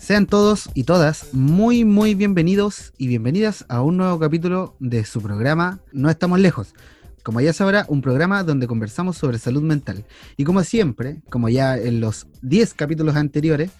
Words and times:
Sean 0.00 0.26
todos 0.26 0.70
y 0.74 0.84
todas 0.84 1.32
muy 1.32 1.84
muy 1.84 2.14
bienvenidos 2.14 2.92
y 2.98 3.08
bienvenidas 3.08 3.64
a 3.68 3.82
un 3.82 3.96
nuevo 3.96 4.18
capítulo 4.18 4.76
de 4.78 5.04
su 5.04 5.20
programa 5.20 5.80
No 5.92 6.10
estamos 6.10 6.38
lejos. 6.38 6.74
Como 7.22 7.40
ya 7.40 7.52
sabrá, 7.52 7.86
un 7.88 8.02
programa 8.02 8.44
donde 8.44 8.68
conversamos 8.68 9.16
sobre 9.16 9.38
salud 9.38 9.62
mental. 9.62 10.04
Y 10.36 10.44
como 10.44 10.62
siempre, 10.62 11.22
como 11.28 11.48
ya 11.48 11.76
en 11.76 12.00
los 12.00 12.28
10 12.42 12.74
capítulos 12.74 13.16
anteriores, 13.16 13.72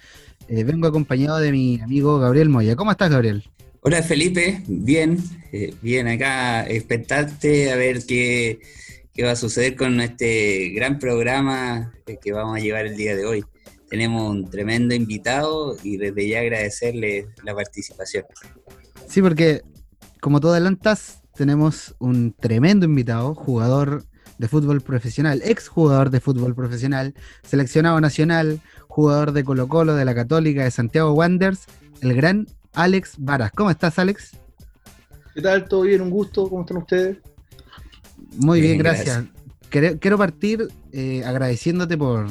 eh, 0.49 0.63
vengo 0.65 0.87
acompañado 0.87 1.37
de 1.37 1.51
mi 1.53 1.79
amigo 1.79 2.19
Gabriel 2.19 2.49
Moya. 2.49 2.75
¿Cómo 2.75 2.91
estás, 2.91 3.09
Gabriel? 3.09 3.43
Hola, 3.81 4.03
Felipe. 4.03 4.63
Bien, 4.67 5.17
eh, 5.51 5.73
bien 5.81 6.07
acá, 6.07 6.67
expectante 6.67 7.71
a 7.71 7.75
ver 7.75 8.05
qué, 8.05 8.59
qué 9.13 9.23
va 9.23 9.31
a 9.31 9.35
suceder 9.35 9.75
con 9.75 9.99
este 10.01 10.69
gran 10.69 10.99
programa 10.99 11.93
que 12.21 12.31
vamos 12.31 12.57
a 12.57 12.59
llevar 12.61 12.85
el 12.85 12.95
día 12.95 13.15
de 13.15 13.25
hoy 13.25 13.43
tenemos 13.89 14.29
un 14.29 14.49
tremendo 14.49 14.93
invitado 14.93 15.75
y 15.83 15.97
desde 15.97 16.27
ya 16.27 16.39
agradecerle 16.39 17.27
la 17.43 17.55
participación. 17.55 18.25
Sí, 19.07 19.21
porque 19.21 19.61
como 20.21 20.39
tú 20.39 20.49
adelantas, 20.49 21.21
tenemos 21.35 21.95
un 21.99 22.33
tremendo 22.33 22.85
invitado, 22.85 23.33
jugador 23.33 24.03
de 24.37 24.47
fútbol 24.47 24.81
profesional, 24.81 25.41
ex 25.43 25.67
jugador 25.67 26.09
de 26.09 26.19
fútbol 26.19 26.53
profesional, 26.53 27.15
seleccionado 27.43 27.99
nacional, 28.01 28.61
jugador 28.87 29.31
de 29.31 29.43
Colo 29.43 29.67
Colo, 29.67 29.95
de 29.95 30.05
la 30.05 30.13
Católica, 30.13 30.63
de 30.63 30.71
Santiago 30.71 31.13
Wanderers, 31.13 31.65
el 32.01 32.13
gran 32.13 32.47
Alex 32.73 33.15
Varas. 33.17 33.51
¿Cómo 33.51 33.71
estás, 33.71 33.97
Alex? 33.99 34.31
¿Qué 35.37 35.43
tal? 35.43 35.65
¿Todo 35.65 35.81
bien? 35.81 36.01
Un 36.01 36.09
gusto. 36.09 36.49
¿Cómo 36.49 36.61
están 36.61 36.77
ustedes? 36.77 37.17
Muy 38.37 38.59
bien, 38.59 38.79
gracias. 38.79 39.23
Quiero, 39.69 40.17
partir 40.17 40.67
eh, 40.91 41.23
agradeciéndote 41.23 41.95
por, 41.95 42.25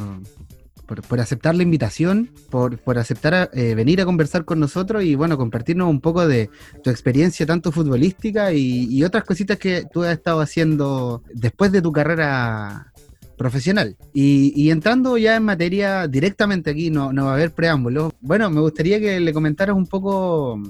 por, 1.06 1.20
aceptar 1.20 1.54
la 1.54 1.62
invitación, 1.62 2.32
por, 2.50 2.80
aceptar 2.98 3.48
eh, 3.52 3.76
venir 3.76 4.00
a 4.00 4.04
conversar 4.06 4.44
con 4.44 4.58
nosotros 4.58 5.04
y 5.04 5.14
bueno, 5.14 5.38
compartirnos 5.38 5.88
un 5.88 6.00
poco 6.00 6.26
de 6.26 6.50
tu 6.82 6.90
experiencia 6.90 7.46
tanto 7.46 7.70
futbolística 7.70 8.52
y, 8.52 9.04
otras 9.04 9.22
cositas 9.22 9.56
que 9.56 9.84
tú 9.92 10.02
has 10.02 10.14
estado 10.14 10.40
haciendo 10.40 11.22
después 11.32 11.70
de 11.70 11.82
tu 11.82 11.92
carrera 11.92 12.92
profesional. 13.38 13.96
Y, 14.14 14.68
entrando 14.70 15.16
ya 15.16 15.36
en 15.36 15.44
materia 15.44 16.08
directamente 16.08 16.70
aquí, 16.70 16.90
no, 16.90 17.12
no 17.12 17.26
va 17.26 17.30
a 17.30 17.34
haber 17.34 17.52
preámbulos. 17.52 18.14
Bueno, 18.20 18.50
me 18.50 18.60
gustaría 18.60 18.98
que 18.98 19.20
le 19.20 19.32
comentaras 19.32 19.76
un 19.76 19.86
poco 19.86 20.60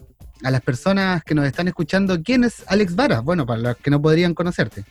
a 0.42 0.51
las 0.51 0.61
personas 0.61 1.23
que 1.25 1.34
nos 1.34 1.47
están 1.47 1.69
escuchando 1.69 2.23
quién 2.23 2.45
es 2.45 2.65
Alex 2.67 2.95
Vara, 2.95 3.20
bueno, 3.20 3.47
para 3.47 3.61
los 3.61 3.77
que 3.77 3.91
no 3.91 4.01
podrían 4.01 4.34
conocerte. 4.34 4.84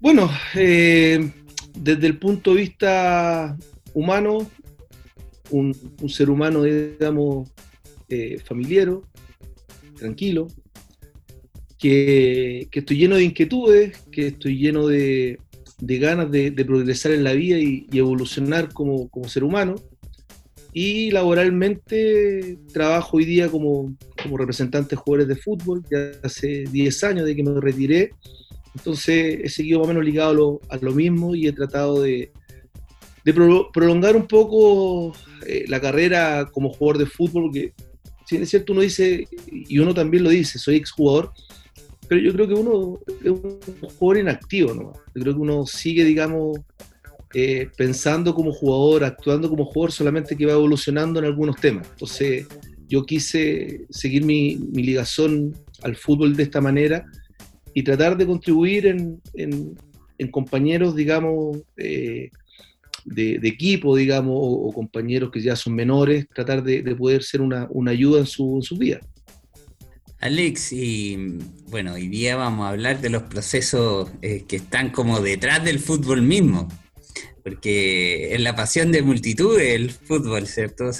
Bueno, 0.00 0.30
eh, 0.54 1.32
desde 1.78 2.06
el 2.06 2.18
punto 2.18 2.54
de 2.54 2.60
vista 2.60 3.56
humano, 3.94 4.50
un, 5.50 5.74
ser 6.08 6.30
humano, 6.30 6.62
digamos, 6.62 7.48
eh, 8.08 8.38
familiero, 8.44 9.02
tranquilo, 9.96 10.48
que, 11.78 12.68
estoy 12.72 12.96
lleno 12.96 13.16
de 13.16 13.24
inquietudes, 13.24 13.98
que 14.10 14.28
estoy 14.28 14.58
lleno 14.58 14.86
de, 14.86 15.38
ganas 15.78 16.30
de, 16.30 16.52
progresar 16.64 17.12
en 17.12 17.24
la 17.24 17.32
vida 17.32 17.58
y, 17.58 17.86
evolucionar 17.92 18.72
como, 18.72 19.10
ser 19.26 19.44
humano. 19.44 19.76
Y 20.76 21.12
laboralmente 21.12 22.58
trabajo 22.72 23.16
hoy 23.16 23.24
día 23.24 23.48
como, 23.48 23.94
representante 24.36 24.90
de 24.90 24.96
jugadores 24.96 25.28
de 25.28 25.36
fútbol, 25.36 25.84
ya 25.88 26.10
hace 26.24 26.64
10 26.64 27.04
años 27.04 27.26
de 27.26 27.36
que 27.36 27.44
me 27.44 27.60
retiré. 27.60 28.10
Entonces 28.74 29.38
he 29.44 29.48
seguido 29.48 29.78
más 29.78 29.86
o 29.86 29.88
menos 29.88 30.04
ligado 30.04 30.60
a 30.68 30.76
lo 30.78 30.92
mismo 30.92 31.36
y 31.36 31.46
he 31.46 31.52
tratado 31.52 32.02
de, 32.02 32.32
de 33.24 33.32
prolongar 33.72 34.16
un 34.16 34.26
poco 34.26 35.14
eh, 35.46 35.64
la 35.68 35.80
carrera 35.80 36.50
como 36.50 36.72
jugador 36.72 36.98
de 36.98 37.06
fútbol, 37.06 37.44
porque 37.44 37.72
si 38.26 38.36
es 38.36 38.50
cierto, 38.50 38.72
uno 38.72 38.82
dice, 38.82 39.28
y 39.46 39.78
uno 39.78 39.94
también 39.94 40.24
lo 40.24 40.30
dice, 40.30 40.58
soy 40.58 40.74
exjugador, 40.74 41.30
pero 42.08 42.20
yo 42.20 42.32
creo 42.32 42.48
que 42.48 42.54
uno 42.54 42.98
es 43.22 43.30
un 43.30 43.60
jugador 43.96 44.18
inactivo, 44.18 44.74
¿no? 44.74 44.92
Yo 45.14 45.22
creo 45.22 45.34
que 45.34 45.40
uno 45.40 45.66
sigue, 45.66 46.04
digamos, 46.04 46.58
eh, 47.34 47.68
pensando 47.76 48.34
como 48.34 48.52
jugador, 48.52 49.04
actuando 49.04 49.50
como 49.50 49.64
jugador, 49.64 49.92
solamente 49.92 50.36
que 50.36 50.46
va 50.46 50.52
evolucionando 50.52 51.18
en 51.18 51.26
algunos 51.26 51.56
temas. 51.56 51.88
Entonces, 51.90 52.46
yo 52.88 53.04
quise 53.04 53.86
seguir 53.90 54.24
mi, 54.24 54.56
mi 54.56 54.82
ligazón 54.82 55.54
al 55.82 55.96
fútbol 55.96 56.36
de 56.36 56.44
esta 56.44 56.60
manera 56.60 57.04
y 57.74 57.82
tratar 57.82 58.16
de 58.16 58.26
contribuir 58.26 58.86
en, 58.86 59.20
compañeros, 60.30 60.96
digamos, 60.96 61.58
eh, 61.76 62.30
de, 63.04 63.40
equipo, 63.42 63.94
digamos, 63.94 64.34
o, 64.38 64.72
compañeros 64.72 65.30
que 65.30 65.40
ya 65.40 65.54
son 65.54 65.74
menores, 65.74 66.26
tratar 66.34 66.62
de, 66.62 66.82
poder 66.94 67.22
ser 67.22 67.42
una, 67.42 67.68
ayuda 67.88 68.20
en 68.20 68.26
su, 68.26 68.76
vida. 68.78 69.00
Alex, 70.20 70.72
y 70.72 71.36
bueno, 71.68 71.94
hoy 71.94 72.08
día 72.08 72.36
vamos 72.36 72.64
a 72.64 72.70
hablar 72.70 73.00
de 73.02 73.10
los 73.10 73.24
procesos 73.24 74.10
eh, 74.22 74.44
que 74.48 74.56
están 74.56 74.90
como 74.90 75.20
detrás 75.20 75.62
del 75.62 75.78
fútbol 75.78 76.22
mismo, 76.22 76.68
porque 77.44 78.34
es 78.34 78.40
la 78.40 78.56
pasión 78.56 78.90
de 78.90 79.02
multitudes 79.02 79.74
el 79.74 79.92
fútbol, 79.92 80.48
¿cierto? 80.48 80.90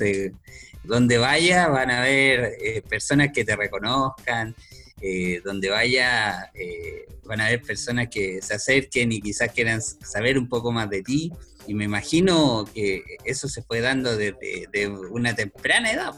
donde 0.84 1.16
vaya 1.16 1.68
van 1.68 1.90
a 1.90 2.02
haber 2.02 2.58
eh, 2.62 2.82
personas 2.82 3.30
que 3.32 3.42
te 3.42 3.56
reconozcan, 3.56 4.54
eh, 5.00 5.40
donde 5.42 5.70
vaya 5.70 6.52
van 7.24 7.40
a 7.40 7.46
haber 7.46 7.62
personas 7.62 8.08
que 8.08 8.42
se 8.42 8.54
acerquen 8.54 9.10
y 9.10 9.22
quizás 9.22 9.50
quieran 9.50 9.80
saber 9.80 10.38
un 10.38 10.46
poco 10.46 10.70
más 10.70 10.90
de 10.90 11.02
ti. 11.02 11.32
Y 11.66 11.72
me 11.72 11.84
imagino 11.84 12.66
que 12.74 13.02
eso 13.24 13.48
se 13.48 13.62
fue 13.62 13.80
dando 13.80 14.14
desde 14.14 14.68
de 14.70 14.88
una 14.88 15.34
temprana 15.34 15.90
edad. 15.90 16.12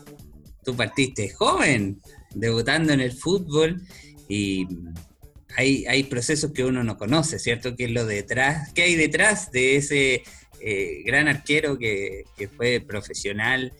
Tú 0.64 0.74
partiste 0.74 1.30
joven, 1.30 2.02
debutando 2.34 2.92
en 2.92 3.00
el 3.00 3.12
fútbol 3.12 3.80
y 4.28 4.66
hay, 5.56 5.86
hay 5.86 6.04
procesos 6.04 6.52
que 6.52 6.64
uno 6.64 6.82
no 6.82 6.96
conoce, 6.96 7.38
¿cierto? 7.38 7.76
¿Qué 7.76 7.84
es 7.84 7.90
lo 7.90 8.04
detrás? 8.06 8.72
¿Qué 8.72 8.82
hay 8.82 8.94
detrás 8.94 9.50
de 9.52 9.76
ese 9.76 10.22
eh, 10.60 11.02
gran 11.04 11.28
arquero 11.28 11.78
que, 11.78 12.24
que 12.36 12.48
fue 12.48 12.80
profesional 12.80 13.72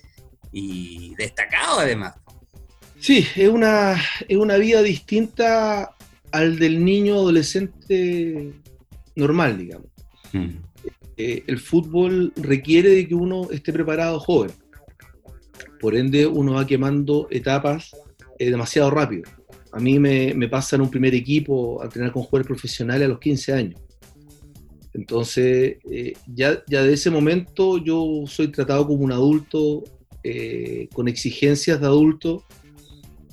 y 0.53 1.15
destacado 1.17 1.81
además? 1.81 2.15
Sí, 2.99 3.27
es 3.37 3.49
una, 3.49 4.01
es 4.29 4.37
una 4.37 4.57
vida 4.57 4.83
distinta 4.83 5.95
al 6.33 6.59
del 6.59 6.85
niño 6.85 7.15
adolescente 7.15 8.53
normal, 9.15 9.59
digamos. 9.59 9.89
Mm. 10.33 10.59
Eh, 11.19 11.45
el 11.47 11.59
fútbol 11.59 12.33
requiere 12.37 12.91
de 12.91 13.09
que 13.09 13.15
uno 13.15 13.49
esté 13.51 13.73
preparado 13.73 14.21
joven. 14.21 14.51
Por 15.81 15.95
ende, 15.95 16.27
uno 16.27 16.55
va 16.55 16.67
quemando 16.67 17.27
etapas 17.31 17.91
eh, 18.39 18.51
demasiado 18.51 18.91
rápido. 18.91 19.25
A 19.77 19.81
mí 19.81 19.99
me, 19.99 20.35
me 20.35 20.49
pasa 20.49 20.77
en 20.77 20.83
un 20.83 20.91
primer 20.91 21.15
equipo 21.15 21.81
a 21.81 21.85
entrenar 21.85 22.13
con 22.13 22.23
jugadores 22.23 22.47
profesionales 22.47 23.07
a 23.07 23.09
los 23.09 23.21
15 23.21 23.53
años. 23.53 23.81
Entonces, 24.95 25.77
eh, 25.91 26.15
ya, 26.35 26.63
ya 26.67 26.83
de 26.83 26.95
ese 26.95 27.11
momento 27.11 27.77
yo 27.79 28.25
soy 28.27 28.49
tratado 28.49 28.87
como 28.87 29.05
un 29.05 29.13
adulto, 29.13 29.85
con 30.93 31.07
exigencias 31.07 31.81
de 31.81 31.87
adulto. 31.87 32.45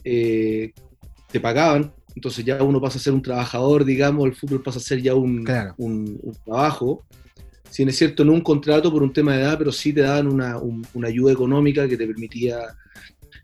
te 0.03 1.39
pagaban, 1.41 1.91
entonces 2.15 2.45
ya 2.45 2.61
uno 2.61 2.79
pasa 2.79 2.99
a 2.99 3.01
ser 3.01 3.13
un 3.13 3.21
trabajador, 3.21 3.83
digamos, 3.83 4.25
el 4.27 4.35
fútbol 4.35 4.61
pasa 4.61 4.77
a 4.77 4.81
ser 4.81 5.01
ya 5.01 5.15
un, 5.15 5.43
un, 5.77 6.19
un 6.21 6.35
trabajo 6.45 7.03
si 7.73 7.81
es 7.81 7.97
cierto, 7.97 8.23
no 8.23 8.33
un 8.33 8.41
contrato 8.41 8.91
por 8.91 9.01
un 9.01 9.11
tema 9.11 9.33
de 9.33 9.41
edad, 9.41 9.57
pero 9.57 9.71
sí 9.71 9.91
te 9.91 10.01
daban 10.01 10.27
una, 10.27 10.59
ayuda 11.07 11.31
económica 11.31 11.87
que 11.87 11.97
te 11.97 12.05
permitía, 12.05 12.59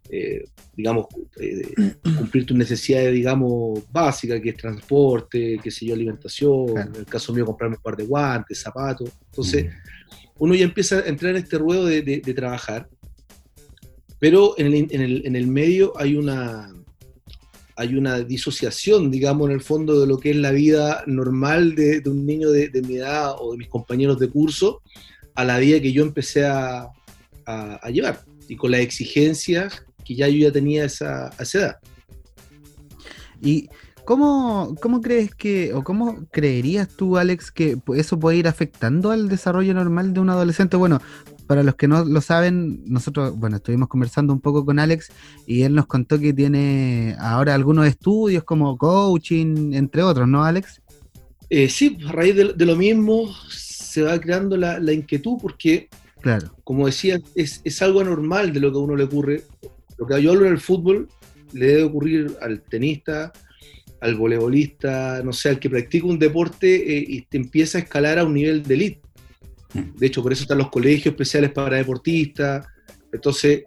eh, 0.09 0.43
digamos, 0.75 1.07
eh, 1.39 1.93
cumplir 2.17 2.45
tus 2.45 2.57
necesidades, 2.57 3.13
digamos, 3.13 3.83
básicas, 3.91 4.41
que 4.41 4.49
es 4.49 4.57
transporte, 4.57 5.59
qué 5.61 5.71
sé 5.71 5.85
yo, 5.85 5.93
alimentación, 5.93 6.77
en 6.77 6.95
el 6.95 7.05
caso 7.05 7.33
mío 7.33 7.45
comprarme 7.45 7.77
un 7.77 7.83
par 7.83 7.95
de 7.95 8.05
guantes, 8.05 8.59
zapatos. 8.59 9.11
Entonces, 9.25 9.65
mm. 9.65 9.69
uno 10.39 10.55
ya 10.55 10.65
empieza 10.65 10.99
a 10.99 11.07
entrar 11.07 11.31
en 11.35 11.43
este 11.43 11.57
ruedo 11.57 11.85
de, 11.85 12.21
trabajar, 12.35 12.89
pero 14.19 14.55
en 14.57 15.35
el 15.35 15.47
medio 15.47 15.93
hay 15.97 16.15
una 16.15 16.73
hay 17.79 17.95
una 17.95 18.19
disociación, 18.19 19.09
digamos, 19.09 19.47
en 19.47 19.55
el 19.55 19.61
fondo 19.61 20.01
de 20.01 20.05
lo 20.05 20.17
que 20.17 20.31
es 20.31 20.35
la 20.35 20.51
vida 20.51 21.01
normal 21.07 21.75
de, 21.75 22.01
un 22.07 22.25
niño 22.25 22.51
de, 22.51 22.69
mi 22.85 22.97
edad 22.97 23.35
o 23.39 23.53
de 23.53 23.57
mis 23.57 23.69
compañeros 23.69 24.19
de 24.19 24.27
curso 24.27 24.81
a 25.33 25.45
la 25.45 25.57
vida 25.59 25.79
que 25.79 25.93
yo 25.93 26.03
empecé 26.03 26.45
a, 26.45 26.91
llevar 27.89 28.21
y 28.49 28.57
con 28.57 28.71
las 28.71 28.81
exigencias 28.81 29.85
que 30.09 30.15
ya 30.15 30.27
yo 30.27 30.39
ya 30.39 30.51
tenía 30.51 30.85
esa 30.85 31.29
edad. 31.53 31.77
¿Y 33.41 33.69
cómo, 34.05 34.75
cómo 34.81 35.01
crees 35.01 35.35
que, 35.35 35.71
o 35.71 35.83
cómo 35.83 36.25
creerías 36.31 36.87
tú, 36.89 37.17
Alex, 37.17 37.51
que 37.51 37.77
eso 37.95 38.19
puede 38.19 38.37
ir 38.37 38.47
afectando 38.47 39.11
al 39.11 39.29
desarrollo 39.29 39.71
normal 39.75 40.15
de 40.15 40.19
un 40.19 40.31
adolescente? 40.31 40.77
Bueno, 40.77 40.99
para 41.45 41.61
los 41.61 41.75
que 41.75 41.87
no 41.87 42.03
lo 42.03 42.19
saben, 42.21 42.81
nosotros, 42.85 43.37
bueno, 43.37 43.57
estuvimos 43.57 43.87
conversando 43.87 44.33
un 44.33 44.41
poco 44.41 44.65
con 44.65 44.79
Alex 44.79 45.11
y 45.45 45.61
él 45.61 45.75
nos 45.75 45.85
contó 45.85 46.19
que 46.19 46.33
tiene 46.33 47.15
ahora 47.19 47.53
algunos 47.53 47.85
estudios 47.85 48.43
como 48.43 48.77
coaching, 48.79 49.73
entre 49.73 50.01
otros, 50.01 50.27
¿no, 50.27 50.43
Alex? 50.43 50.81
Eh, 51.51 51.69
sí, 51.69 51.99
a 52.07 52.11
raíz 52.11 52.35
de, 52.35 52.65
lo 52.65 52.75
mismo 52.75 53.31
se 53.47 54.01
va 54.01 54.19
creando 54.19 54.57
la, 54.57 54.91
inquietud 54.91 55.37
porque, 55.39 55.87
claro. 56.21 56.51
como 56.63 56.87
decía, 56.87 57.19
es, 57.35 57.61
es, 57.63 57.81
algo 57.83 58.01
anormal 58.01 58.53
de 58.53 58.59
lo 58.59 58.71
que 58.71 58.77
a 58.79 58.81
uno 58.81 58.95
le 58.95 59.03
ocurre. 59.03 59.43
Lo 59.99 60.07
que 60.07 60.21
yo 60.21 60.31
hablo 60.31 60.45
en 60.45 60.53
el 60.53 60.59
fútbol 60.59 61.09
le 61.53 61.67
debe 61.67 61.83
ocurrir 61.83 62.37
al 62.41 62.61
tenista, 62.61 63.31
al 64.01 64.15
voleibolista, 64.15 65.21
no 65.23 65.33
sé, 65.33 65.49
al 65.49 65.59
que 65.59 65.69
practica 65.69 66.07
un 66.07 66.19
deporte 66.19 66.97
eh, 66.97 67.05
y 67.07 67.21
te 67.23 67.37
empieza 67.37 67.77
a 67.77 67.81
escalar 67.81 68.19
a 68.19 68.23
un 68.23 68.33
nivel 68.33 68.63
de 68.63 68.73
elite. 68.73 69.01
De 69.73 70.07
hecho, 70.07 70.23
por 70.23 70.33
eso 70.33 70.43
están 70.43 70.57
los 70.57 70.69
colegios 70.69 71.07
especiales 71.07 71.51
para 71.51 71.77
deportistas. 71.77 72.65
Entonces, 73.11 73.63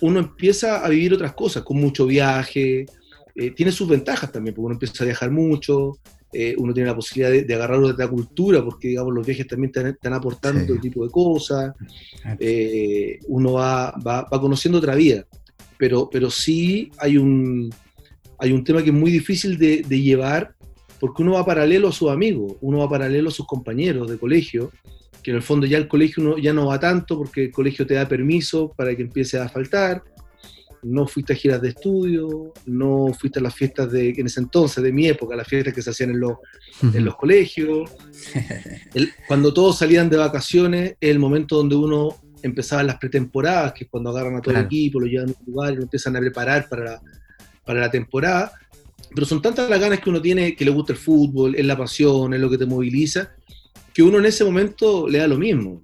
uno 0.00 0.20
empieza 0.20 0.84
a 0.84 0.88
vivir 0.88 1.12
otras 1.12 1.34
cosas, 1.34 1.62
con 1.62 1.76
mucho 1.76 2.06
viaje. 2.06 2.86
Eh, 3.34 3.50
tiene 3.50 3.72
sus 3.72 3.88
ventajas 3.88 4.30
también, 4.30 4.54
porque 4.54 4.66
uno 4.66 4.74
empieza 4.74 5.02
a 5.02 5.06
viajar 5.06 5.30
mucho, 5.30 5.98
eh, 6.32 6.54
uno 6.56 6.72
tiene 6.72 6.88
la 6.88 6.94
posibilidad 6.94 7.46
de, 7.46 7.54
agarrar 7.54 7.78
otra 7.78 8.08
cultura, 8.08 8.64
porque 8.64 8.88
digamos 8.88 9.12
los 9.12 9.26
viajes 9.26 9.46
también 9.46 9.72
están, 9.74 10.12
aportando 10.12 10.64
todo 10.64 10.80
tipo 10.80 11.04
de 11.04 11.10
cosas. 11.10 11.74
uno 13.26 13.52
va, 13.52 13.90
va, 14.06 14.22
va, 14.22 14.40
conociendo 14.40 14.78
otra 14.78 14.94
vida. 14.94 15.26
Pero, 15.78 16.08
pero 16.10 16.30
sí 16.30 16.90
hay 16.98 17.16
un, 17.16 17.72
hay 18.38 18.52
un 18.52 18.64
tema 18.64 18.82
que 18.82 18.90
es 18.90 18.94
muy 18.94 19.10
difícil 19.10 19.58
de, 19.58 19.82
llevar 19.82 20.54
porque 21.00 21.22
uno 21.22 21.32
va 21.32 21.44
paralelo 21.44 21.88
a 21.88 21.92
sus 21.92 22.10
amigos, 22.10 22.56
uno 22.60 22.78
va 22.78 22.88
paralelo 22.88 23.28
a 23.28 23.32
sus 23.32 23.46
compañeros 23.46 24.08
de 24.08 24.18
colegio, 24.18 24.70
que 25.22 25.30
en 25.30 25.38
el 25.38 25.42
fondo 25.42 25.66
ya 25.66 25.78
el 25.78 25.88
colegio 25.88 26.38
ya 26.38 26.52
no 26.52 26.66
va 26.66 26.78
tanto 26.78 27.18
porque 27.18 27.44
el 27.44 27.52
colegio 27.52 27.86
te 27.86 27.94
da 27.94 28.08
permiso 28.08 28.72
para 28.74 28.94
que 28.94 29.02
empiece 29.02 29.38
a 29.38 29.48
faltar, 29.48 30.02
no 30.82 31.06
fuiste 31.06 31.32
a 31.32 31.36
giras 31.36 31.60
de 31.62 31.70
estudio, 31.70 32.52
no 32.66 33.12
fuiste 33.18 33.38
a 33.38 33.42
las 33.42 33.54
fiestas 33.54 33.90
de, 33.90 34.10
en 34.10 34.26
ese 34.26 34.40
entonces, 34.40 34.84
de 34.84 34.92
mi 34.92 35.08
época, 35.08 35.34
las 35.34 35.48
fiestas 35.48 35.74
que 35.74 35.82
se 35.82 35.90
hacían 35.90 36.10
en, 36.10 36.20
los, 36.20 36.36
en 36.82 37.04
los 37.04 37.16
colegios. 37.16 37.90
cuando 39.28 39.52
todos 39.52 39.78
salían 39.78 40.10
de 40.10 40.18
vacaciones, 40.18 40.96
es 41.00 41.10
el 41.10 41.18
momento 41.18 41.56
donde 41.56 41.76
uno 41.76 42.16
empezaba 42.46 42.82
las 42.82 42.98
pretemporadas, 42.98 43.72
que 43.72 43.84
es 43.84 43.90
cuando 43.90 44.10
agarran 44.10 44.36
a 44.36 44.40
todo 44.40 44.54
el 44.54 44.64
equipo, 44.64 45.00
lo 45.00 45.06
llevan 45.06 45.30
a 45.30 45.32
un 45.32 45.46
lugar 45.46 45.72
y 45.72 45.76
lo 45.76 45.82
empiezan 45.82 46.16
a 46.16 46.20
preparar 46.20 46.68
para, 46.68 47.00
para 47.64 47.80
la 47.80 47.90
temporada, 47.90 48.52
pero 49.14 49.26
son 49.26 49.40
tantas 49.40 49.70
las 49.70 49.80
ganas 49.80 50.00
que 50.00 50.10
uno 50.10 50.20
tiene, 50.20 50.54
que 50.54 50.64
le 50.64 50.70
gusta 50.70 50.92
el 50.92 50.98
fútbol, 50.98 51.54
es 51.54 51.64
la 51.64 51.76
pasión, 51.76 52.34
es 52.34 52.40
lo 52.40 52.50
que 52.50 52.58
te 52.58 52.66
moviliza, 52.66 53.30
que 53.92 54.02
uno 54.02 54.18
en 54.18 54.26
ese 54.26 54.44
momento 54.44 55.08
le 55.08 55.18
da 55.18 55.28
lo 55.28 55.38
mismo. 55.38 55.82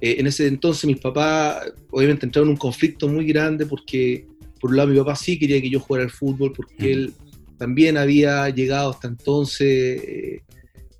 Eh, 0.00 0.16
en 0.18 0.26
ese 0.26 0.46
entonces 0.46 0.84
mis 0.86 0.98
papás 0.98 1.72
obviamente 1.90 2.26
entraron 2.26 2.48
en 2.48 2.52
un 2.54 2.58
conflicto 2.58 3.08
muy 3.08 3.26
grande 3.26 3.64
porque 3.64 4.26
por 4.60 4.70
un 4.70 4.76
lado 4.76 4.88
mi 4.88 4.98
papá 4.98 5.14
sí 5.14 5.38
quería 5.38 5.60
que 5.60 5.70
yo 5.70 5.78
jugara 5.78 6.04
al 6.04 6.10
fútbol 6.10 6.52
porque 6.54 6.92
él 6.92 7.14
también 7.58 7.96
había 7.96 8.48
llegado 8.48 8.90
hasta 8.90 9.08
entonces 9.08 10.02
eh, 10.02 10.42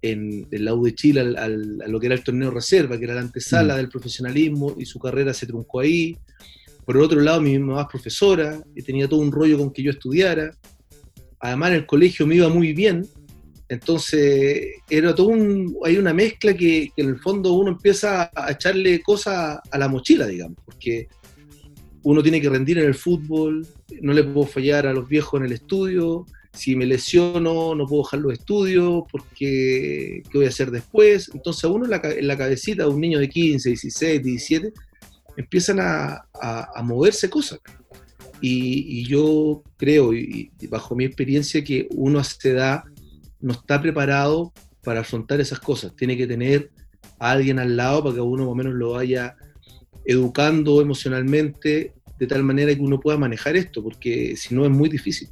en, 0.04 0.46
la 0.50 0.74
U 0.74 0.84
de 0.84 0.94
Chile 0.94 1.20
a 1.20 1.48
lo 1.48 1.98
que 1.98 2.06
era 2.06 2.14
el 2.14 2.22
torneo 2.22 2.50
reserva, 2.50 2.98
que 2.98 3.04
era 3.04 3.14
la 3.14 3.22
antesala 3.22 3.76
del 3.76 3.88
profesionalismo 3.88 4.74
y 4.78 4.84
su 4.84 4.98
carrera 4.98 5.32
se 5.32 5.46
truncó 5.46 5.80
ahí. 5.80 6.16
Por 6.84 6.96
el 6.96 7.02
otro 7.02 7.20
lado, 7.20 7.40
mi 7.40 7.58
mamá 7.58 7.82
es 7.82 7.88
profesora 7.88 8.62
y 8.74 8.82
tenía 8.82 9.08
todo 9.08 9.20
un 9.20 9.32
rollo 9.32 9.56
con 9.56 9.72
que 9.72 9.82
yo 9.82 9.90
estudiara. 9.90 10.54
Además, 11.40 11.70
en 11.70 11.76
el 11.76 11.86
colegio 11.86 12.26
me 12.26 12.36
iba 12.36 12.50
muy 12.50 12.74
bien. 12.74 13.06
Entonces, 13.70 14.66
era 14.90 15.14
todo 15.14 15.28
un, 15.28 15.74
hay 15.84 15.96
una 15.96 16.12
mezcla 16.12 16.54
que, 16.54 16.90
en 16.94 17.08
el 17.08 17.18
fondo 17.18 17.54
uno 17.54 17.70
empieza 17.70 18.30
a 18.34 18.52
echarle 18.52 19.00
cosas 19.00 19.58
a 19.70 19.78
la 19.78 19.88
mochila, 19.88 20.26
digamos, 20.26 20.58
porque 20.66 21.08
uno 22.02 22.22
tiene 22.22 22.42
que 22.42 22.50
rendir 22.50 22.78
en 22.78 22.86
el 22.86 22.94
fútbol, 22.94 23.66
no 24.02 24.12
le 24.12 24.22
puedo 24.22 24.46
fallar 24.46 24.86
a 24.86 24.92
los 24.92 25.08
viejos 25.08 25.40
en 25.40 25.46
el 25.46 25.52
estudio, 25.52 26.26
si 26.54 26.76
me 26.76 26.86
lesiono 26.86 27.74
no 27.74 27.86
puedo 27.86 28.04
dejar 28.04 28.20
los 28.20 28.32
estudios, 28.32 29.04
porque 29.10 30.22
¿qué 30.30 30.38
voy 30.38 30.46
a 30.46 30.50
hacer 30.50 30.70
después? 30.70 31.30
Entonces 31.34 31.64
a 31.64 31.68
uno 31.68 31.84
en 31.84 31.90
la, 32.26 32.36
cabecita 32.38 32.84
de 32.84 32.88
un 32.88 33.00
niño 33.00 33.18
de 33.18 33.28
15, 33.28 33.68
16, 33.70 34.22
17, 34.22 34.72
empiezan 35.36 35.80
a, 35.80 36.26
moverse 36.82 37.28
cosas. 37.28 37.58
Y, 38.40 39.04
yo 39.06 39.62
creo, 39.76 40.12
y, 40.12 40.50
bajo 40.68 40.94
mi 40.94 41.04
experiencia, 41.04 41.64
que 41.64 41.88
uno 41.90 42.18
a 42.18 42.22
esta 42.22 42.48
edad 42.48 42.84
no 43.40 43.52
está 43.52 43.80
preparado 43.80 44.52
para 44.84 45.00
afrontar 45.00 45.40
esas 45.40 45.58
cosas. 45.58 45.94
Tiene 45.96 46.16
que 46.16 46.26
tener 46.26 46.70
a 47.18 47.32
alguien 47.32 47.58
al 47.58 47.76
lado 47.76 48.04
para 48.04 48.14
que 48.14 48.20
uno 48.20 48.44
más 48.44 48.52
o 48.52 48.54
menos 48.54 48.74
lo 48.74 48.90
vaya 48.92 49.34
educando 50.04 50.82
emocionalmente 50.82 51.94
de 52.18 52.26
tal 52.26 52.44
manera 52.44 52.74
que 52.74 52.80
uno 52.80 53.00
pueda 53.00 53.18
manejar 53.18 53.56
esto, 53.56 53.82
porque 53.82 54.36
si 54.36 54.54
no 54.54 54.64
es 54.64 54.70
muy 54.70 54.88
difícil. 54.88 55.30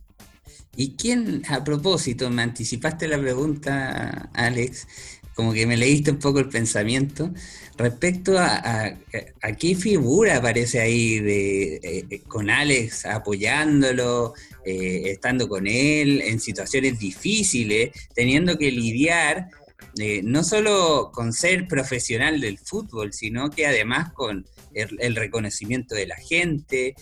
¿Y 0.75 0.97
quién, 0.97 1.43
a 1.49 1.63
propósito, 1.65 2.31
me 2.31 2.43
anticipaste 2.43 3.07
la 3.07 3.21
pregunta, 3.21 4.31
Alex, 4.33 4.87
como 5.35 5.53
que 5.53 5.67
me 5.67 5.77
leíste 5.77 6.11
un 6.11 6.19
poco 6.19 6.39
el 6.39 6.49
pensamiento 6.49 7.31
respecto 7.77 8.39
a, 8.39 8.95
qué 9.59 9.75
figura 9.75 10.37
aparece 10.37 10.81
ahí 10.81 11.21
de, 11.21 11.81
eh, 11.83 12.21
con 12.29 12.51
Alex 12.51 13.07
apoyándolo, 13.07 14.35
eh, 14.65 15.03
estando 15.07 15.49
con 15.49 15.67
él 15.67 16.23
en 16.23 16.41
situaciones 16.41 16.99
difíciles, 16.99 17.91
teniendo 18.15 18.57
que 18.57 18.71
lidiar 18.71 19.51
eh, 19.99 20.23
no 20.23 20.45
solo 20.45 21.11
con 21.13 21.33
ser 21.33 21.69
profesional 21.69 22.41
del 22.41 22.59
fútbol, 22.59 23.13
sino 23.13 23.51
que 23.51 23.67
además 23.67 24.13
con 24.13 24.47
el, 24.75 25.17
reconocimiento 25.17 25.95
de 25.95 26.07
la 26.07 26.17
gente, 26.17 26.95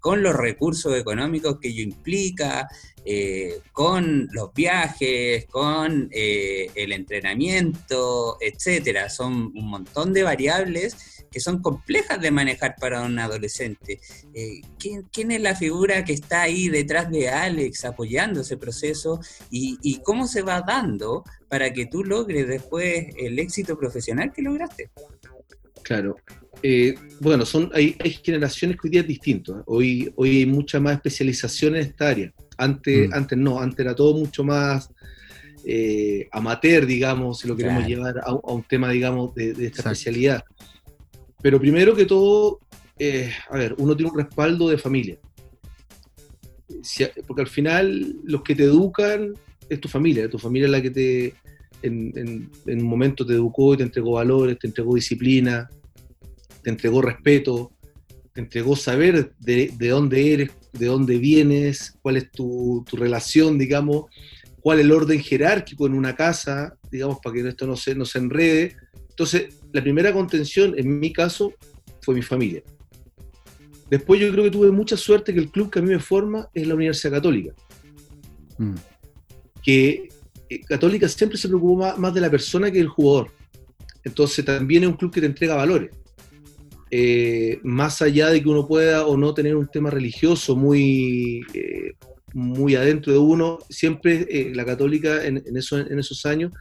con 0.00 0.22
los 0.22 0.34
recursos 0.34 0.96
económicos 0.96 1.58
que 1.60 1.68
ello 1.68 1.82
implica, 1.82 2.66
eh, 3.10 3.60
con 3.72 4.28
los 4.32 4.52
viajes, 4.52 5.46
con 5.46 6.10
eh, 6.12 6.70
el 6.74 6.92
entrenamiento, 6.92 8.36
etcétera. 8.38 9.08
Son 9.08 9.50
un 9.54 9.70
montón 9.70 10.12
de 10.12 10.24
variables 10.24 11.17
que 11.30 11.40
son 11.40 11.60
complejas 11.60 12.20
de 12.20 12.30
manejar 12.30 12.76
para 12.80 13.02
un 13.02 13.18
adolescente. 13.18 14.00
Eh, 14.34 14.60
¿quién, 14.78 15.30
es 15.30 15.40
la 15.40 15.54
figura 15.54 16.04
que 16.04 16.12
está 16.12 16.42
ahí 16.42 16.68
detrás 16.68 17.10
de 17.10 17.28
Alex 17.28 17.84
apoyando 17.84 18.40
ese 18.40 18.56
proceso 18.56 19.20
y, 19.50 20.00
cómo 20.04 20.26
se 20.26 20.42
va 20.42 20.62
dando 20.62 21.24
para 21.48 21.72
que 21.72 21.86
tú 21.86 22.04
logres 22.04 22.46
después 22.46 23.06
el 23.18 23.38
éxito 23.38 23.78
profesional 23.78 24.32
que 24.32 24.42
lograste? 24.42 24.90
Claro. 25.82 26.16
bueno, 27.20 27.44
son, 27.44 27.70
hay, 27.74 27.96
generaciones 28.22 28.76
que 28.76 28.86
hoy 28.86 28.90
día 28.90 29.00
es 29.00 29.08
distinto. 29.08 29.62
Hoy, 29.66 30.12
hoy 30.16 30.38
hay 30.38 30.46
mucha 30.46 30.80
más 30.80 30.94
especialización 30.94 31.76
en 31.76 31.82
esta 31.82 32.08
área. 32.08 32.32
Antes, 32.56 33.08
mm. 33.08 33.14
antes 33.14 33.38
no, 33.38 33.60
antes 33.60 33.78
era 33.80 33.94
todo 33.94 34.14
mucho 34.14 34.44
más 34.44 34.90
eh, 35.70 36.28
amateur, 36.32 36.86
digamos, 36.86 37.40
si 37.40 37.48
lo 37.48 37.54
queremos 37.54 37.86
llevar 37.86 38.20
a, 38.24 38.32
un 38.32 38.62
tema, 38.62 38.90
digamos, 38.90 39.34
de, 39.34 39.50
esta 39.50 39.82
especialidad. 39.82 40.42
Pero 41.42 41.60
primero 41.60 41.94
que 41.94 42.04
todo, 42.04 42.60
eh, 42.98 43.30
a 43.50 43.56
ver, 43.56 43.74
uno 43.78 43.96
tiene 43.96 44.10
un 44.10 44.18
respaldo 44.18 44.68
de 44.68 44.78
familia. 44.78 45.18
porque 47.26 47.42
al 47.42 47.48
final 47.48 48.16
los 48.24 48.42
que 48.42 48.54
te 48.54 48.64
educan 48.64 49.34
es 49.68 49.80
tu 49.80 49.88
familia, 49.88 50.28
tu 50.28 50.38
familia 50.38 50.66
es 50.66 50.72
la 50.72 50.82
que 50.82 50.90
te 50.90 51.34
en, 51.82 52.50
un 52.66 52.82
momento 52.82 53.24
te 53.26 53.34
educó 53.34 53.74
y 53.74 53.78
te 53.78 53.82
entregó 53.84 54.12
valores, 54.12 54.58
te 54.58 54.66
entregó 54.66 54.94
disciplina, 54.94 55.68
te 56.62 56.70
entregó 56.70 57.02
respeto, 57.02 57.72
te 58.32 58.40
entregó 58.40 58.76
saber 58.76 59.32
de, 59.38 59.72
de 59.76 59.88
dónde 59.88 60.32
eres, 60.32 60.50
de 60.72 60.86
dónde 60.86 61.18
vienes, 61.18 61.96
cuál 62.02 62.16
es 62.16 62.30
tu, 62.30 62.84
relación, 62.92 63.58
digamos, 63.58 64.06
cuál 64.60 64.78
es 64.78 64.84
el 64.84 64.92
orden 64.92 65.20
jerárquico 65.20 65.86
en 65.86 65.94
una 65.94 66.14
casa, 66.14 66.76
digamos, 66.90 67.18
para 67.22 67.34
que 67.34 67.48
esto 67.48 67.66
no 67.66 67.76
se, 67.76 67.94
no 67.94 68.04
se 68.04 68.18
enrede. 68.18 68.76
Entonces, 69.18 69.58
la 69.72 69.82
primera 69.82 70.12
contención, 70.12 70.74
en 70.78 71.00
mi 71.00 71.12
caso, 71.12 71.52
fue 72.02 72.14
mi 72.14 72.22
familia. 72.22 72.62
Después 73.90 74.20
yo 74.20 74.30
creo 74.30 74.44
que 74.44 74.50
tuve 74.52 74.70
mucha 74.70 74.96
suerte 74.96 75.34
que 75.34 75.40
el 75.40 75.50
club 75.50 75.72
que 75.72 75.80
a 75.80 75.82
mí 75.82 75.88
me 75.88 75.98
forma 75.98 76.48
es 76.54 76.68
la 76.68 76.76
Universidad 76.76 77.14
Católica. 77.14 77.52
Mm. 78.58 78.74
Que 79.60 80.08
eh, 80.48 80.60
Católica 80.60 81.08
siempre 81.08 81.36
se 81.36 81.48
preocupó 81.48 81.74
más, 81.74 81.98
más, 81.98 82.14
de 82.14 82.20
la 82.20 82.30
persona 82.30 82.70
que 82.70 82.78
del 82.78 82.86
jugador. 82.86 83.32
Entonces 84.04 84.44
también 84.44 84.84
es 84.84 84.88
un 84.88 84.96
club 84.96 85.12
que 85.12 85.20
te 85.20 85.26
entrega 85.26 85.56
valores. 85.56 85.90
Eh, 86.92 87.58
más 87.64 88.00
allá 88.02 88.30
de 88.30 88.40
que 88.40 88.48
uno 88.48 88.68
pueda 88.68 89.04
o 89.04 89.16
no 89.16 89.34
tener 89.34 89.56
un 89.56 89.66
tema 89.66 89.90
religioso 89.90 90.54
muy, 90.54 91.40
eh, 91.54 91.94
muy 92.34 92.76
adentro 92.76 93.12
de 93.12 93.18
uno, 93.18 93.58
siempre 93.68 94.52
la 94.54 94.64
católica 94.64 95.26
en, 95.26 95.42
en, 95.44 95.56
esos 95.56 96.24
años 96.24 96.52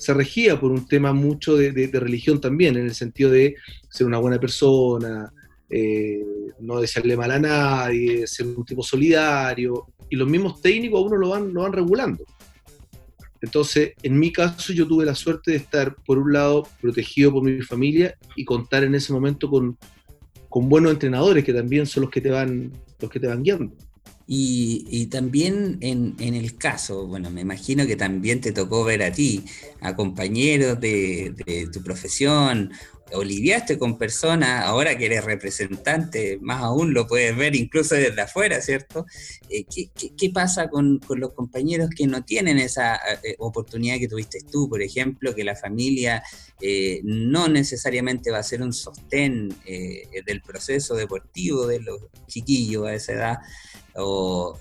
se 0.00 0.14
regía 0.14 0.58
por 0.58 0.72
un 0.72 0.88
tema 0.88 1.12
mucho 1.12 1.56
de, 1.56 1.90
religión 1.92 2.40
también, 2.40 2.76
en 2.78 2.86
el 2.86 2.94
sentido 2.94 3.30
de 3.30 3.54
ser 3.90 4.06
una 4.06 4.16
buena 4.16 4.40
persona, 4.40 5.30
no 6.58 6.80
desearle 6.80 7.18
mal 7.18 7.30
a 7.30 7.38
nadie, 7.38 8.26
ser 8.26 8.46
un 8.46 8.64
tipo 8.64 8.82
solidario, 8.82 9.88
y 10.08 10.16
los 10.16 10.26
mismos 10.26 10.62
técnicos 10.62 11.02
a 11.02 11.06
uno 11.06 11.16
lo 11.16 11.28
van, 11.28 11.52
lo 11.52 11.62
van 11.62 11.74
regulando. 11.74 12.24
Entonces, 13.42 13.92
en 14.02 14.18
mi 14.18 14.32
caso, 14.32 14.72
yo 14.72 14.86
tuve 14.86 15.04
la 15.04 15.14
suerte 15.14 15.50
de 15.50 15.58
estar, 15.58 15.94
por 16.06 16.16
un 16.16 16.32
lado, 16.32 16.66
protegido 16.80 17.32
por 17.32 17.42
mi 17.42 17.60
familia 17.60 18.16
y 18.36 18.44
contar 18.46 18.84
en 18.84 18.94
ese 18.94 19.12
momento 19.12 19.50
con, 19.50 19.76
buenos 20.50 20.92
entrenadores 20.92 21.44
que 21.44 21.52
también 21.52 21.86
son 21.86 22.02
los 22.04 22.10
que 22.10 22.22
te 22.22 22.30
van, 22.30 22.72
los 22.98 23.10
que 23.10 23.20
te 23.20 23.26
van 23.26 23.42
guiando. 23.42 23.76
Y, 24.32 25.06
también 25.06 25.78
en, 25.80 26.14
el 26.20 26.56
caso, 26.56 27.04
bueno, 27.08 27.30
me 27.30 27.40
imagino 27.40 27.84
que 27.84 27.96
también 27.96 28.40
te 28.40 28.52
tocó 28.52 28.84
ver 28.84 29.02
a 29.02 29.10
ti, 29.10 29.44
a 29.80 29.96
compañeros 29.96 30.78
de, 30.78 31.34
tu 31.72 31.82
profesión 31.82 32.70
o 33.12 33.24
lidiaste 33.24 33.76
con 33.76 33.98
personas, 33.98 34.64
ahora 34.66 34.96
que 34.96 35.06
eres 35.06 35.24
representante, 35.24 36.38
más 36.42 36.62
aún 36.62 36.94
lo 36.94 37.08
puedes 37.08 37.36
ver 37.36 37.56
incluso 37.56 37.96
desde 37.96 38.20
afuera, 38.20 38.60
¿cierto? 38.60 39.04
Eh, 39.48 39.64
¿qué, 39.66 40.30
pasa 40.30 40.68
con, 40.68 41.00
los 41.16 41.34
compañeros 41.34 41.90
que 41.90 42.06
no 42.06 42.22
tienen 42.24 42.58
esa 42.58 43.00
eh, 43.24 43.34
oportunidad 43.40 43.98
que 43.98 44.06
tuviste 44.06 44.38
tú, 44.48 44.68
por 44.68 44.80
ejemplo, 44.80 45.34
que 45.34 45.42
la 45.42 45.56
familia 45.56 46.22
eh, 46.60 47.00
no 47.02 47.48
necesariamente 47.48 48.30
va 48.30 48.38
a 48.38 48.44
ser 48.44 48.62
un 48.62 48.72
sostén 48.72 49.48
del 49.66 50.40
proceso 50.40 50.94
deportivo 50.94 51.66
de 51.66 51.80
los 51.80 51.98
chiquillos 52.28 52.86
a 52.86 52.94
esa 52.94 53.12
edad? 53.12 53.38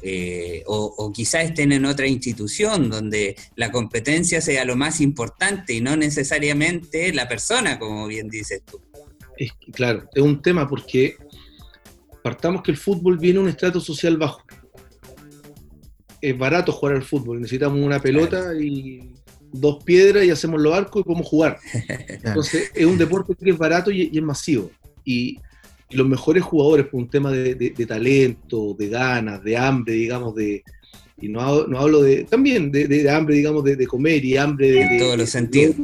Eh, 0.02 0.64
o, 0.68 1.12
quizás 1.14 1.46
estén 1.46 1.72
en 1.72 1.86
otra 1.86 2.08
institución 2.08 2.90
donde 2.90 3.36
la 3.56 3.72
competencia 3.72 4.42
sea 4.42 4.66
lo 4.66 4.76
más 4.76 5.02
importante 5.02 5.74
y 5.74 5.82
no 5.82 5.96
necesariamente 5.96 7.14
la 7.14 7.28
persona, 7.28 7.80
como 7.80 8.08
bien 8.08 8.30
dices 8.30 8.64
tú. 8.64 8.82
Es, 9.38 9.52
claro, 9.72 10.10
es 10.14 10.22
un 10.22 10.42
tema 10.42 10.68
porque 10.68 11.18
partamos 12.24 12.62
que 12.62 12.72
el 12.72 12.78
fútbol 12.78 13.18
viene 13.18 13.40
a 13.40 13.44
un 13.44 13.50
estrato 13.50 13.80
social 13.80 14.18
bajo. 14.18 14.44
Es 16.22 16.38
barato 16.38 16.72
jugar 16.72 16.96
al 16.96 17.04
fútbol, 17.04 17.40
necesitamos 17.40 17.80
una 17.80 18.02
pelota 18.02 18.54
y 18.60 19.14
dos 19.52 19.84
piedras 19.84 20.26
y 20.26 20.32
hacemos 20.32 20.62
los 20.62 20.74
arcos 20.74 21.02
y 21.02 21.04
podemos 21.04 21.28
jugar. 21.28 21.58
Entonces 22.08 22.72
es 22.74 22.86
un 22.86 22.98
deporte 22.98 23.36
que 23.36 23.52
es 23.52 23.58
barato 23.58 23.92
y, 23.92 24.10
y 24.12 24.18
es 24.18 24.24
masivo. 24.24 24.70
Y 25.06 25.40
los 25.92 26.08
mejores 26.08 26.44
jugadores 26.44 26.88
por 26.88 27.02
un 27.02 27.10
tema 27.10 27.32
de, 27.32 27.86
talento, 27.88 28.76
de 28.78 28.90
ganas, 28.90 29.44
de 29.44 29.58
hambre, 29.58 29.94
digamos, 29.94 30.36
de, 30.36 30.64
y 31.18 31.30
no, 31.30 31.68
no 31.68 31.80
hablo 31.80 32.02
de, 32.02 32.26
también 32.26 32.72
de, 32.72 33.10
hambre, 33.10 33.36
digamos, 33.36 33.64
de, 33.64 33.88
comer 33.88 34.24
y 34.24 34.38
hambre 34.38 34.72
de... 34.72 34.82
En 34.82 35.00
todos 35.00 35.18
los 35.18 35.30
sentidos. 35.30 35.76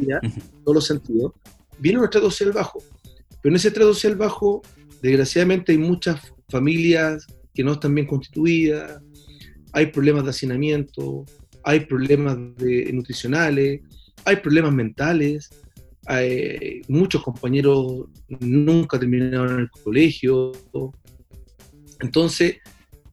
todos 0.64 0.76
los 0.76 0.86
sentidos. 0.86 1.34
Viene 1.80 2.00
un 2.00 2.06
estrato 2.06 2.30
social 2.30 2.54
bajo. 2.54 2.84
Pero 3.42 3.54
en 3.54 3.58
ese 3.58 3.68
estrato 3.68 3.94
social 3.94 4.16
bajo, 4.16 4.62
desgraciadamente 5.02 5.72
hay 5.72 5.78
muchas 5.78 6.20
familias 6.50 7.26
que 7.54 7.64
no 7.64 7.74
están 7.74 7.96
bien 7.96 8.08
constituidas, 8.08 9.00
hay 9.72 9.88
problemas 9.88 10.24
de 10.24 10.30
hacinamiento, 10.30 11.26
hay 11.64 11.82
problemas 11.82 12.38
de, 12.58 12.92
nutricionales, 12.94 13.82
hay 14.24 14.36
problemas 14.38 14.74
mentales, 14.74 15.50
muchos 16.88 17.24
compañeros 17.24 18.06
nunca 18.40 19.00
terminaron 19.00 19.60
el 19.60 19.70
colegio. 19.70 20.52
Entonces, 22.00 22.58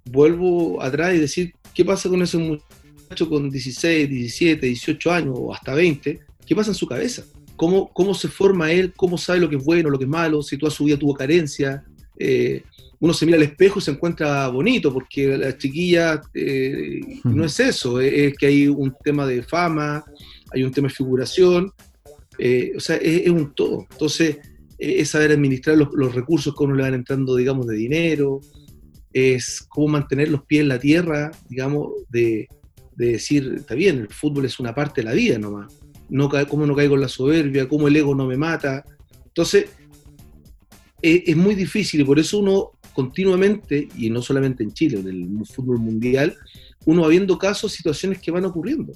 vuelvo 0.04 0.82
atrás 0.82 1.14
y 1.14 1.18
decir, 1.18 1.54
¿qué 1.74 1.84
pasa 1.84 2.08
con 2.08 2.22
ese 2.22 2.38
muchacho 2.38 3.28
con 3.28 3.50
16, 3.50 4.08
17, 4.08 4.66
18 4.66 5.12
años 5.12 5.34
o 5.36 5.54
hasta 5.54 5.74
20? 5.74 6.20
¿Qué 6.44 6.56
pasa 6.56 6.70
en 6.70 6.74
su 6.74 6.86
cabeza? 6.86 7.24
¿Cómo, 7.56 7.88
cómo 7.92 8.14
se 8.14 8.28
forma 8.28 8.72
él? 8.72 8.92
¿Cómo 8.96 9.16
sabe 9.16 9.40
lo 9.40 9.48
que 9.48 9.56
es 9.56 9.64
bueno, 9.64 9.90
lo 9.90 9.98
que 9.98 10.04
es 10.04 10.10
malo? 10.10 10.42
Si 10.42 10.58
toda 10.58 10.70
su 10.70 10.84
vida 10.84 10.98
tuvo 10.98 11.14
carencia. 11.14 11.84
Eh, 12.18 12.62
uno 13.02 13.12
se 13.12 13.26
mira 13.26 13.36
al 13.36 13.42
espejo 13.42 13.80
y 13.80 13.82
se 13.82 13.90
encuentra 13.90 14.46
bonito, 14.48 14.92
porque 14.92 15.36
la 15.36 15.58
chiquilla 15.58 16.22
eh, 16.34 17.00
no 17.24 17.44
es 17.44 17.58
eso, 17.58 18.00
es 18.00 18.32
que 18.36 18.46
hay 18.46 18.68
un 18.68 18.94
tema 19.02 19.26
de 19.26 19.42
fama, 19.42 20.04
hay 20.52 20.62
un 20.62 20.70
tema 20.70 20.86
de 20.86 20.94
figuración, 20.94 21.72
eh, 22.44 22.72
o 22.76 22.80
sea, 22.80 22.96
es, 22.96 23.28
un 23.28 23.54
todo. 23.54 23.86
Entonces, 23.92 24.38
eh, 24.76 24.96
es 24.98 25.10
saber 25.10 25.30
administrar 25.30 25.76
los, 25.76 26.12
recursos 26.12 26.52
que 26.56 26.64
uno 26.64 26.74
le 26.74 26.82
van 26.82 26.94
entrando, 26.94 27.36
digamos, 27.36 27.68
de 27.68 27.76
dinero, 27.76 28.40
es 29.12 29.64
cómo 29.68 29.86
mantener 29.86 30.28
los 30.28 30.44
pies 30.44 30.62
en 30.62 30.68
la 30.68 30.80
tierra, 30.80 31.30
digamos, 31.48 31.92
de, 32.08 32.48
decir, 32.96 33.54
está 33.58 33.76
bien, 33.76 33.98
el 33.98 34.08
fútbol 34.08 34.44
es 34.44 34.58
una 34.58 34.74
parte 34.74 35.02
de 35.02 35.04
la 35.04 35.12
vida 35.12 35.38
nomás, 35.38 35.72
no, 36.08 36.28
cómo 36.48 36.66
no 36.66 36.74
caigo 36.74 36.96
en 36.96 37.02
la 37.02 37.08
soberbia, 37.08 37.68
cómo 37.68 37.86
el 37.86 37.94
ego 37.94 38.12
no 38.12 38.26
me 38.26 38.36
mata. 38.36 38.84
Entonces, 39.24 39.66
es, 41.00 41.22
es 41.24 41.36
muy 41.36 41.54
difícil 41.54 42.00
y 42.00 42.04
por 42.04 42.18
eso 42.18 42.38
uno 42.38 42.72
continuamente, 42.92 43.88
y 43.96 44.10
no 44.10 44.20
solamente 44.20 44.64
en 44.64 44.72
Chile, 44.72 44.98
en 44.98 45.06
el 45.06 45.46
fútbol 45.46 45.78
mundial, 45.78 46.36
uno 46.86 47.02
va 47.02 47.08
viendo 47.08 47.38
casos, 47.38 47.70
situaciones 47.70 48.18
que 48.18 48.32
van 48.32 48.44
ocurriendo. 48.44 48.94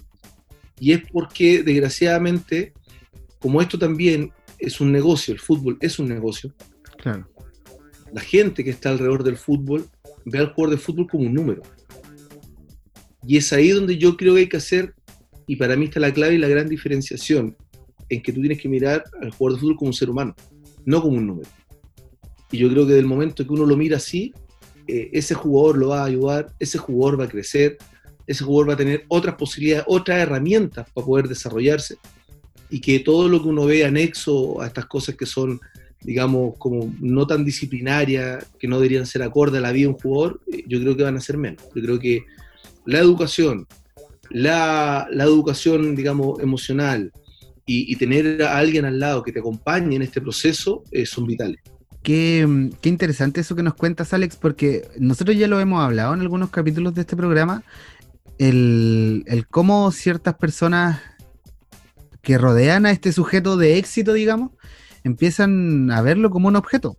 Y 0.81 0.93
es 0.93 1.03
porque, 1.13 1.63
desgraciadamente, 1.63 2.75
como 3.41 3.61
esto 3.61 3.79
también 3.79 4.33
es 4.59 4.81
un 4.81 4.93
negocio, 4.93 5.35
el 5.35 5.41
fútbol 5.41 5.77
es 5.81 5.99
un 5.99 6.09
negocio, 6.09 6.53
claro. 6.99 7.29
la 8.13 8.21
gente 8.21 8.65
que 8.65 8.71
está 8.71 8.91
alrededor 8.91 9.25
del 9.25 9.37
fútbol 9.37 9.89
ve 10.25 10.39
al 10.39 10.53
jugador 10.53 10.77
de 10.77 10.83
fútbol 10.83 11.07
como 11.09 11.25
un 11.25 11.35
número. 11.35 11.63
Y 13.27 13.37
es 13.37 13.53
ahí 13.53 13.71
donde 13.71 13.99
yo 13.99 14.17
creo 14.17 14.35
que 14.35 14.41
hay 14.41 14.49
que 14.49 14.57
hacer, 14.57 14.95
y 15.47 15.57
para 15.57 15.77
mí 15.77 15.87
está 15.87 16.01
la 16.01 16.13
clave 16.13 16.35
y 16.35 16.39
la 16.39 16.49
gran 16.49 16.69
diferenciación, 16.69 17.57
en 18.09 18.23
que 18.23 18.33
tú 18.33 18.41
tienes 18.41 18.61
que 18.61 18.69
mirar 18.69 19.05
al 19.21 19.31
jugador 19.33 19.57
de 19.57 19.61
fútbol 19.61 19.77
como 19.77 19.89
un 19.89 19.95
ser 19.95 20.11
humano, 20.11 20.35
no 20.85 21.03
como 21.03 21.17
un 21.17 21.27
número. 21.27 21.49
Y 22.51 22.59
yo 22.59 22.69
creo 22.71 22.87
que 22.87 22.93
del 22.93 23.07
momento 23.07 23.45
que 23.45 23.53
uno 23.53 23.67
lo 23.67 23.77
mira 23.77 23.97
así, 23.97 24.33
eh, 24.87 25.11
ese 25.13 25.35
jugador 25.35 25.79
lo 25.79 25.89
va 25.89 26.03
a 26.03 26.05
ayudar, 26.05 26.53
ese 26.61 26.79
jugador 26.79 27.21
va 27.21 27.25
a 27.25 27.29
crecer, 27.29 27.77
ese 28.27 28.45
jugador 28.45 28.71
va 28.71 28.75
a 28.75 28.77
tener 28.77 29.05
otras 29.09 29.35
posibilidades, 29.35 29.85
otras 29.89 30.19
herramientas 30.19 30.89
para 30.93 31.07
poder 31.07 31.29
desarrollarse 31.29 31.97
y 32.71 32.81
que 32.81 33.01
todo 33.01 33.29
lo 33.29 33.43
que 33.43 33.49
uno 33.49 33.67
ve 33.67 33.85
anexo 33.85 34.61
a 34.61 34.67
estas 34.67 34.87
cosas 34.87 35.15
que 35.15 35.27
son, 35.27 35.61
digamos, 36.01 36.55
como 36.59 36.93
no 37.01 37.27
tan 37.27 37.45
disciplinarias, 37.45 38.47
que 38.59 38.69
no 38.69 38.77
deberían 38.77 39.07
ser 39.07 39.23
acorde 39.23 39.59
a 39.59 39.61
la 39.61 39.73
vida 39.73 39.89
de 39.89 39.95
un 39.95 40.01
jugador, 40.01 40.41
eh, 40.53 40.65
yo 40.67 40.81
creo 40.81 40.97
que 40.97 41.03
van 41.03 41.17
a 41.17 41.21
ser 41.21 41.37
menos. 41.37 41.63
Yo 41.75 41.83
creo 41.83 41.99
que 41.99 42.25
la 42.85 42.99
educación, 42.99 43.67
la, 44.31 45.09
educación, 45.13 45.95
digamos, 45.95 46.41
emocional 46.41 47.13
y, 47.65 47.97
tener 47.97 48.43
a 48.43 48.59
alguien 48.59 48.85
al 48.85 48.99
lado 48.99 49.23
que 49.23 49.33
te 49.33 49.41
acompañe 49.41 49.97
en 49.97 50.03
este 50.03 50.21
proceso 50.21 50.85
eh, 50.93 51.05
son 51.05 51.27
vitales. 51.27 51.61
Qué, 52.03 52.71
qué, 52.81 52.89
interesante 52.89 53.41
eso 53.41 53.57
que 53.57 53.65
nos 53.65 53.75
cuentas, 53.75 54.15
Alex, 54.15 54.37
porque 54.37 54.87
nosotros 54.99 55.37
ya 55.37 55.49
lo 55.49 55.59
hemos 55.59 55.83
hablado 55.83 56.15
en 56.15 56.21
algunos 56.21 56.51
capítulos 56.51 56.95
de 56.95 57.01
este 57.01 57.17
programa, 57.17 57.65
el, 58.39 59.25
el 59.27 59.49
cómo 59.49 59.91
ciertas 59.91 60.37
personas 60.37 61.01
que 62.27 62.39
rodean 62.39 62.87
a 62.87 62.91
este 62.91 63.13
sujeto 63.13 63.57
de 63.57 63.79
éxito, 63.79 64.13
digamos, 64.13 64.51
empiezan 65.05 65.93
a 65.93 66.03
verlo 66.03 66.29
como 66.29 66.49
un 66.49 66.57
objeto. 66.57 66.99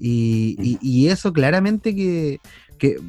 Y, 0.00 1.06
eso 1.06 1.32
claramente 1.32 1.94
que, 1.94 2.40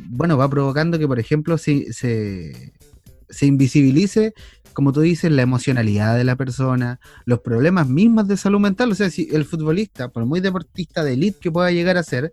bueno, 0.10 0.38
va 0.38 0.48
provocando 0.48 1.00
que, 1.00 1.08
por 1.08 1.20
ejemplo, 1.20 1.58
se, 1.58 1.92
se, 1.94 3.46
invisibilice, 3.48 4.36
como 4.74 4.94
tú 4.94 5.02
dices, 5.02 5.32
la 5.32 5.42
emocionalidad 5.42 6.16
de 6.16 6.26
la 6.26 6.36
persona, 6.36 7.00
los 7.26 7.40
problemas 7.40 7.90
mismos 7.90 8.28
de 8.28 8.38
salud 8.38 8.60
mental. 8.60 8.92
O 8.92 8.96
sea, 8.96 9.10
si 9.10 9.28
el 9.32 9.46
futbolista, 9.46 10.10
por 10.10 10.28
muy 10.28 10.42
deportista 10.42 11.04
de 11.04 11.14
élite 11.14 11.40
que 11.42 11.52
pueda 11.52 11.72
llegar 11.72 11.98
a 11.98 12.04
ser, 12.04 12.32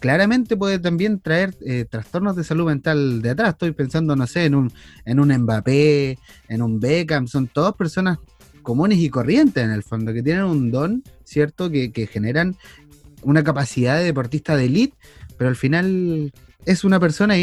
claramente 0.00 0.56
puede 0.56 0.78
también 0.78 1.20
traer 1.20 1.54
eh, 1.64 1.84
trastornos 1.88 2.34
de 2.34 2.42
salud 2.42 2.66
mental 2.66 3.22
de 3.22 3.30
atrás. 3.30 3.50
Estoy 3.50 3.72
pensando, 3.72 4.16
no 4.16 4.26
sé, 4.26 4.46
en 4.46 4.54
un, 4.54 4.72
en 5.04 5.20
un 5.20 5.32
Mbappé, 5.32 6.18
en 6.48 6.62
un 6.62 6.80
Beckham, 6.80 7.28
son 7.28 7.46
todas 7.46 7.74
personas 7.74 8.18
comunes 8.62 8.98
y 8.98 9.08
corrientes 9.08 9.62
en 9.62 9.70
el 9.70 9.82
fondo, 9.82 10.12
que 10.12 10.22
tienen 10.22 10.44
un 10.44 10.70
don, 10.70 11.04
¿cierto? 11.24 11.70
Que, 11.70 12.08
generan 12.10 12.56
una 13.22 13.44
capacidad 13.44 13.98
de 13.98 14.04
deportista 14.04 14.56
de 14.56 14.64
élite, 14.64 14.96
pero 15.36 15.48
al 15.48 15.56
final 15.56 16.32
es 16.64 16.84
una 16.84 16.98
persona 16.98 17.34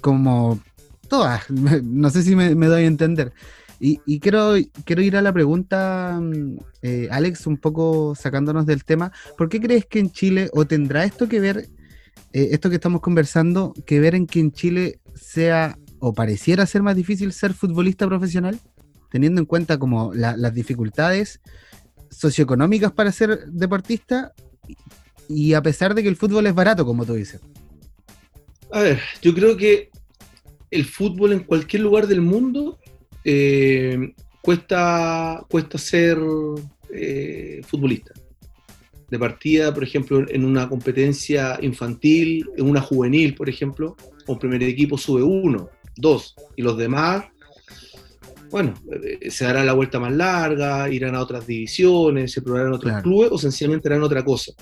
como 0.00 0.60
todas, 1.08 1.50
no 1.50 2.10
sé 2.10 2.22
si 2.22 2.34
me 2.36 2.66
doy 2.66 2.84
a 2.84 2.86
entender. 2.86 3.32
Y, 3.82 4.20
quiero, 4.20 4.56
quiero 4.84 5.00
ir 5.00 5.16
a 5.16 5.22
la 5.22 5.32
pregunta, 5.32 6.18
mm, 6.20 6.58
eh, 6.82 7.08
Alex, 7.10 7.46
un 7.46 7.56
poco 7.56 8.14
sacándonos 8.14 8.66
del 8.66 8.84
tema. 8.84 9.10
¿Por 9.38 9.48
qué 9.48 9.58
crees 9.58 9.86
que 9.86 10.00
en 10.00 10.12
Chile, 10.12 10.50
o 10.52 10.66
tendrá 10.66 11.04
esto 11.04 11.30
que 11.30 11.40
ver, 11.40 11.66
eh, 12.34 12.48
esto 12.52 12.68
que 12.68 12.76
estamos 12.76 13.00
conversando, 13.00 13.72
que 13.86 13.98
ver 13.98 14.14
en 14.14 14.26
que 14.26 14.40
en 14.40 14.52
Chile 14.52 15.00
sea 15.14 15.78
o 15.98 16.12
pareciera 16.12 16.66
ser 16.66 16.82
más 16.82 16.94
difícil 16.94 17.32
ser 17.32 17.54
futbolista 17.54 18.06
profesional, 18.06 18.60
teniendo 19.10 19.40
en 19.40 19.46
cuenta 19.46 19.78
como 19.78 20.12
las 20.14 20.54
dificultades 20.54 21.40
socioeconómicas 22.10 22.92
para 22.92 23.12
ser 23.12 23.46
deportista 23.46 24.32
y 25.28 25.54
a 25.54 25.62
pesar 25.62 25.94
de 25.94 26.02
que 26.02 26.08
el 26.08 26.16
fútbol 26.16 26.46
es 26.46 26.54
barato, 26.54 26.84
como 26.84 27.06
tú 27.06 27.14
dices? 27.14 27.40
A 28.72 28.80
ver, 28.80 29.00
yo 29.22 29.34
creo 29.34 29.56
que 29.56 29.90
el 30.70 30.84
fútbol 30.84 31.32
en 31.32 31.40
cualquier 31.40 31.82
lugar 31.82 32.06
del 32.06 32.20
mundo 32.20 32.78
eh, 33.24 34.14
cuesta, 34.40 35.44
cuesta 35.48 35.78
ser 35.78 36.18
eh, 36.92 37.60
futbolista. 37.66 38.12
De 39.08 39.18
partida, 39.18 39.74
por 39.74 39.82
ejemplo, 39.82 40.24
en 40.28 40.44
una 40.44 40.68
competencia 40.68 41.58
infantil, 41.62 42.48
en 42.56 42.68
una 42.68 42.80
juvenil, 42.80 43.34
por 43.34 43.48
ejemplo, 43.48 43.96
un 44.26 44.38
primer 44.38 44.62
equipo 44.62 44.96
sube 44.96 45.22
uno, 45.22 45.68
dos, 45.96 46.36
y 46.56 46.62
los 46.62 46.76
demás, 46.76 47.24
bueno, 48.50 48.74
eh, 48.92 49.30
se 49.30 49.44
dará 49.44 49.64
la 49.64 49.72
vuelta 49.72 50.00
más 50.00 50.12
larga, 50.12 50.90
irán 50.90 51.14
a 51.14 51.20
otras 51.20 51.46
divisiones, 51.46 52.32
se 52.32 52.42
probarán 52.42 52.72
otros 52.72 53.02
clubes 53.02 53.30
o 53.32 53.38
sencillamente 53.38 53.88
harán 53.88 54.02
otra 54.02 54.24
cosa. 54.24 54.52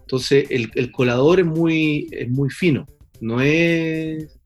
Entonces, 0.00 0.46
el, 0.50 0.90
colador 0.90 1.38
es 1.38 1.46
muy, 1.46 2.08
es 2.10 2.28
muy 2.28 2.50
fino. 2.50 2.86
no 3.20 3.40
es, 3.40 4.36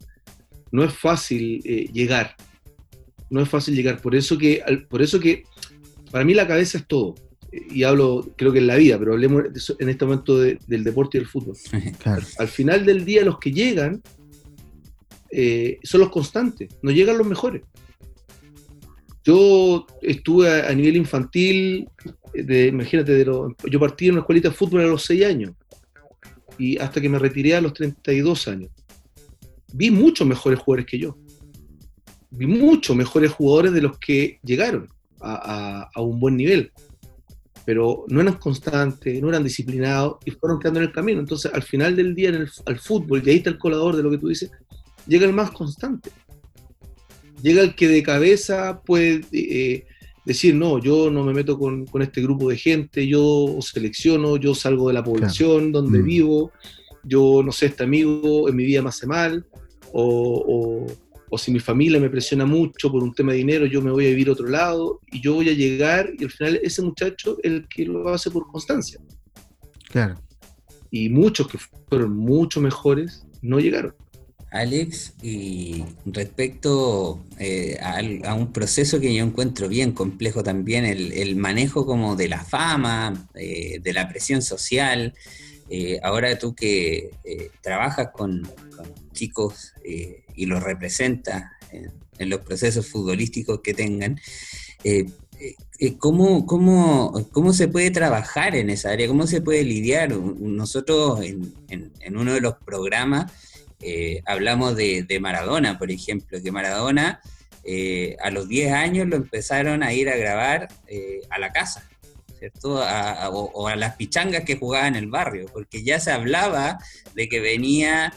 no 0.71 0.85
es 0.85 0.93
fácil 0.93 1.63
eh, 1.65 1.89
llegar. 1.93 2.37
No 3.31 3.41
es 3.41 3.49
fácil 3.49 3.75
llegar. 3.75 4.01
Por 4.01 4.15
eso 4.15 4.39
que, 4.39 4.63
por 4.89 5.03
eso 5.03 5.19
que 5.21 5.45
para 6.11 6.25
mí 6.25 6.35
la 6.35 6.47
cabeza 6.47 6.79
es 6.79 6.87
todo. 6.87 7.15
Y 7.53 7.85
hablo, 7.85 8.33
creo 8.37 8.53
que 8.53 8.59
en 8.59 8.67
la 8.67 8.77
vida, 8.77 8.99
pero 8.99 9.13
hablemos 9.13 9.45
en 9.79 9.89
este 9.89 10.05
momento 10.05 10.39
del 10.39 10.85
deporte 10.85 11.19
y 11.19 11.21
del 11.21 11.29
fútbol. 11.29 11.57
Al 12.39 12.49
final 12.49 12.85
del 12.85 13.05
día, 13.05 13.25
los 13.25 13.39
que 13.39 13.53
llegan 13.53 14.03
eh, 15.31 15.79
son 15.83 16.01
los 16.01 16.11
constantes, 16.11 16.69
no 16.83 16.91
llegan 16.91 17.19
los 17.19 17.27
mejores. 17.27 17.63
Yo 19.25 19.87
estuve 20.03 20.63
a, 20.63 20.73
nivel 20.75 20.97
infantil, 20.97 21.89
de, 22.35 22.67
imagínate, 22.67 23.13
de 23.13 23.25
yo 23.25 23.81
partí 23.81 24.07
en 24.07 24.13
una 24.13 24.21
escuelita 24.21 24.51
de 24.51 24.55
fútbol 24.55 24.83
a 24.83 24.87
los 24.87 25.05
6 25.05 25.25
años 25.25 25.53
y 26.59 26.79
hasta 26.79 27.01
que 27.01 27.09
me 27.09 27.19
retiré 27.19 27.57
a 27.57 27.61
los 27.61 27.73
32 27.73 28.49
años. 28.49 28.71
Vi 29.73 29.91
muchos 29.91 30.27
mejores 30.27 30.59
jugadores 30.61 30.87
que 30.87 30.99
yo. 30.99 31.17
Vi 32.37 32.47
muchos 32.47 32.97
mejores 32.97 33.31
jugadores 33.31 33.73
de 33.73 33.83
los 33.83 33.99
que 33.99 34.39
llegaron 34.43 34.89
a, 35.21 35.89
un 35.97 36.21
buen 36.21 36.37
nivel. 36.37 36.73
Pero 37.65 38.05
no 38.09 38.21
eran 38.21 38.35
constantes, 38.35 39.23
no 39.23 39.31
eran 39.31 39.43
disciplinados 39.43 40.19
y 40.25 40.33
fueron 40.33 40.59
quedando 40.59 40.81
en 40.81 40.87
el 40.87 40.93
camino. 40.93 41.21
Entonces, 41.21 41.51
al 41.55 41.63
final 41.63 41.97
del 41.97 42.15
día, 42.15 42.29
en 42.29 42.35
el, 42.35 42.51
al 42.67 42.79
fútbol, 42.79 43.23
y 43.25 43.31
ahí 43.31 43.37
está 43.37 43.51
el 43.51 43.59
colador 43.59 43.97
de 43.97 44.03
lo 44.03 44.11
que 44.11 44.19
tú 44.19 44.29
dices, 44.29 44.51
llega 45.07 45.27
el 45.27 45.33
más 45.33 45.51
constante. 45.51 46.11
Llega 47.43 47.63
el 47.63 47.75
que 47.75 47.89
de 47.89 48.03
cabeza 48.03 48.83
puede 48.85 49.23
eh, 49.33 49.87
decir, 50.25 50.55
no, 50.55 50.79
yo 50.79 51.11
no 51.11 51.25
me 51.25 51.33
meto 51.33 51.59
con, 51.59 51.87
este 52.01 52.23
grupo 52.23 52.51
de 52.51 52.57
gente, 52.57 53.07
yo 53.07 53.59
selecciono, 53.61 54.37
yo 54.37 54.55
salgo 54.55 54.89
de 54.89 54.95
la 54.95 55.05
población 55.05 55.73
donde 55.73 55.99
mm. 55.99 56.05
vivo, 56.05 56.53
yo 57.03 57.43
no 57.45 57.53
sé, 57.53 57.67
este 57.67 57.85
amigo 57.85 58.49
en 58.49 58.57
mi 58.57 58.65
vida 58.65 58.83
me 58.83 58.89
hace 58.89 59.07
mal, 59.07 59.47
o, 59.93 60.87
si 61.39 61.51
mi 61.51 61.61
familia 61.61 62.01
me 62.01 62.11
presiona 62.11 62.47
mucho 62.47 62.91
por 62.91 63.03
un 63.03 63.15
tema 63.15 63.33
de 63.33 63.39
dinero, 63.39 63.67
yo 63.67 63.83
me 63.83 63.91
voy 63.91 64.07
a 64.07 64.11
vivir 64.11 64.29
a 64.29 64.33
otro 64.33 64.49
lado 64.49 65.01
y 65.11 65.21
yo 65.21 65.35
voy 65.35 65.49
a 65.49 65.55
llegar 65.55 66.11
y 66.19 66.25
al 66.25 66.31
final 66.31 66.61
ese 66.63 66.83
muchacho 66.83 67.37
es 67.43 67.53
el 67.53 67.69
que 67.69 67.85
lo 67.85 68.09
hace 68.09 68.31
por 68.31 68.47
constancia. 68.47 69.01
Claro. 69.91 70.21
Y 70.91 71.09
muchos 71.09 71.49
que 71.49 71.59
fueron 71.89 72.17
mucho 72.17 72.61
mejores 72.61 73.27
no 73.43 73.59
llegaron. 73.59 73.95
Alex, 74.55 75.15
y 75.21 75.85
respecto 76.07 77.25
eh, 77.41 77.77
a, 77.83 78.35
un 78.35 78.53
proceso 78.53 79.01
que 79.01 79.13
yo 79.13 79.25
encuentro 79.25 79.69
bien 79.69 79.91
complejo 79.91 80.45
también, 80.45 80.85
el, 80.85 81.35
manejo 81.35 81.85
como 81.85 82.15
de 82.15 82.29
la 82.29 82.45
fama, 82.45 83.29
eh, 83.35 83.81
de 83.83 83.93
la 83.93 84.09
presión 84.09 84.43
social. 84.43 85.13
Eh, 85.71 85.99
ahora 86.03 86.39
tú 86.39 86.55
que 86.55 87.11
trabajas 87.63 88.11
con, 88.13 88.49
chicos 89.13 89.73
y 89.85 90.47
los 90.47 90.63
representas 90.63 91.45
en, 91.71 92.31
los 92.31 92.41
procesos 92.41 92.87
futbolísticos 92.87 93.61
que 93.61 93.75
tengan, 93.75 94.21
¿cómo, 95.99 96.47
cómo, 96.47 97.29
cómo, 97.33 97.53
se 97.53 97.69
puede 97.69 97.91
trabajar 97.91 98.57
en 98.57 98.71
esa 98.71 98.91
área? 98.91 99.09
¿Cómo 99.09 99.27
se 99.27 99.41
puede 99.41 99.65
lidiar? 99.65 100.11
Nosotros 100.11 101.21
en 101.23 102.17
uno 102.17 102.35
de 102.35 102.41
los 102.41 102.55
programas 102.57 103.33
eh, 103.87 104.23
hablamos 104.25 104.77
de, 104.77 105.19
Maradona, 105.21 105.79
por 105.79 105.91
ejemplo, 105.91 106.43
que 106.43 106.51
Maradona 106.51 107.21
eh, 107.65 108.17
a 108.23 108.31
los 108.31 108.49
10 108.49 108.73
años 108.73 109.09
lo 109.09 109.17
empezaron 109.17 109.83
a 109.83 109.93
ir 109.93 110.09
a 110.09 110.17
grabar 110.17 110.69
eh, 110.87 111.21
a 111.29 111.39
la 111.39 111.53
casa, 111.53 111.87
o, 112.63 113.69
a 113.69 113.77
las 113.77 113.97
pichangas 113.97 114.45
que 114.45 114.57
jugaba 114.57 114.89
en 114.89 114.97
el 114.97 115.09
barrio, 115.09 115.47
porque 115.53 115.83
ya 115.83 116.01
se 116.01 116.11
hablaba 116.11 116.79
de 117.15 117.29
que 117.29 117.41
venía 117.41 118.13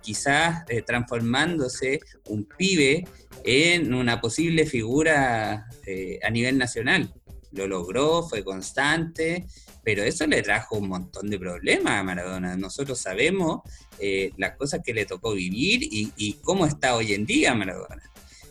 quizás 0.00 0.64
transformándose 0.86 1.98
un 2.28 2.44
pibe 2.44 3.04
en 3.42 3.92
una 3.94 4.20
posible 4.20 4.64
figura 4.64 5.66
a 6.22 6.30
nivel 6.30 6.56
nacional. 6.56 7.12
Lo 7.52 7.66
logró, 7.66 8.22
fue 8.22 8.44
constante, 8.44 9.46
pero 9.82 10.02
eso 10.02 10.26
le 10.26 10.42
trajo 10.42 10.76
un 10.76 10.88
montón 10.88 11.30
de 11.30 11.38
problemas 11.38 11.94
a 11.94 12.02
Maradona. 12.02 12.56
Nosotros 12.56 12.98
sabemos 13.00 13.60
eh, 13.98 14.32
las 14.36 14.56
cosas 14.56 14.80
que 14.84 14.94
le 14.94 15.06
tocó 15.06 15.32
vivir 15.32 15.80
y, 15.82 16.34
cómo 16.42 16.66
está 16.66 16.96
hoy 16.96 17.14
en 17.14 17.26
día 17.26 17.54
Maradona. 17.54 18.02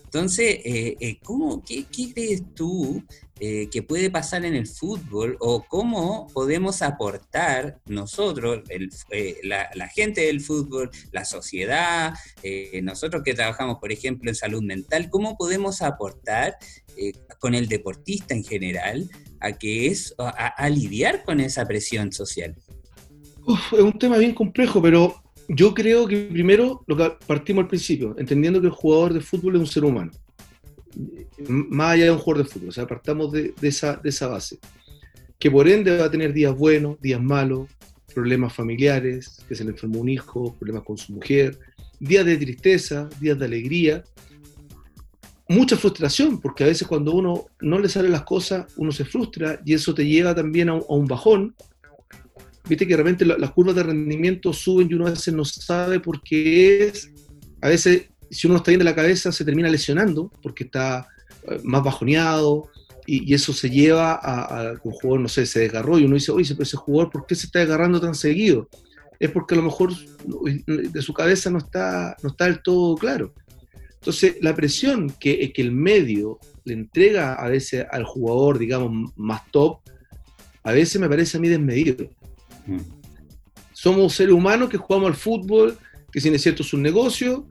Entonces, 0.04 0.60
eh, 0.66 0.98
eh, 1.00 1.20
¿cómo, 1.24 1.63
qué, 1.63 1.86
crees 2.13 2.44
tú 2.56 3.04
que 3.39 3.84
puede 3.88 4.10
pasar 4.12 4.43
en 4.45 4.56
el 4.56 4.67
fútbol 4.67 5.38
o 5.39 5.63
cómo 5.63 6.28
podemos 6.34 6.82
aportar 6.82 7.80
nosotros, 7.86 8.63
la, 9.43 9.88
gente 9.88 10.21
del 10.21 10.41
fútbol, 10.41 10.89
la 11.12 11.23
sociedad, 11.23 12.13
nosotros 12.84 13.23
que 13.23 13.34
trabajamos, 13.34 13.78
por 13.80 13.91
ejemplo, 13.91 14.30
en 14.30 14.36
salud 14.36 14.62
mental, 14.62 15.10
cómo 15.10 15.38
podemos 15.38 15.82
aportar 15.82 16.58
con 17.39 17.56
el 17.56 17.67
deportista 17.67 18.34
en 18.34 18.43
general 18.43 19.10
a 19.39 19.54
que 19.54 19.88
es 19.88 20.13
a, 20.17 20.69
lidiar 20.69 21.23
con 21.23 21.39
esa 21.39 21.65
presión 21.65 22.12
social? 22.12 22.56
es 23.71 23.80
un 23.80 23.97
tema 23.97 24.17
bien 24.17 24.34
complejo, 24.34 24.82
pero 24.82 25.23
yo 25.47 25.73
creo 25.73 26.08
que 26.08 26.25
primero 26.25 26.84
lo 26.88 26.95
que 26.95 27.12
partimos 27.25 27.63
al 27.63 27.67
principio, 27.67 28.15
entendiendo 28.17 28.62
que 28.62 28.67
el 28.67 28.73
jugador 28.73 29.13
de 29.13 29.21
fútbol 29.21 29.56
es 29.56 29.62
un 29.62 29.67
ser 29.67 29.86
humano, 29.86 30.12
más 31.47 31.93
allá 31.93 32.06
de 32.06 32.12
un 32.12 32.19
jugador 32.19 32.45
de 32.45 32.52
fútbol, 32.52 32.69
o 32.69 32.71
sea, 32.71 32.88
partamos 32.88 33.32
de, 33.32 33.54
esa, 33.62 33.95
de 33.95 34.10
esa 34.10 34.28
base, 34.28 34.60
que 35.38 35.49
por 35.49 35.67
ende 35.67 35.97
va 35.97 36.06
a 36.06 36.12
tener 36.12 36.34
días 36.34 36.56
buenos, 36.56 36.99
días 37.02 37.21
malos, 37.21 37.69
problemas 38.13 38.54
familiares, 38.54 39.38
que 39.47 39.56
se 39.56 39.63
le 39.63 39.71
enfermó 39.71 39.99
un 39.99 40.10
hijo, 40.10 40.56
problemas 40.58 40.84
con 40.84 40.97
su 40.97 41.13
mujer, 41.13 41.58
días 41.99 42.25
de 42.25 42.38
tristeza, 42.38 43.10
días 43.19 43.38
de 43.38 43.45
alegría, 43.45 44.04
mucha 45.49 45.75
frustración, 45.75 46.39
porque 46.39 46.63
a 46.63 46.67
veces 46.67 46.88
cuando 46.88 47.13
uno 47.13 47.47
no 47.60 47.80
le 47.80 47.89
salen 47.89 48.12
las 48.12 48.23
cosas, 48.23 48.67
uno 48.78 48.91
se 48.91 49.04
frustra 49.04 49.60
y 49.65 49.73
eso 49.73 49.93
te 49.93 50.06
lleva 50.06 50.34
también 50.36 50.69
a 50.69 50.75
un, 50.75 51.08
bajón. 51.08 51.56
Viste 52.67 52.86
que 52.86 52.93
de 52.93 52.97
repente 52.97 53.25
las 53.25 53.52
curvas 53.52 53.75
de 53.75 53.84
rendimiento 53.84 54.54
suben 54.54 54.88
y 54.89 54.93
uno 54.93 55.08
a 55.08 55.12
veces 55.12 55.34
no 55.34 55.43
sabe 55.43 55.99
por 55.99 56.21
qué 56.21 56.86
es. 56.86 57.12
A 57.62 57.69
veces, 57.69 58.10
si 58.30 58.48
uno 58.48 58.58
está 58.58 58.72
bien 58.72 58.80
de 58.80 58.86
la 58.86 58.96
cabeza, 58.96 59.32
se 59.32 59.46
termina 59.46 59.70
lesionando 59.70 60.32
porque 60.42 60.65
está 60.65 61.08
eh, 61.48 61.60
más 61.63 61.84
bajoneado 61.84 62.70
y, 63.06 63.34
eso 63.34 63.54
se 63.54 63.70
lleva 63.70 64.20
a, 64.22 64.76
que 64.76 64.88
un 64.88 64.94
jugador, 64.94 65.22
no 65.22 65.28
sé, 65.28 65.46
se 65.46 65.62
desgarró 65.62 65.98
y 65.98 66.06
uno 66.06 66.13
dice, 66.13 66.32
oye, 66.32 66.54
pero 66.54 66.63
ese 66.63 66.78
jugador, 66.78 67.12
¿por 67.12 67.26
qué 67.26 67.34
se 67.34 67.48
está 67.48 67.60
desgarrando 67.60 68.00
tan 68.00 68.13
seguido? 68.13 68.70
Es 69.20 69.32
porque 69.32 69.56
a 69.56 69.58
lo 69.58 69.63
mejor 69.63 69.92
de 69.96 71.02
su 71.02 71.13
cabeza 71.13 71.50
no 71.50 71.58
está, 71.58 72.15
no 72.22 72.30
está 72.30 72.46
del 72.46 72.62
todo 72.62 72.96
claro. 72.96 73.34
Entonces, 73.96 74.38
la 74.42 74.56
presión 74.56 75.10
que, 75.20 75.52
que 75.52 75.62
el 75.62 75.72
medio 75.72 76.39
le 76.63 76.74
entrega 76.74 77.34
a 77.34 77.50
veces 77.50 77.86
al 77.92 78.06
jugador, 78.06 78.60
digamos, 78.60 79.12
más 79.18 79.42
top, 79.52 79.80
a 80.63 80.72
veces 80.72 81.02
me 81.02 81.10
parece 81.10 81.38
a 81.38 81.39
mí 81.42 81.50
desmedido. 81.50 82.10
Mm. 82.68 82.80
Somos 83.74 84.13
seres 84.13 84.34
humanos 84.34 84.70
que 84.70 84.78
jugamos 84.78 85.08
al 85.08 85.15
fútbol, 85.15 85.78
que 86.12 86.22
si 86.22 86.30
es 86.30 86.42
cierto 86.42 86.63
es 86.63 86.74
un 86.74 86.82
negocio, 86.82 87.48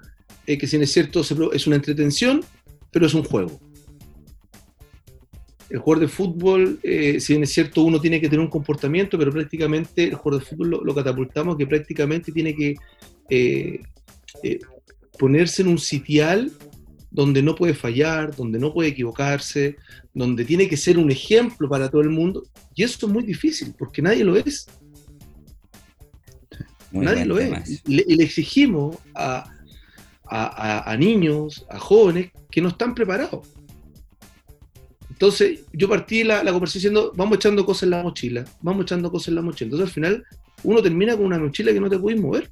eh, 0.49 0.57
que 0.57 0.67
si 0.67 0.79
es 0.79 0.91
cierto 0.91 1.21
es 1.53 1.67
una 1.67 1.77
entretención, 1.77 2.43
pero 2.91 3.05
es 3.05 3.13
un 3.13 3.23
juego. 3.23 3.61
El 5.69 5.79
jugador 5.79 6.01
de 6.01 6.09
fútbol, 6.09 6.81
eh, 6.83 7.21
si 7.21 7.35
bien 7.35 7.43
es 7.43 7.53
cierto, 7.53 7.83
uno 7.83 8.01
tiene 8.01 8.19
que 8.19 8.31
tener 8.31 8.41
un 8.41 8.49
comportamiento, 8.49 9.19
pero 9.19 9.31
prácticamente 9.31 10.05
el 10.05 10.15
jugador 10.15 10.43
de 10.43 10.49
fútbol 10.49 10.81
lo, 10.83 10.95
catapultamos 10.95 11.59
que 11.59 11.67
prácticamente 11.67 12.33
tiene 12.33 12.57
que 12.57 12.77
eh, 13.29 13.81
ponerse 15.19 15.61
en 15.61 15.69
un 15.69 15.77
sitial 15.77 16.51
donde 17.11 17.43
no 17.43 17.55
puede 17.55 17.75
fallar, 17.75 18.35
donde 18.35 18.59
no 18.59 18.73
puede 18.73 18.89
equivocarse, 18.89 19.77
donde 20.15 20.47
tiene 20.47 20.67
que 20.67 20.79
ser 20.79 20.97
un 20.97 21.11
ejemplo 21.11 21.69
para 21.69 21.91
todo 21.91 22.01
el 22.01 22.09
mundo. 22.09 22.43
Y 22.75 22.85
eso 22.85 23.07
es 23.07 23.13
muy 23.13 23.23
difícil, 23.23 23.75
porque 23.79 24.01
nadie 24.01 24.25
lo 24.25 24.35
es. 24.35 24.67
nadie 26.91 27.27
lo 27.27 27.39
es. 27.39 27.83
Y 27.87 27.97
le, 28.17 28.25
exigimos 28.25 28.97
a, 29.15 29.45
niños, 30.99 31.67
a 31.71 31.79
jóvenes, 31.79 32.31
que 32.51 32.61
no 32.61 32.69
están 32.69 32.95
preparados. 32.95 33.47
Entonces, 35.11 35.61
yo 35.73 35.89
partí 35.89 36.23
la, 36.23 36.45
conversación 36.53 36.95
diciendo, 36.95 37.13
vamos 37.17 37.37
echando 37.37 37.67
cosas 37.67 37.85
en 37.85 37.91
la 37.91 38.03
mochila, 38.03 38.45
vamos 38.63 38.85
echando 38.85 39.11
cosas 39.11 39.29
en 39.29 39.35
la 39.35 39.43
mochila. 39.43 39.67
Entonces, 39.67 39.89
al 39.89 39.95
final, 39.95 40.25
uno 40.63 40.83
termina 40.83 41.17
con 41.17 41.27
una 41.27 41.39
mochila 41.39 41.73
que 41.73 41.81
no 41.81 41.91
te 41.91 41.99
puedes 41.99 42.21
mover. 42.21 42.51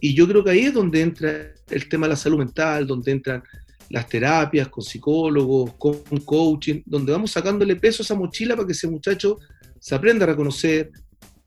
Y 0.00 0.14
yo 0.14 0.26
creo 0.26 0.42
que 0.42 0.50
ahí 0.50 0.60
es 0.60 0.74
donde 0.74 1.00
entra 1.00 1.52
el 1.70 1.88
tema 1.88 2.06
de 2.06 2.10
la 2.10 2.16
salud 2.16 2.38
mental, 2.38 2.86
donde 2.86 3.12
entran 3.12 3.42
las 3.90 4.08
terapias 4.08 4.68
con 4.68 4.82
psicólogos, 4.82 5.74
con 5.74 6.02
coaching, 6.24 6.82
donde 6.84 7.12
vamos 7.12 7.30
sacándole 7.30 7.76
peso 7.76 8.02
a 8.02 8.04
esa 8.04 8.14
mochila 8.14 8.54
para 8.54 8.66
que 8.66 8.72
ese 8.72 8.88
muchacho 8.88 9.38
se 9.80 9.94
aprenda 9.94 10.24
a 10.24 10.28
reconocer, 10.28 10.90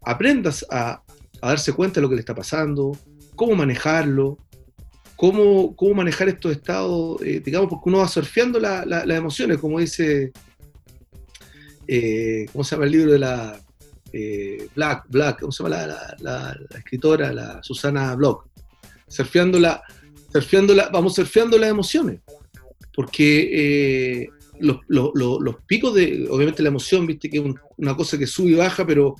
aprenda 0.01 0.51
a, 0.69 1.01
darse 1.41 1.73
cuenta 1.73 1.95
de 1.95 2.01
lo 2.01 2.09
que 2.09 2.15
le 2.15 2.21
está 2.21 2.35
pasando, 2.35 2.97
cómo 3.35 3.55
manejarlo, 3.55 4.37
cómo, 5.21 5.75
cómo 5.75 5.93
manejar 5.93 6.29
estos 6.29 6.51
estados, 6.51 7.21
eh, 7.21 7.43
digamos, 7.45 7.69
porque 7.69 7.89
uno 7.89 7.99
va 7.99 8.07
surfeando 8.07 8.59
las 8.59 9.07
emociones, 9.07 9.59
como 9.59 9.77
dice, 9.77 10.31
eh, 11.87 12.47
¿cómo 12.51 12.63
se 12.63 12.71
llama 12.71 12.85
el 12.85 12.91
libro 12.91 13.11
de 13.11 13.19
la 13.19 13.61
eh, 14.11 14.67
Black, 14.75 15.05
Black, 15.09 15.41
¿cómo 15.41 15.51
se 15.51 15.61
llama 15.61 15.77
la, 16.17 16.57
escritora? 16.75 17.31
La 17.31 17.61
Susana 17.61 18.15
Block. 18.15 18.47
Surfeando 19.07 19.59
la, 19.59 19.83
surfeando 20.33 20.73
la, 20.73 20.89
vamos 20.89 21.13
surfeando 21.13 21.55
las 21.59 21.69
emociones. 21.69 22.21
Porque 22.91 24.27
los, 24.57 25.55
picos 25.67 25.93
de, 25.93 26.27
obviamente 26.31 26.63
la 26.63 26.69
emoción, 26.69 27.05
viste 27.05 27.29
que 27.29 27.37
es 27.37 27.43
una 27.77 27.95
cosa 27.95 28.17
que 28.17 28.25
sube 28.25 28.49
y 28.49 28.55
baja, 28.55 28.87
pero 28.87 29.15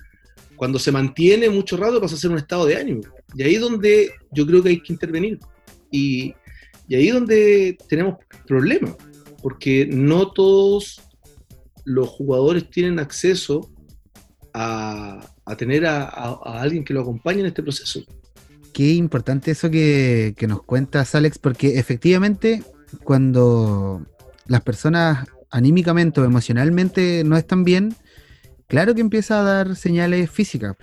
cuando 0.56 0.80
se 0.80 0.92
mantiene 0.92 1.48
mucho 1.48 1.78
rato 1.78 2.02
pasa 2.02 2.16
a 2.16 2.18
ser 2.18 2.32
un 2.32 2.38
estado 2.38 2.66
de 2.66 2.78
ánimo. 2.78 3.04
Y 3.36 3.44
ahí 3.44 3.54
es 3.54 3.62
donde 3.62 4.14
yo 4.32 4.48
creo 4.48 4.64
que 4.64 4.70
hay 4.70 4.82
que 4.82 4.94
intervenir. 4.94 5.38
Y, 5.92 6.34
ahí 6.90 7.08
es 7.08 7.14
donde 7.14 7.78
tenemos 7.88 8.16
problemas, 8.48 8.96
porque 9.42 9.86
no 9.86 10.32
todos 10.32 11.02
los 11.86 12.10
jugadores 12.10 12.70
tienen 12.70 13.00
acceso 13.00 13.70
a, 14.54 15.22
tener 15.58 15.86
a, 15.86 16.10
alguien 16.44 16.84
que 16.84 16.94
lo 16.94 17.02
acompañe 17.02 17.42
en 17.42 17.48
este 17.48 17.64
proceso. 17.64 18.02
Qué 18.74 18.94
importante 18.94 19.52
eso 19.52 19.70
que, 19.70 20.34
que 20.38 20.48
nos 20.48 20.64
cuentas, 20.64 21.14
Alex, 21.16 21.38
porque 21.38 21.78
efectivamente 21.78 22.64
cuando 23.04 24.06
las 24.48 24.62
personas 24.62 25.28
anímicamente 25.50 26.22
o 26.22 26.26
emocionalmente 26.26 27.24
no 27.26 27.38
están 27.38 27.64
bien, 27.64 27.96
claro 28.68 28.96
que 28.96 29.02
empieza 29.02 29.40
a 29.40 29.44
dar 29.44 29.76
señales 29.76 30.30
físicas. 30.32 30.76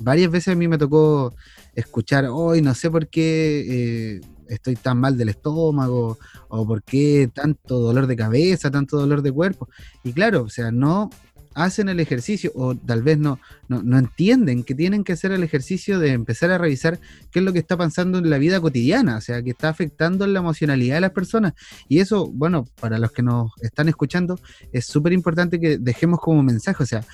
Varias 0.00 0.30
veces 0.30 0.54
a 0.54 0.56
mí 0.56 0.68
me 0.68 0.78
tocó 0.78 1.34
escuchar, 1.78 2.26
hoy 2.26 2.60
no 2.60 2.74
sé 2.74 2.90
por 2.90 3.08
qué 3.08 4.16
eh, 4.16 4.20
estoy 4.48 4.76
tan 4.76 4.98
mal 4.98 5.16
del 5.16 5.28
estómago, 5.28 6.18
o 6.48 6.66
por 6.66 6.82
qué 6.82 7.30
tanto 7.32 7.78
dolor 7.78 8.06
de 8.06 8.16
cabeza, 8.16 8.70
tanto 8.70 8.98
dolor 8.98 9.22
de 9.22 9.32
cuerpo. 9.32 9.68
Y 10.02 10.12
claro, 10.12 10.42
o 10.42 10.48
sea, 10.48 10.72
no 10.72 11.10
hacen 11.54 11.88
el 11.88 11.98
ejercicio 11.98 12.52
o 12.54 12.76
tal 12.76 13.02
vez 13.02 13.18
no, 13.18 13.40
no, 13.68 13.98
entienden 13.98 14.62
que 14.62 14.76
tienen 14.76 15.02
que 15.02 15.12
hacer 15.12 15.32
el 15.32 15.42
ejercicio 15.42 15.98
de 15.98 16.12
empezar 16.12 16.52
a 16.52 16.58
revisar 16.58 17.00
qué 17.32 17.40
es 17.40 17.44
lo 17.44 17.52
que 17.52 17.58
está 17.58 17.76
pasando 17.76 18.18
en 18.18 18.30
la 18.30 18.38
vida 18.38 18.60
cotidiana, 18.60 19.16
o 19.16 19.20
sea, 19.20 19.42
que 19.42 19.50
está 19.50 19.68
afectando 19.68 20.26
la 20.26 20.38
emocionalidad 20.38 20.96
de 20.96 21.00
las 21.00 21.10
personas. 21.10 21.54
Y 21.88 21.98
eso, 21.98 22.30
bueno, 22.30 22.64
para 22.80 22.98
los 22.98 23.10
que 23.10 23.22
nos 23.22 23.50
están 23.60 23.88
escuchando, 23.88 24.38
es 24.72 24.86
súper 24.86 25.12
importante 25.12 25.58
que 25.58 25.78
dejemos 25.78 26.20
como 26.20 26.42
mensaje, 26.42 26.82
o 26.82 26.86
sea, 26.86 27.04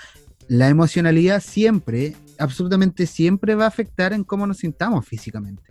la 0.49 0.69
emocionalidad 0.69 1.43
siempre, 1.43 2.15
absolutamente 2.39 3.07
siempre 3.07 3.55
va 3.55 3.65
a 3.65 3.69
afectar 3.69 4.13
en 4.13 4.25
cómo 4.25 4.47
nos 4.47 4.59
sintamos 4.59 5.07
físicamente. 5.07 5.63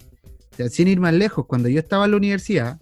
O 0.51 0.55
sea, 0.55 0.69
sin 0.69 0.87
ir 0.87 0.99
más 0.99 1.13
lejos, 1.13 1.45
cuando 1.47 1.69
yo 1.69 1.79
estaba 1.79 2.05
en 2.05 2.11
la 2.11 2.17
universidad, 2.17 2.79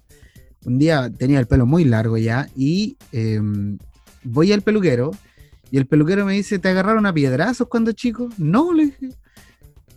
un 0.65 0.77
día 0.77 1.09
tenía 1.09 1.39
el 1.39 1.47
pelo 1.47 1.65
muy 1.65 1.85
largo 1.85 2.17
ya 2.17 2.47
y 2.55 2.97
em, 3.11 3.77
voy 4.23 4.51
al 4.51 4.61
peluquero 4.61 5.11
y 5.71 5.77
el 5.77 5.87
peluquero 5.87 6.25
me 6.25 6.33
dice, 6.33 6.59
¿te 6.59 6.69
agarraron 6.69 7.05
a 7.05 7.13
piedrazos 7.13 7.67
cuando 7.67 7.93
chico? 7.93 8.29
No, 8.37 8.73
le 8.73 8.87
dije. 8.87 9.09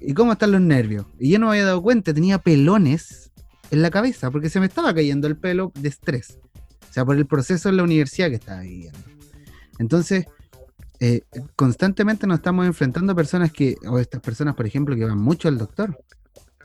¿Y 0.00 0.14
cómo 0.14 0.32
están 0.32 0.52
los 0.52 0.60
nervios? 0.60 1.06
Y 1.18 1.30
yo 1.30 1.38
no 1.38 1.46
me 1.46 1.52
había 1.52 1.64
dado 1.64 1.82
cuenta, 1.82 2.14
tenía 2.14 2.38
pelones 2.38 3.32
en 3.70 3.82
la 3.82 3.90
cabeza 3.90 4.30
porque 4.30 4.50
se 4.50 4.60
me 4.60 4.66
estaba 4.66 4.94
cayendo 4.94 5.26
el 5.26 5.36
pelo 5.36 5.72
de 5.74 5.88
estrés. 5.88 6.38
O 6.88 6.92
sea, 6.92 7.04
por 7.04 7.16
el 7.16 7.26
proceso 7.26 7.68
en 7.68 7.76
la 7.76 7.82
universidad 7.82 8.28
que 8.28 8.36
estaba 8.36 8.60
viviendo. 8.60 8.98
Entonces, 9.80 10.26
eh, 11.04 11.20
constantemente 11.54 12.26
nos 12.26 12.38
estamos 12.38 12.66
enfrentando 12.66 13.12
a 13.12 13.14
personas 13.14 13.52
que, 13.52 13.76
o 13.86 13.98
estas 13.98 14.22
personas, 14.22 14.54
por 14.54 14.66
ejemplo, 14.66 14.96
que 14.96 15.04
van 15.04 15.18
mucho 15.18 15.48
al 15.48 15.58
doctor. 15.58 15.98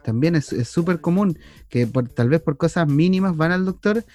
También 0.01 0.35
es 0.35 0.47
súper 0.63 1.01
común 1.01 1.37
que 1.67 1.85
por, 1.85 2.07
tal 2.07 2.29
vez 2.29 2.39
por 2.39 2.55
cosas 2.55 2.87
mínimas 2.87 3.35
van 3.35 3.51
al 3.51 3.65
doctor 3.65 4.05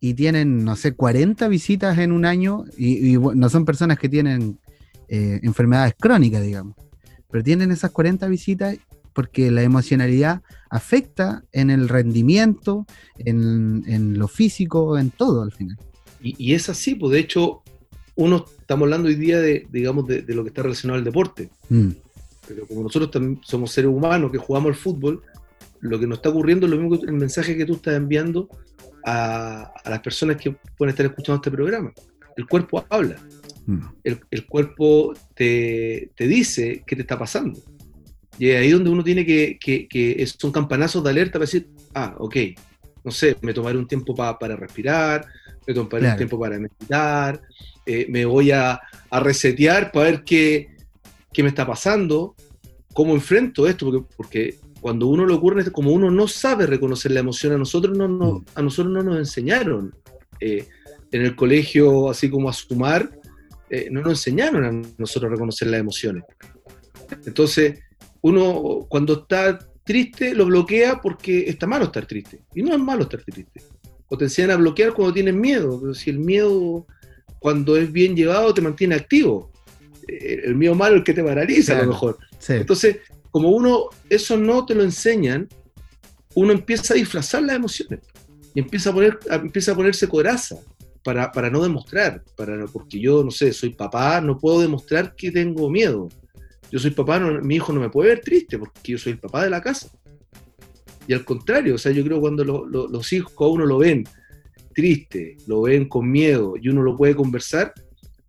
y 0.00 0.14
tienen, 0.14 0.64
no 0.64 0.74
sé, 0.74 0.94
40 0.94 1.46
visitas 1.46 1.98
en 1.98 2.10
un 2.10 2.24
año 2.24 2.64
y, 2.76 3.16
no 3.16 3.48
son 3.48 3.64
personas 3.64 3.96
que 3.96 4.08
tienen 4.08 4.58
eh, 5.06 5.38
enfermedades 5.44 5.94
crónicas, 5.96 6.42
digamos, 6.42 6.74
pero 7.30 7.44
tienen 7.44 7.70
esas 7.70 7.92
40 7.92 8.26
visitas 8.26 8.76
porque 9.12 9.52
la 9.52 9.62
emocionalidad 9.62 10.42
afecta 10.68 11.44
en 11.52 11.70
el 11.70 11.88
rendimiento, 11.88 12.86
en, 13.18 14.18
lo 14.18 14.26
físico, 14.26 14.98
en 14.98 15.10
todo 15.10 15.42
al 15.42 15.52
final. 15.52 15.76
Y, 16.20 16.54
es 16.54 16.68
así, 16.68 16.96
pues 16.96 17.12
de 17.12 17.20
hecho, 17.20 17.62
uno 18.20 18.44
estamos 18.60 18.84
hablando 18.84 19.08
hoy 19.08 19.14
día 19.14 19.40
de, 19.40 19.66
digamos, 19.70 20.06
de, 20.06 20.22
lo 20.28 20.42
que 20.42 20.48
está 20.48 20.62
relacionado 20.62 20.98
al 20.98 21.04
deporte. 21.04 21.48
Mm. 21.70 21.90
Pero 22.46 22.66
como 22.66 22.82
nosotros 22.82 23.10
también 23.10 23.40
somos 23.42 23.72
seres 23.72 23.90
humanos 23.90 24.30
que 24.30 24.38
jugamos 24.38 24.68
al 24.68 24.74
fútbol, 24.74 25.22
lo 25.80 25.98
que 25.98 26.06
nos 26.06 26.18
está 26.18 26.28
ocurriendo 26.28 26.66
es 26.66 26.70
lo 26.70 26.78
mismo 26.78 26.98
que 26.98 27.06
el 27.06 27.14
mensaje 27.14 27.56
que 27.56 27.64
tú 27.64 27.76
estás 27.76 27.94
enviando 27.94 28.48
a, 29.06 29.72
las 29.86 30.00
personas 30.00 30.36
que 30.36 30.54
pueden 30.76 30.90
estar 30.90 31.06
escuchando 31.06 31.36
este 31.36 31.50
programa. 31.50 31.92
El 32.36 32.46
cuerpo 32.46 32.84
habla. 32.90 33.16
Mm. 33.66 33.78
El, 34.04 34.46
cuerpo 34.46 35.14
te, 35.34 36.10
dice 36.18 36.82
qué 36.86 36.96
te 36.96 37.02
está 37.02 37.18
pasando. 37.18 37.58
Y 38.38 38.50
ahí 38.50 38.70
donde 38.70 38.90
uno 38.90 39.02
tiene 39.02 39.24
que, 39.24 39.58
que, 39.58 39.88
que 39.88 40.26
son 40.26 40.52
campanazos 40.52 41.02
de 41.02 41.10
alerta 41.10 41.32
para 41.32 41.44
decir, 41.44 41.68
ah, 41.94 42.14
ok, 42.18 42.36
no 43.02 43.10
sé, 43.10 43.36
me 43.40 43.54
tomaré 43.54 43.78
un 43.78 43.88
tiempo 43.88 44.14
para 44.14 44.56
respirar, 44.56 45.26
me 45.66 45.74
tomaré 45.74 46.10
un 46.10 46.16
tiempo 46.16 46.38
para 46.38 46.58
meditar, 46.58 47.40
eh, 47.92 48.06
me 48.08 48.24
voy 48.24 48.52
a, 48.52 48.80
a, 49.10 49.20
resetear 49.20 49.90
para 49.90 50.06
ver 50.06 50.24
qué, 50.24 50.76
qué, 51.32 51.42
me 51.42 51.48
está 51.48 51.66
pasando, 51.66 52.36
cómo 52.92 53.14
enfrento 53.14 53.66
esto, 53.66 53.86
porque, 53.86 54.06
porque 54.16 54.58
cuando 54.80 55.08
uno 55.08 55.26
lo 55.26 55.34
ocurre, 55.34 55.70
como 55.72 55.90
uno 55.90 56.08
no 56.10 56.28
sabe 56.28 56.66
reconocer 56.66 57.10
la 57.10 57.20
emoción, 57.20 57.52
a 57.52 57.58
nosotros 57.58 57.98
no, 57.98 58.06
no 58.06 58.34
mm. 58.34 58.44
a 58.54 58.62
nosotros 58.62 58.92
no 58.94 59.02
nos 59.02 59.18
enseñaron 59.18 59.92
eh, 60.38 60.68
en 61.10 61.22
el 61.22 61.34
colegio, 61.34 62.10
así 62.10 62.30
como 62.30 62.48
a 62.48 62.52
sumar, 62.52 63.10
eh, 63.68 63.88
no 63.90 64.02
nos 64.02 64.12
enseñaron 64.12 64.64
a 64.64 64.88
nosotros 64.96 65.28
a 65.28 65.34
reconocer 65.34 65.68
las 65.68 65.80
emociones. 65.80 66.22
Entonces, 67.26 67.80
uno 68.20 68.86
cuando 68.88 69.14
está 69.14 69.58
triste 69.82 70.34
lo 70.36 70.46
bloquea 70.46 71.00
porque 71.00 71.48
está 71.48 71.66
malo 71.66 71.86
estar 71.86 72.06
triste. 72.06 72.40
Y 72.54 72.62
no 72.62 72.72
es 72.72 72.78
malo 72.78 73.02
estar 73.02 73.22
triste. 73.24 73.60
O 74.08 74.16
te 74.16 74.26
enseñan 74.26 74.52
a 74.52 74.56
bloquear 74.56 74.92
cuando 74.92 75.12
tienes 75.12 75.34
miedo. 75.34 75.80
Pero 75.80 75.94
si 75.94 76.10
el 76.10 76.20
miedo, 76.20 76.86
cuando 77.40 77.76
es 77.76 77.90
bien 77.90 78.14
llevado, 78.14 78.54
te 78.54 78.60
mantiene 78.60 78.94
activo. 78.94 79.50
Eh, 80.06 80.42
el 80.44 80.54
miedo 80.54 80.74
malo 80.74 80.94
es 80.94 80.98
el 81.00 81.04
que 81.04 81.14
te 81.14 81.24
paraliza 81.24 81.78
a 81.78 81.82
lo 81.82 81.88
mejor. 81.88 82.18
Entonces, 82.48 82.98
como 83.30 83.50
uno, 83.50 83.88
eso 84.08 84.36
no 84.36 84.64
te 84.66 84.74
lo 84.74 84.84
enseñan, 84.84 85.48
uno 86.34 86.52
empieza 86.52 86.94
a 86.94 86.96
disfrazar 86.96 87.42
las 87.42 87.56
emociones 87.56 88.00
y 88.54 88.60
empieza 88.60 88.90
a, 88.90 88.92
poner, 88.92 89.18
empieza 89.30 89.72
a 89.72 89.74
ponerse 89.74 90.06
coraza 90.06 90.56
para, 91.02 91.32
para 91.32 91.50
no 91.50 91.62
demostrar, 91.62 92.22
para, 92.36 92.66
porque 92.66 93.00
yo, 93.00 93.24
no 93.24 93.30
sé, 93.30 93.52
soy 93.52 93.70
papá, 93.70 94.20
no 94.20 94.38
puedo 94.38 94.60
demostrar 94.60 95.14
que 95.16 95.32
tengo 95.32 95.70
miedo. 95.70 96.08
Yo 96.70 96.78
soy 96.78 96.90
papá, 96.90 97.18
mi 97.18 97.56
hijo 97.56 97.72
no 97.72 97.80
me 97.80 97.88
puede 97.88 98.10
ver 98.10 98.20
triste 98.20 98.58
porque 98.58 98.92
yo 98.92 98.98
soy 98.98 99.12
el 99.12 99.18
papá 99.18 99.44
de 99.44 99.50
la 99.50 99.62
casa. 99.62 99.88
Y 101.06 101.14
al 101.14 101.24
contrario, 101.24 101.74
o 101.74 101.78
sea, 101.78 101.90
yo 101.90 102.04
creo 102.04 102.20
cuando 102.20 102.44
los 102.44 103.12
hijos 103.12 103.32
a 103.38 103.46
uno 103.46 103.66
lo 103.66 103.78
ven 103.78 104.04
triste, 104.80 105.36
lo 105.46 105.62
ven 105.62 105.86
con 105.86 106.10
miedo 106.10 106.54
y 106.58 106.70
uno 106.70 106.82
lo 106.82 106.96
puede 106.96 107.14
conversar, 107.14 107.74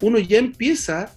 uno 0.01 0.19
ya 0.19 0.37
empieza 0.37 1.15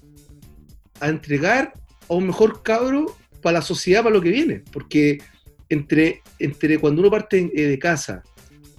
a 1.01 1.09
entregar 1.09 1.73
a 2.09 2.15
un 2.15 2.29
mejor 2.29 2.63
cabro 2.63 3.17
para 3.43 3.59
la 3.59 3.63
sociedad, 3.63 4.05
para 4.05 4.15
lo 4.15 4.23
que 4.23 4.31
viene, 4.31 4.63
porque 4.73 5.19
entre, 5.69 6.23
entre 6.39 6.79
cuando 6.79 7.01
uno 7.01 7.11
parte 7.11 7.51
eh, 7.53 7.67
de 7.67 7.79
casa, 7.81 8.23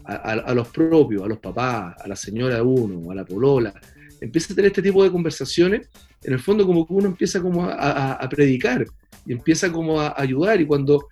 a, 0.06 0.54
los 0.54 0.68
propios, 0.68 1.24
a 1.24 1.28
los 1.28 1.39
papás, 1.39 1.96
a 2.00 2.08
la 2.08 2.15
señora 2.15 2.56
de 2.56 2.62
uno, 2.62 3.12
a 3.12 3.15
la 3.15 3.26
polola, 3.26 3.74
empieza 4.22 4.54
a 4.54 4.56
tener 4.56 4.70
este 4.70 4.84
tipo 4.84 5.04
de 5.04 5.12
conversaciones, 5.12 5.89
en 6.24 6.34
el 6.34 6.39
fondo 6.39 6.65
como 6.65 6.88
que 6.88 6.94
uno 6.94 7.08
empieza 7.08 7.41
como 7.41 7.65
a, 7.68 8.28
predicar 8.30 8.86
y 9.26 9.34
empieza 9.34 9.72
como 9.72 10.00
a 10.00 10.13
ayudar. 10.15 10.62
Y 10.62 10.65
cuando, 10.68 11.08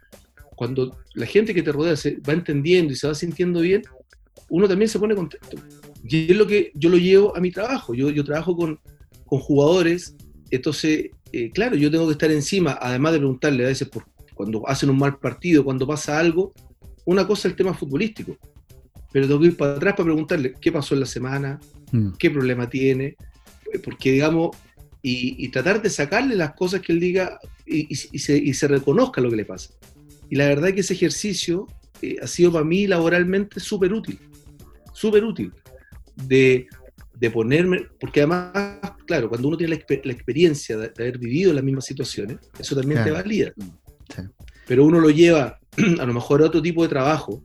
cuando 0.56 0.96
la 1.16 1.26
gente 1.26 1.54
que 1.54 1.64
te 1.64 1.72
rodea 1.72 1.96
se 1.96 2.18
va 2.28 2.34
entendiendo 2.34 2.94
y 2.94 2.96
se 2.96 3.08
va 3.08 3.16
sintiendo 3.16 3.62
bien, 3.62 3.82
uno 4.50 4.68
también 4.68 4.90
se 4.90 5.00
pone 5.00 5.16
contento. 5.16 5.58
Y 6.04 6.32
es 6.32 6.38
lo 6.38 6.46
que 6.46 6.72
yo 6.76 6.90
lo 6.90 6.98
llevo 6.98 7.36
a 7.36 7.40
mi 7.40 7.52
trabajo. 7.52 7.94
Yo, 7.94 8.10
yo 8.10 8.24
trabajo 8.24 8.56
con, 8.56 8.80
con 9.26 9.40
jugadores, 9.40 10.16
entonces 10.52 11.12
eh, 11.34 11.50
claro, 11.52 11.76
yo 11.76 11.90
tengo 11.90 12.06
que 12.06 12.12
estar 12.12 12.30
encima, 12.30 12.78
además 12.80 13.14
de 13.14 13.18
preguntarle 13.18 13.66
a 13.66 13.70
veces 13.70 13.90
por 13.90 14.06
cuando 14.36 14.68
hacen 14.68 14.90
un 14.90 15.00
mal 15.00 15.18
partido, 15.18 15.64
cuando 15.64 15.88
pasa 15.88 16.20
algo, 16.20 16.54
una 17.06 17.26
cosa 17.26 17.48
es 17.48 17.52
el 17.52 17.58
tema 17.58 17.74
futbolístico, 17.74 18.38
pero 19.12 19.28
tengo 19.28 19.40
que 19.40 19.48
ir 19.48 19.58
para 19.58 19.74
atrás 19.74 19.94
para 19.96 20.06
preguntarle 20.06 20.54
qué 20.62 20.72
pasó 20.72 20.94
en 20.94 21.00
la 21.00 21.06
semana, 21.08 21.60
mm. 21.92 22.14
qué 22.20 22.30
problema 22.30 22.70
tiene, 22.70 23.16
eh, 23.74 23.80
porque 23.84 24.12
digamos, 24.12 24.56
y, 25.02 25.50
tratar 25.50 25.82
de 25.82 25.90
sacarle 25.90 26.36
las 26.36 26.54
cosas 26.54 26.80
que 26.80 26.94
él 26.94 27.00
diga 27.00 27.38
y, 27.66 27.94
se, 27.96 28.68
reconozca 28.70 29.20
lo 29.20 29.30
que 29.30 29.36
le 29.36 29.44
pasa. 29.44 29.74
Y 30.30 30.36
la 30.36 30.48
verdad 30.48 30.70
es 30.70 30.76
que 30.76 30.82
ese 30.82 30.94
ejercicio 30.94 31.68
eh, 32.02 32.16
ha 32.22 32.28
sido 32.28 32.54
para 32.54 32.64
mí 32.64 32.88
laboralmente 32.88 33.60
súper 33.60 33.92
útil, 33.92 34.18
súper 34.94 35.24
útil, 35.24 35.52
de 36.16 36.68
de 37.24 37.32
ponerme, 37.32 37.88
porque 38.00 38.22
además, 38.22 38.52
claro, 39.06 39.30
cuando 39.30 39.48
uno 39.48 39.56
tiene 39.56 39.82
la, 40.04 40.12
experiencia 40.12 40.76
de, 40.78 40.92
haber 40.98 41.18
vivido 41.18 41.54
las 41.54 41.64
mismas 41.64 41.86
situaciones, 41.86 42.38
eso 42.60 42.76
también 42.76 43.04
te 43.04 43.12
valida. 43.12 43.54
Pero 44.68 44.84
uno 44.84 45.00
lo 45.00 45.10
lleva 45.10 45.58
a 46.00 46.06
lo 46.06 46.14
mejor 46.14 46.42
a 46.42 46.48
otro 46.48 46.62
tipo 46.62 46.84
de 46.84 46.90
trabajo, 46.90 47.42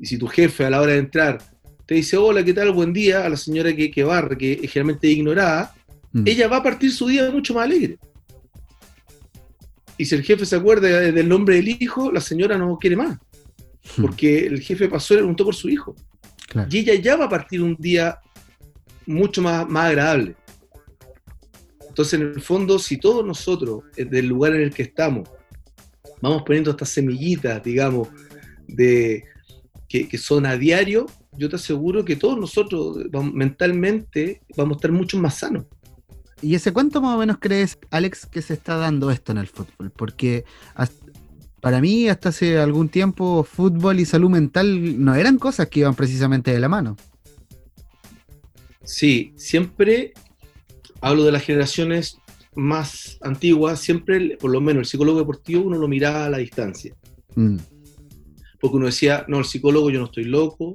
y 0.00 0.06
si 0.06 0.18
tu 0.18 0.26
jefe 0.26 0.64
a 0.64 0.70
la 0.70 0.80
hora 0.80 0.92
de 0.92 0.98
entrar 0.98 1.38
te 1.86 1.94
dice, 1.94 2.16
hola, 2.16 2.44
¿qué 2.44 2.52
tal? 2.52 2.72
Buen 2.72 2.92
día, 2.92 3.24
a 3.24 3.28
la 3.28 3.36
señora 3.36 3.72
que, 3.72 3.88
que 3.88 4.02
barre, 4.02 4.36
que 4.36 4.54
es 4.54 4.72
generalmente 4.72 5.06
ignorada, 5.06 5.72
mm. 6.10 6.26
ella 6.26 6.48
va 6.48 6.56
a 6.56 6.62
partir 6.64 6.90
su 6.90 7.06
día 7.06 7.30
mucho 7.30 7.54
más 7.54 7.66
alegre. 7.66 7.98
y 9.96 10.04
si 10.04 10.16
el 10.16 10.24
jefe 10.24 10.44
se 10.44 10.56
acuerda 10.56 10.88
del 10.88 11.28
nombre 11.28 11.54
del 11.54 11.68
hijo, 11.68 12.10
la 12.10 12.20
señora 12.20 12.58
no 12.58 12.76
quiere 12.78 12.96
más. 12.96 13.16
Hmm. 13.96 14.02
Porque 14.02 14.46
el 14.46 14.60
jefe 14.60 14.88
pasó 14.88 15.14
y 15.14 15.18
le 15.18 15.22
preguntó 15.22 15.44
por 15.44 15.54
su 15.54 15.68
hijo. 15.68 15.94
Y 16.70 16.78
ella 16.78 16.94
ya 16.94 17.16
va 17.16 17.26
a 17.26 17.28
partir 17.28 17.62
un 17.62 17.76
día 17.76 18.18
mucho 19.06 19.42
más, 19.42 19.68
más 19.68 19.86
agradable. 19.86 20.36
Entonces, 21.88 22.20
en 22.20 22.26
el 22.26 22.42
fondo, 22.42 22.78
si 22.78 22.98
todos 22.98 23.24
nosotros, 23.24 23.84
eh, 23.96 24.04
del 24.04 24.26
lugar 24.26 24.54
en 24.54 24.62
el 24.62 24.74
que 24.74 24.82
estamos, 24.82 25.28
vamos 26.20 26.42
poniendo 26.42 26.70
estas 26.70 26.90
semillitas, 26.90 27.62
digamos, 27.62 28.08
de, 28.68 29.24
que, 29.88 30.08
que 30.08 30.18
son 30.18 30.46
a 30.46 30.56
diario, 30.56 31.06
yo 31.32 31.48
te 31.48 31.56
aseguro 31.56 32.04
que 32.04 32.16
todos 32.16 32.38
nosotros 32.38 32.98
mentalmente 33.32 34.40
vamos 34.56 34.76
a 34.76 34.78
estar 34.78 34.92
mucho 34.92 35.18
más 35.18 35.38
sanos. 35.38 35.66
¿Y 36.42 36.54
ese 36.54 36.72
cuánto 36.72 37.00
más 37.00 37.14
o 37.14 37.18
menos 37.18 37.38
crees, 37.40 37.78
Alex, 37.90 38.26
que 38.26 38.42
se 38.42 38.54
está 38.54 38.76
dando 38.76 39.10
esto 39.10 39.32
en 39.32 39.38
el 39.38 39.46
fútbol? 39.46 39.90
Porque 39.90 40.44
para 41.60 41.80
mí, 41.80 42.08
hasta 42.08 42.28
hace 42.28 42.58
algún 42.58 42.88
tiempo, 42.88 43.44
fútbol 43.44 44.00
y 44.00 44.04
salud 44.04 44.30
mental 44.30 45.02
no 45.04 45.14
eran 45.14 45.38
cosas 45.38 45.68
que 45.68 45.80
iban 45.80 45.94
precisamente 45.94 46.52
de 46.52 46.60
la 46.60 46.68
mano. 46.68 46.96
Sí, 48.84 49.32
siempre 49.36 50.12
hablo 51.00 51.24
de 51.24 51.32
las 51.32 51.42
generaciones 51.42 52.18
más 52.54 53.18
antiguas, 53.20 53.80
siempre, 53.80 54.36
por 54.38 54.50
lo 54.50 54.60
menos 54.60 54.80
el 54.80 54.86
psicólogo 54.86 55.18
deportivo, 55.18 55.64
uno 55.64 55.78
lo 55.78 55.88
miraba 55.88 56.26
a 56.26 56.30
la 56.30 56.38
distancia. 56.38 56.94
Mm. 57.34 57.56
Porque 58.60 58.76
uno 58.76 58.86
decía, 58.86 59.24
no, 59.28 59.38
el 59.38 59.44
psicólogo 59.44 59.90
yo 59.90 60.00
no 60.00 60.06
estoy 60.06 60.24
loco, 60.24 60.74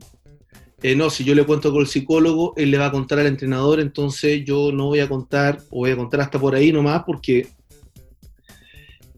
eh, 0.84 0.96
no, 0.96 1.10
si 1.10 1.24
yo 1.24 1.36
le 1.36 1.46
cuento 1.46 1.72
con 1.72 1.82
el 1.82 1.88
psicólogo, 1.88 2.54
él 2.58 2.72
le 2.72 2.78
va 2.78 2.88
a 2.88 2.91
contar 2.91 3.20
al 3.20 3.28
entrenador, 3.28 3.80
entonces 3.80 4.44
yo 4.46 4.72
no 4.72 4.88
voy 4.88 5.00
a 5.00 5.10
contar, 5.10 5.60
o 5.70 5.80
voy 5.80 5.91
a 5.91 5.96
contar 5.96 6.22
hasta 6.22 6.39
por 6.39 6.56
ahí 6.56 6.72
nomás, 6.72 7.04
porque... 7.06 7.48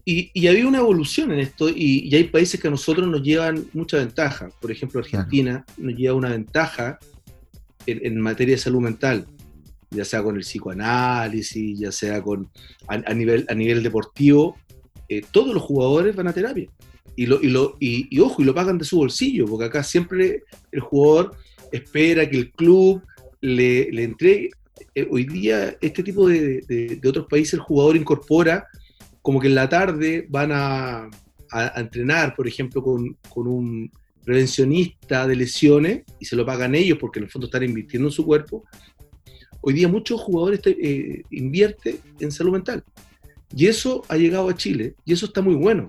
Y, 0.04 0.30
y 0.34 0.48
había 0.48 0.66
una 0.66 0.78
evolución 0.78 1.32
en 1.32 1.38
esto, 1.38 1.68
y, 1.70 2.14
hay 2.14 2.24
países 2.24 2.60
que 2.60 2.68
a 2.68 2.70
nosotros 2.70 3.08
nos 3.08 3.22
llevan 3.22 3.66
mucha 3.72 3.96
ventaja. 3.96 4.50
Por 4.60 4.70
ejemplo, 4.70 5.00
Argentina 5.00 5.64
nos 5.78 5.94
lleva 5.94 6.14
una 6.14 6.28
ventaja 6.28 6.98
en, 7.86 8.20
materia 8.20 8.54
de 8.54 8.60
salud 8.60 8.80
mental, 8.80 9.26
ya 9.90 10.04
sea 10.04 10.22
con 10.22 10.36
el 10.36 10.42
psicoanálisis, 10.42 11.78
ya 11.78 11.90
sea 11.90 12.22
con 12.22 12.50
a, 12.86 13.14
nivel, 13.14 13.46
a 13.48 13.54
nivel 13.54 13.82
deportivo. 13.82 14.56
Eh, 15.08 15.22
todos 15.30 15.54
los 15.54 15.62
jugadores 15.62 16.14
van 16.14 16.28
a 16.28 16.32
terapia. 16.32 16.68
Y, 17.16 17.26
lo, 17.26 17.40
y, 17.40 17.48
lo, 17.48 17.76
y, 17.80 18.18
ojo, 18.20 18.42
y 18.42 18.44
lo 18.44 18.54
pagan 18.54 18.76
de 18.76 18.84
su 18.84 18.96
bolsillo, 18.96 19.46
porque 19.46 19.66
acá 19.66 19.82
siempre 19.82 20.42
el 20.72 20.80
jugador 20.80 21.36
espera 21.70 22.28
que 22.28 22.36
el 22.36 22.50
club 22.50 23.02
le, 23.40 23.90
le 23.90 24.04
entregue. 24.04 24.50
Eh, 24.94 25.06
hoy 25.10 25.24
día, 25.24 25.76
este 25.80 26.02
tipo 26.02 26.28
de, 26.28 26.60
de, 26.68 27.08
otros 27.08 27.26
países, 27.26 27.54
el 27.54 27.60
jugador 27.60 27.96
incorpora 27.96 28.66
como 29.24 29.40
que 29.40 29.48
en 29.48 29.54
la 29.54 29.70
tarde 29.70 30.26
van 30.28 30.52
a, 30.52 31.08
a, 31.50 31.80
entrenar, 31.80 32.36
por 32.36 32.46
ejemplo, 32.46 32.82
con, 32.82 33.16
con, 33.30 33.46
un 33.46 33.90
prevencionista 34.22 35.26
de 35.26 35.34
lesiones 35.34 36.02
y 36.20 36.26
se 36.26 36.36
lo 36.36 36.44
pagan 36.44 36.74
ellos 36.74 36.98
porque 37.00 37.20
en 37.20 37.24
el 37.24 37.30
fondo 37.30 37.46
están 37.46 37.62
invirtiendo 37.62 38.08
en 38.08 38.12
su 38.12 38.26
cuerpo. 38.26 38.64
Hoy 39.62 39.72
día 39.72 39.88
muchos 39.88 40.20
jugadores 40.20 40.60
eh, 40.66 41.22
invierten 41.30 42.00
en 42.20 42.30
salud 42.30 42.52
mental. 42.52 42.84
Y 43.56 43.64
eso 43.64 44.02
ha 44.08 44.18
llegado 44.18 44.50
a 44.50 44.56
Chile 44.56 44.94
y 45.06 45.14
eso 45.14 45.24
está 45.24 45.40
muy 45.40 45.54
bueno. 45.54 45.88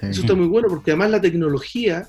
Eso 0.00 0.22
está 0.22 0.34
muy 0.34 0.46
bueno 0.46 0.68
porque 0.68 0.92
además 0.92 1.10
la 1.10 1.20
tecnología 1.20 2.08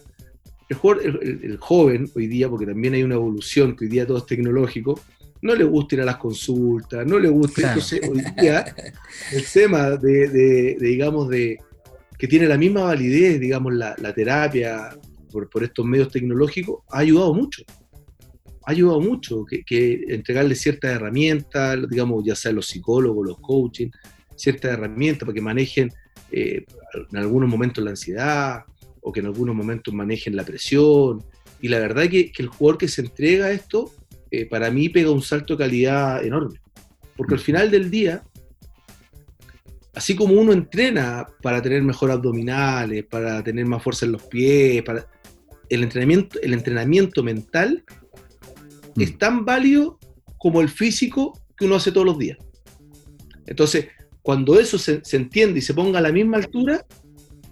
el, 0.69 1.57
joven 1.59 2.09
hoy 2.15 2.27
día, 2.27 2.49
porque 2.49 2.67
también 2.67 2.93
hay 2.93 3.03
una 3.03 3.15
evolución, 3.15 3.75
que 3.75 3.83
hoy 3.83 3.91
día 3.91 4.07
todo 4.07 4.19
es 4.19 4.25
tecnológico, 4.25 4.97
no 5.43 5.53
le 5.55 5.65
gusta 5.65 5.95
ir 5.95 6.01
a 6.01 6.05
las 6.05 6.15
consultas, 6.15 7.05
no 7.05 7.19
le 7.19 7.27
gusta. 7.27 7.67
Entonces, 7.67 7.99
hoy 8.09 8.23
día, 8.41 8.65
el 9.33 9.45
tema 9.45 9.91
de, 9.91 10.77
digamos, 10.79 11.27
de 11.29 11.57
que 12.17 12.27
tiene 12.29 12.47
la 12.47 12.57
misma 12.57 12.83
validez, 12.83 13.41
digamos, 13.41 13.73
la, 13.73 14.13
terapia 14.15 14.97
por, 15.29 15.63
estos 15.63 15.85
medios 15.85 16.09
tecnológicos, 16.09 16.83
ha 16.89 16.99
ayudado 16.99 17.33
mucho. 17.33 17.61
Ha 18.65 18.71
ayudado 18.71 19.01
mucho 19.01 19.43
que, 19.45 20.05
entregarle 20.07 20.55
ciertas 20.55 20.91
herramientas, 20.91 21.77
digamos, 21.89 22.23
ya 22.25 22.35
sea 22.35 22.53
los 22.53 22.67
psicólogos, 22.67 23.27
los 23.27 23.39
coaching, 23.41 23.89
ciertas 24.37 24.71
herramientas 24.71 25.25
para 25.25 25.33
que 25.33 25.41
manejen 25.41 25.91
eh, 26.31 26.63
en 27.11 27.17
algunos 27.17 27.49
momentos 27.49 27.83
la 27.83 27.89
ansiedad, 27.89 28.63
o 29.01 29.11
que 29.11 29.19
en 29.19 29.25
algunos 29.25 29.53
momentos 29.53 29.93
manejen 29.93 30.37
la 30.37 30.45
presión. 30.45 31.21
Y 31.59 31.67
la 31.67 31.79
verdad 31.79 32.03
que, 32.09 32.31
que 32.31 32.43
el 32.43 32.47
jugador 32.47 32.77
que 32.77 32.87
se 32.87 33.01
entrega 33.01 33.47
a 33.47 33.51
esto, 33.51 33.91
eh, 34.35 34.47
para 34.47 34.71
mí 34.71 34.89
pega 34.89 35.11
un 35.11 35.21
salto 35.21 35.53
de 35.53 35.63
calidad 35.63 36.25
enorme. 36.25 36.59
Porque 37.15 37.35
al 37.35 37.39
mm. 37.39 37.43
final 37.43 37.69
del 37.69 37.91
día, 37.91 38.23
así 39.93 40.15
como 40.15 40.33
uno 40.33 40.51
entrena 40.51 41.27
para 41.43 41.61
tener 41.61 41.83
mejor 41.83 42.09
abdominales, 42.09 43.05
para 43.05 43.43
tener 43.43 43.67
más 43.67 43.83
fuerza 43.83 44.07
en 44.07 44.13
los 44.13 44.23
pies, 44.23 44.81
para 44.81 45.05
el 45.69 45.83
entrenamiento, 45.83 46.39
el 46.41 46.53
entrenamiento 46.53 47.21
mental 47.21 47.83
mm. 48.95 49.01
es 49.03 49.19
tan 49.19 49.45
válido 49.45 49.99
como 50.39 50.61
el 50.61 50.69
físico 50.69 51.39
que 51.55 51.65
uno 51.65 51.75
hace 51.75 51.91
todos 51.91 52.07
los 52.07 52.17
días. 52.17 52.39
Entonces, 53.45 53.89
cuando 54.23 54.59
eso 54.59 54.79
se, 54.79 55.05
se 55.05 55.17
entiende 55.17 55.59
y 55.59 55.61
se 55.61 55.75
ponga 55.75 55.99
a 55.99 56.01
la 56.01 56.11
misma 56.11 56.37
altura, 56.37 56.83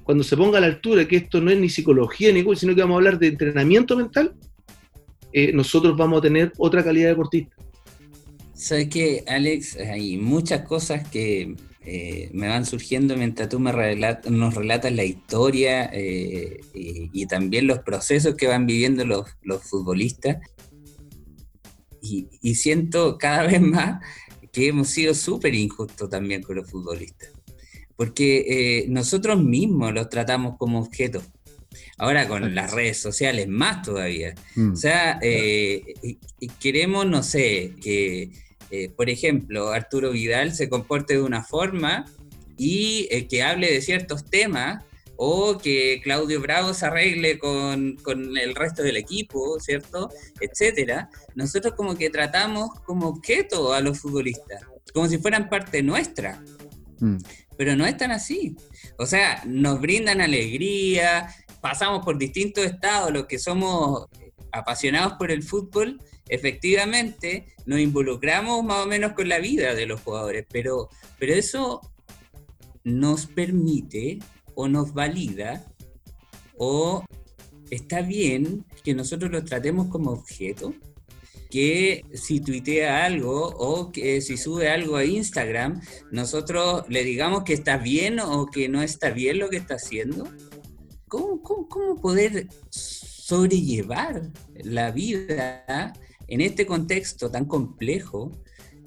cuando 0.02 0.24
se 0.24 0.36
ponga 0.36 0.58
a 0.58 0.62
la 0.62 0.68
altura 0.68 1.08
que 1.08 1.18
esto 1.18 1.40
no 1.42 1.52
es 1.52 1.60
ni 1.60 1.70
psicología 1.70 2.34
ni 2.34 2.44
sino 2.56 2.74
que 2.74 2.82
vamos 2.82 2.96
a 2.96 2.98
hablar 2.98 3.20
de 3.20 3.28
entrenamiento 3.28 3.96
mental, 3.96 4.34
eh, 5.34 5.52
nosotros 5.54 5.98
vamos 5.98 6.20
a 6.20 6.22
tener 6.22 6.54
otra 6.58 6.84
calidad 6.84 7.06
de 7.06 7.10
deportista. 7.10 7.56
Sabes 8.54 8.90
que, 8.90 9.24
Alex, 9.28 9.78
hay 9.78 10.18
muchas 10.18 10.62
cosas 10.62 11.08
que 11.10 11.56
eh, 11.84 12.30
me 12.34 12.48
van 12.48 12.66
surgiendo 12.66 13.18
mientras 13.18 13.50
tú 13.50 13.60
me 13.60 13.72
nos 13.72 14.54
relatas 14.54 14.92
la 14.92 15.04
historia 15.04 15.90
eh, 15.92 16.60
y, 16.74 17.26
también 17.26 17.66
los 17.66 17.80
procesos 17.80 18.36
que 18.36 18.48
van 18.48 18.66
viviendo 18.66 19.04
los, 19.06 19.28
futbolistas. 19.64 20.38
Y, 22.02 22.28
y, 22.42 22.56
siento 22.56 23.18
cada 23.18 23.44
vez 23.48 23.62
más 23.62 24.04
que 24.52 24.68
hemos 24.68 24.90
sido 24.90 25.14
súper 25.14 25.56
injustos 25.56 26.10
también 26.10 26.44
con 26.44 26.58
los 26.58 26.70
futbolistas 26.70 27.32
porque 28.02 28.46
eh, 28.82 28.86
nosotros 28.90 29.44
mismos 29.44 29.94
los 29.94 30.10
tratamos 30.10 30.58
como 30.58 30.80
objetos. 30.80 31.24
Ahora 32.02 32.28
con 32.28 32.56
las 32.56 32.72
redes 32.72 32.98
sociales 32.98 33.48
más 33.48 33.84
todavía. 33.84 34.34
Mm. 34.56 34.74
O 34.74 34.76
sea, 34.76 35.20
eh, 35.22 36.18
queremos, 36.60 37.06
no 37.06 37.22
sé, 37.22 37.76
que, 37.80 38.32
eh, 38.72 38.90
por 38.90 39.12
ejemplo, 39.12 39.70
Arturo 39.70 40.10
Vidal 40.10 40.56
se 40.56 40.68
comporte 40.68 41.14
de 41.14 41.22
una 41.22 41.44
forma 41.44 42.06
y 42.58 43.08
que 43.28 43.44
hable 43.44 43.72
de 43.72 43.82
ciertos 43.82 44.26
temas 44.26 44.84
o 45.16 45.60
que 45.60 46.02
Claudio 46.04 46.42
Bravo 46.42 46.74
se 46.74 46.88
arregle 46.88 47.38
con, 47.38 47.98
con, 47.98 48.36
el 48.36 48.56
resto 48.56 48.82
del 48.82 48.98
equipo, 48.98 49.60
¿cierto? 49.60 50.10
Etcétera. 50.40 51.08
Nosotros 51.36 51.76
como 51.76 51.96
que 51.96 52.10
tratamos 52.10 52.80
como 52.84 53.10
objeto 53.10 53.74
a 53.74 53.80
los 53.80 54.00
futbolistas, 54.00 54.64
como 54.92 55.08
si 55.08 55.20
fueran 55.20 55.50
parte 55.50 55.84
nuestra. 55.84 56.44
Mm 57.00 57.20
pero 57.62 57.76
no 57.76 57.86
es 57.86 57.96
tan 57.96 58.10
así. 58.10 58.56
O 58.98 59.06
sea, 59.06 59.44
nos 59.46 59.80
brindan 59.80 60.20
alegría, 60.20 61.28
pasamos 61.62 62.04
por 62.04 62.18
distintos 62.18 62.66
estados, 62.66 63.12
los 63.12 63.28
que 63.28 63.40
somos 63.40 64.08
apasionados 64.52 65.14
por 65.14 65.32
el 65.32 65.44
fútbol, 65.44 66.02
efectivamente 66.28 67.54
nos 67.66 67.80
involucramos 67.80 68.64
más 68.64 68.86
o 68.86 68.88
menos 68.88 69.14
con 69.14 69.30
la 69.30 69.40
vida 69.40 69.76
de 69.76 69.86
los 69.86 70.02
jugadores, 70.02 70.46
pero, 70.52 70.90
pero 71.20 71.34
eso 71.34 71.82
nos 72.84 73.28
permite 73.28 74.20
o 74.56 74.68
nos 74.68 74.94
valida 74.94 75.66
o 76.58 77.06
está 77.70 78.02
bien 78.02 78.66
que 78.84 78.94
nosotros 78.94 79.32
los 79.32 79.46
tratemos 79.46 79.88
como 79.88 80.12
objeto 80.12 80.74
que 81.52 82.06
si 82.14 82.40
tuitea 82.40 83.06
algo 83.06 83.50
o 83.50 83.92
que 83.92 84.22
si 84.22 84.38
sube 84.38 84.70
algo 84.70 84.96
a 84.96 85.04
Instagram, 85.04 85.82
nosotros 86.10 86.86
le 86.88 87.04
digamos 87.04 87.44
que 87.44 87.54
está 87.54 87.78
bien 87.78 88.20
o 88.20 88.48
que 88.48 88.70
no 88.70 88.82
está 88.82 89.10
bien 89.10 89.38
lo 89.38 89.50
que 89.50 89.58
está 89.58 89.76
haciendo? 89.76 90.30
¿Cómo, 91.12 92.00
poder 92.02 92.48
sobrellevar 92.70 94.32
la 94.64 94.92
vida 94.92 95.92
en 96.30 96.40
este 96.40 96.66
contexto 96.66 97.30
tan 97.30 97.44
complejo? 97.44 98.32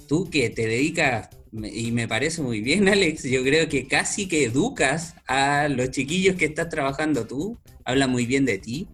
Tú 0.09 0.31
que 0.31 0.49
te 0.49 0.67
dedicas, 0.67 1.29
y 1.53 1.93
me 1.93 2.09
parece 2.09 2.41
muy 2.41 2.63
bien, 2.63 2.89
Alex, 2.89 3.25
yo 3.25 3.43
creo 3.43 3.69
que 3.69 3.87
casi 3.87 4.27
que 4.27 4.45
educas 4.45 5.17
a 5.27 5.69
los 5.69 5.91
chiquillos 5.91 6.37
que 6.37 6.47
estás 6.47 6.71
trabajando 6.71 7.27
tú, 7.27 7.59
habla 7.85 8.07
muy 8.07 8.25
bien 8.25 8.47
de 8.47 8.57
ti, 8.57 8.89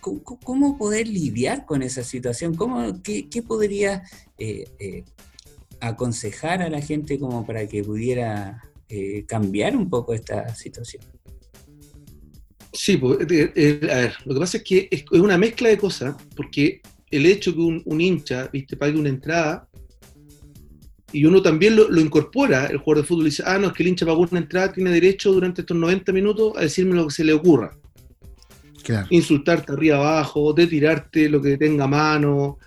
¿cómo, 0.00 0.78
poder 0.78 1.08
lidiar 1.08 1.66
con 1.66 1.82
esa 1.82 2.04
situación? 2.04 2.54
¿Cómo, 2.54 3.02
¿Qué, 3.02 3.42
podría 3.44 4.04
eh, 4.38 4.64
eh, 4.78 5.02
aconsejar 5.80 6.62
a 6.62 6.70
la 6.70 6.80
gente 6.80 7.18
como 7.18 7.44
para 7.44 7.66
que 7.66 7.82
pudiera 7.82 8.62
eh, 8.88 9.24
cambiar 9.26 9.76
un 9.76 9.90
poco 9.90 10.14
esta 10.14 10.54
situación? 10.54 11.15
Sí, 12.76 12.98
pues, 12.98 13.18
a 13.20 13.24
ver, 13.24 14.14
lo 14.24 14.34
que 14.34 14.40
pasa 14.40 14.58
es 14.58 14.62
que 14.62 14.88
es 14.90 15.04
una 15.10 15.38
mezcla 15.38 15.70
de 15.70 15.78
cosas, 15.78 16.14
porque 16.36 16.82
el 17.10 17.24
hecho 17.24 17.54
que 17.54 17.60
un, 17.60 18.00
hincha, 18.00 18.48
viste, 18.52 18.76
pague 18.76 18.98
una 18.98 19.08
entrada 19.08 19.66
y 21.12 21.24
uno 21.24 21.40
también 21.40 21.74
lo, 21.74 22.00
incorpora, 22.00 22.66
el 22.66 22.76
jugador 22.76 23.02
de 23.02 23.08
fútbol 23.08 23.24
dice, 23.24 23.42
ah, 23.46 23.58
no, 23.58 23.68
es 23.68 23.72
que 23.72 23.82
el 23.82 23.88
hincha 23.88 24.04
pagó 24.04 24.26
una 24.30 24.40
entrada, 24.40 24.72
tiene 24.72 24.90
derecho 24.90 25.32
durante 25.32 25.62
estos 25.62 25.76
90 25.76 26.12
minutos 26.12 26.52
a 26.56 26.60
decirme 26.60 26.94
lo 26.94 27.06
que 27.06 27.14
se 27.14 27.24
le 27.24 27.32
ocurra. 27.32 27.76
Insultarte 29.10 29.72
arriba 29.72 29.96
abajo, 29.96 30.52
de 30.52 30.66
tirarte 30.66 31.28
lo 31.28 31.40
que 31.40 31.56
tenga 31.56 31.84
a 31.84 31.88
mano, 31.88 32.58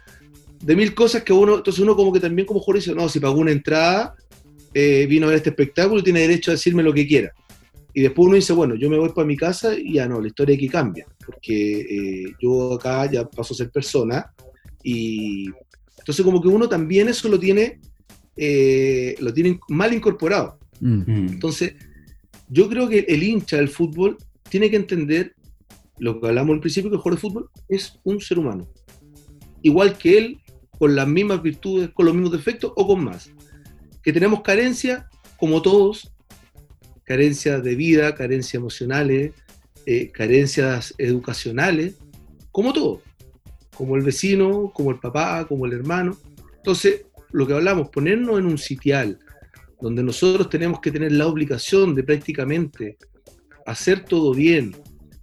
de 0.59 0.75
mil 0.75 0.93
cosas 0.93 1.23
que 1.23 1.31
uno, 1.31 1.57
entonces 1.57 1.81
uno 1.81 1.95
como 1.95 2.11
que 2.11 2.19
también 2.19 2.45
como 2.45 2.59
jugador 2.59 2.81
dice, 2.81 2.95
no, 2.95 3.07
si 3.07 3.19
pagó 3.19 3.39
una 3.39 3.51
entrada, 3.51 4.15
eh, 4.73 5.05
vino 5.07 5.27
a 5.27 5.29
ver 5.29 5.37
este 5.37 5.51
espectáculo, 5.51 6.03
tiene 6.03 6.21
derecho 6.21 6.51
a 6.51 6.55
decirme 6.55 6.83
lo 6.83 6.93
que 6.93 7.07
quiera. 7.07 7.31
Y 7.93 8.01
después 8.01 8.27
uno 8.27 8.35
dice, 8.35 8.53
bueno, 8.53 8.75
yo 8.75 8.89
me 8.89 8.97
voy 8.97 9.09
para 9.09 9.27
mi 9.27 9.35
casa 9.35 9.77
y 9.77 9.93
ya 9.93 10.07
no, 10.07 10.21
la 10.21 10.27
historia 10.27 10.55
aquí 10.55 10.69
cambia, 10.69 11.05
porque 11.25 11.81
eh, 11.81 12.33
yo 12.41 12.73
acá 12.73 13.11
ya 13.11 13.27
paso 13.27 13.53
a 13.53 13.57
ser 13.57 13.71
persona 13.71 14.31
y 14.83 15.47
entonces 15.97 16.23
como 16.23 16.41
que 16.41 16.47
uno 16.47 16.69
también 16.69 17.07
eso 17.07 17.27
lo 17.29 17.39
tiene, 17.39 17.79
eh, 18.35 19.15
lo 19.19 19.33
tiene 19.33 19.59
mal 19.69 19.93
incorporado. 19.93 20.59
Mm. 20.79 21.29
Entonces, 21.29 21.75
yo 22.47 22.69
creo 22.69 22.87
que 22.87 22.99
el 22.99 23.23
hincha 23.23 23.57
del 23.57 23.69
fútbol 23.69 24.17
tiene 24.49 24.69
que 24.69 24.75
entender 24.75 25.35
lo 25.97 26.19
que 26.19 26.27
hablamos 26.27 26.55
al 26.55 26.61
principio, 26.61 26.89
que 26.89 26.95
el 26.95 27.01
jugador 27.01 27.19
de 27.19 27.27
fútbol 27.27 27.49
es 27.67 27.99
un 28.03 28.21
ser 28.21 28.39
humano. 28.39 28.67
Igual 29.61 29.97
que 29.97 30.17
él, 30.17 30.39
con 30.77 30.95
las 30.95 31.07
mismas 31.07 31.43
virtudes, 31.43 31.89
con 31.89 32.05
los 32.05 32.15
mismos 32.15 32.31
defectos 32.31 32.71
o 32.75 32.87
con 32.87 33.03
más. 33.03 33.29
Que 34.01 34.13
tenemos 34.13 34.41
carencias, 34.41 35.05
como 35.37 35.61
todos, 35.61 36.13
carencias 37.09 37.63
de 37.63 37.75
vida, 37.75 38.15
carencias 38.15 38.53
emocionales, 38.53 39.33
eh, 39.85 40.11
carencias 40.11 40.93
educacionales, 40.97 41.95
como 42.51 42.71
todos 42.71 43.01
como 43.79 43.95
el 43.95 44.01
vecino, 44.01 44.73
como 44.73 44.91
el 44.91 44.99
papá, 44.99 45.47
como 45.47 45.65
el 45.65 45.71
hermano. 45.71 46.17
Entonces, 46.57 47.05
lo 47.31 47.47
que 47.47 47.53
hablamos, 47.53 47.87
ponernos 47.87 48.37
en 48.37 48.45
un 48.45 48.57
sitial 48.57 49.17
donde 49.79 50.03
nosotros 50.03 50.49
tenemos 50.49 50.81
que 50.81 50.91
tener 50.91 51.13
la 51.13 51.27
obligación 51.27 51.95
de 51.95 52.03
prácticamente 52.03 52.97
hacer 53.65 54.03
todo 54.03 54.33
bien 54.33 54.75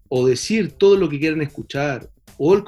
o 0.09 0.27
decir 0.27 0.72
todo 0.72 0.96
lo 0.96 1.07
que 1.11 1.18
quieran 1.18 1.42
escuchar 1.42 2.09
o 2.38 2.55
el 2.55 2.64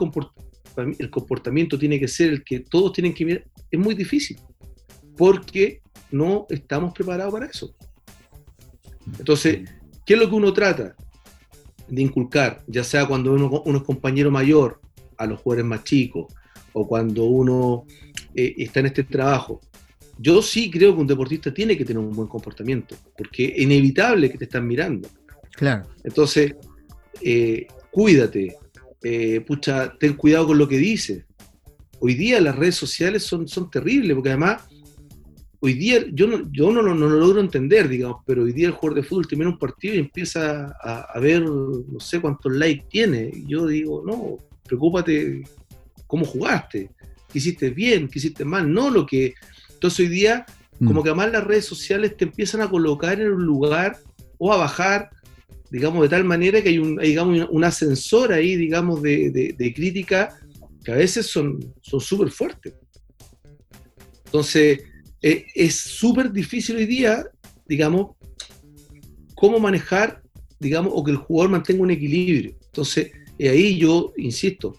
comportamiento 1.11 1.79
tiene 1.79 1.99
que 1.99 2.07
ser 2.07 2.35
el 2.35 2.45
que 2.45 2.61
todos 2.61 2.93
tienen 2.93 3.15
que 3.15 3.25
mirar, 3.25 3.45
es 3.71 3.81
muy 3.81 3.95
difícil 3.95 4.39
porque 5.17 5.81
no 6.11 6.47
estamos 6.51 6.93
preparados 6.93 7.33
para 7.33 7.47
eso. 7.47 7.75
Entonces, 9.19 9.69
¿qué 10.05 10.15
es 10.15 10.21
lo 10.21 10.29
que 10.29 10.35
uno 10.35 10.53
trata 10.53 10.95
de 11.89 12.03
inculcar? 12.03 12.63
Ya 12.67 12.85
sea 12.85 13.07
cuando 13.07 13.33
uno, 13.33 13.63
uno 13.65 13.79
es 13.79 13.85
compañero 13.85 14.31
mayor 14.31 14.81
a 15.17 15.27
los 15.27 15.41
jugadores 15.41 15.67
más 15.67 15.85
chicos 15.85 16.27
o 16.73 16.87
cuando 16.87 17.25
uno 17.25 17.85
eh, 18.35 18.55
está 18.59 18.81
en 18.81 18.87
este 18.87 19.05
trabajo. 19.05 19.61
Yo 20.19 20.43
sí 20.43 20.71
creo 20.71 20.95
que 20.95 21.01
un 21.01 21.07
deportista 21.07 21.53
tiene 21.53 21.77
que 21.77 21.85
tener 21.85 22.03
un 22.03 22.15
buen 22.15 22.29
comportamiento, 22.29 22.97
porque 23.17 23.47
es 23.47 23.63
inevitable 23.63 24.31
que 24.31 24.39
te 24.39 24.45
están 24.45 24.67
mirando. 24.67 25.09
Claro. 25.53 25.89
Entonces, 26.03 26.55
eh, 27.21 27.67
cuídate, 27.91 28.57
eh, 29.03 29.41
pucha, 29.41 29.95
ten 29.99 30.15
cuidado 30.15 30.49
con 30.49 30.59
lo 30.59 30.69
que 30.69 30.79
dices. 30.79 31.25
Hoy 32.01 32.15
día 32.15 32.41
las 32.41 32.57
redes 32.57 32.77
sociales 32.77 33.25
son, 33.25 33.47
son 33.49 33.71
terribles, 33.71 34.15
porque 34.15 34.31
además, 34.31 34.63
hoy 35.61 35.75
día, 35.75 36.05
yo 36.13 36.27
no, 36.27 36.51
yo 36.53 36.71
no, 36.71 36.83
no, 36.83 36.95
lo 36.95 37.09
logro 37.09 37.41
entender, 37.41 37.89
digamos, 37.89 38.23
pero 38.27 38.45
hoy 38.45 38.53
día 38.53 38.69
el 38.69 38.73
jugador 38.73 39.03
de 39.03 39.09
fútbol 39.09 39.27
termina 39.27 39.51
un 39.51 39.59
partido 39.59 39.95
y 39.95 39.99
empieza 39.99 40.77
a, 40.83 41.01
a 41.13 41.21
ver, 41.21 41.43
no 41.43 41.99
sé 41.99 42.21
cuántos 42.21 42.53
likes 42.53 42.87
tiene. 42.89 43.31
Y 43.33 43.47
yo 43.47 43.67
digo, 43.67 44.03
no, 44.07 44.39
preocúpate 44.65 45.43
cómo 46.07 46.25
jugaste, 46.25 46.91
qué 47.31 47.39
hiciste 47.39 47.71
bien, 47.71 48.09
qué 48.09 48.19
hiciste 48.19 48.45
mal, 48.45 48.73
no 48.73 48.91
lo 48.91 49.07
que... 49.07 49.35
Entonces 49.75 50.01
hoy 50.01 50.09
día, 50.09 50.47
como 50.79 51.01
mm. 51.01 51.03
que 51.03 51.09
además 51.11 51.33
las 51.33 51.45
redes 51.45 51.65
sociales 51.65 52.17
te 52.17 52.25
empiezan 52.25 52.63
a 52.63 52.71
colocar 52.71 53.21
en 53.21 53.33
un 53.33 53.45
lugar 53.45 53.99
o 54.39 54.53
a 54.53 54.57
bajar, 54.57 55.11
digamos, 55.71 56.03
de 56.03 56.09
tal 56.09 56.25
manera 56.25 56.63
que 56.63 56.71
hay 56.71 56.79
un, 56.79 56.97
digamos, 56.97 57.49
un 57.51 57.65
ascensor 57.65 58.33
ahí, 58.33 58.57
digamos, 58.57 59.03
de, 59.03 59.73
crítica 59.75 60.37
que 60.85 60.93
a 60.93 60.97
veces 60.97 61.27
son 61.27 61.75
súper 61.83 62.31
fuertes. 62.31 62.75
Entonces, 64.25 64.81
e, 65.23 65.47
es 65.55 65.77
súper 65.77 66.33
difícil 66.33 66.77
hoy 66.77 66.87
día, 66.87 67.25
digamos, 67.67 68.17
cómo 69.35 69.59
manejar, 69.59 70.23
digamos, 70.59 70.93
o 70.95 71.05
que 71.05 71.13
el 71.13 71.17
jugador 71.17 71.51
mantenga 71.51 71.83
un 71.83 71.91
equilibrio. 71.91 72.55
Entonces, 72.67 73.13
y 73.39 73.47
ahí 73.47 73.79
yo 73.79 74.13
insisto, 74.17 74.77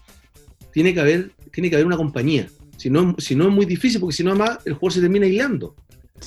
tiene 0.72 0.92
que 0.94 1.00
haber, 1.00 1.32
tiene 1.52 1.70
que 1.70 1.76
haber 1.76 1.86
una 1.86 1.96
compañía. 1.96 2.48
Si 2.76 2.88
no, 2.90 3.14
si 3.18 3.34
no 3.34 3.48
es 3.48 3.54
muy 3.54 3.66
difícil, 3.66 4.00
porque 4.00 4.16
si 4.16 4.24
no, 4.24 4.30
además, 4.30 4.58
el 4.64 4.74
jugador 4.74 4.92
se 4.92 5.00
termina 5.00 5.26
aislando. 5.26 5.74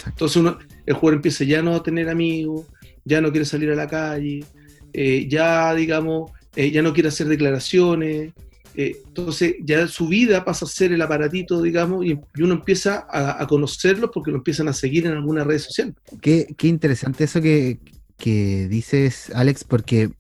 Entonces 0.05 0.37
uno, 0.37 0.57
el 0.85 0.93
jugador 0.93 1.17
empieza 1.17 1.43
ya 1.43 1.61
no 1.61 1.75
a 1.75 1.83
tener 1.83 2.09
amigos, 2.09 2.65
ya 3.05 3.21
no 3.21 3.31
quiere 3.31 3.45
salir 3.45 3.69
a 3.71 3.75
la 3.75 3.87
calle, 3.87 4.43
eh, 4.91 5.27
ya, 5.27 5.73
digamos, 5.73 6.31
eh, 6.55 6.71
ya 6.71 6.81
no 6.81 6.93
quiere 6.93 7.09
hacer 7.09 7.27
declaraciones. 7.27 8.33
Eh, 8.75 8.97
entonces 9.05 9.55
ya 9.63 9.87
su 9.87 10.07
vida 10.07 10.43
pasa 10.43 10.65
a 10.65 10.67
ser 10.67 10.91
el 10.91 11.01
aparatito, 11.01 11.61
digamos, 11.61 12.05
y, 12.05 12.19
uno 12.41 12.53
empieza 12.55 13.05
a, 13.09 13.45
conocerlo 13.47 14.09
porque 14.09 14.31
lo 14.31 14.37
empiezan 14.37 14.67
a 14.67 14.73
seguir 14.73 15.05
en 15.05 15.13
alguna 15.13 15.43
red 15.43 15.59
social. 15.59 15.93
Qué, 16.21 16.47
qué 16.57 16.67
interesante 16.67 17.25
eso 17.25 17.41
que, 17.41 17.79
que 18.17 18.67
dices, 18.67 19.31
Alex, 19.35 19.63
porque 19.63 20.11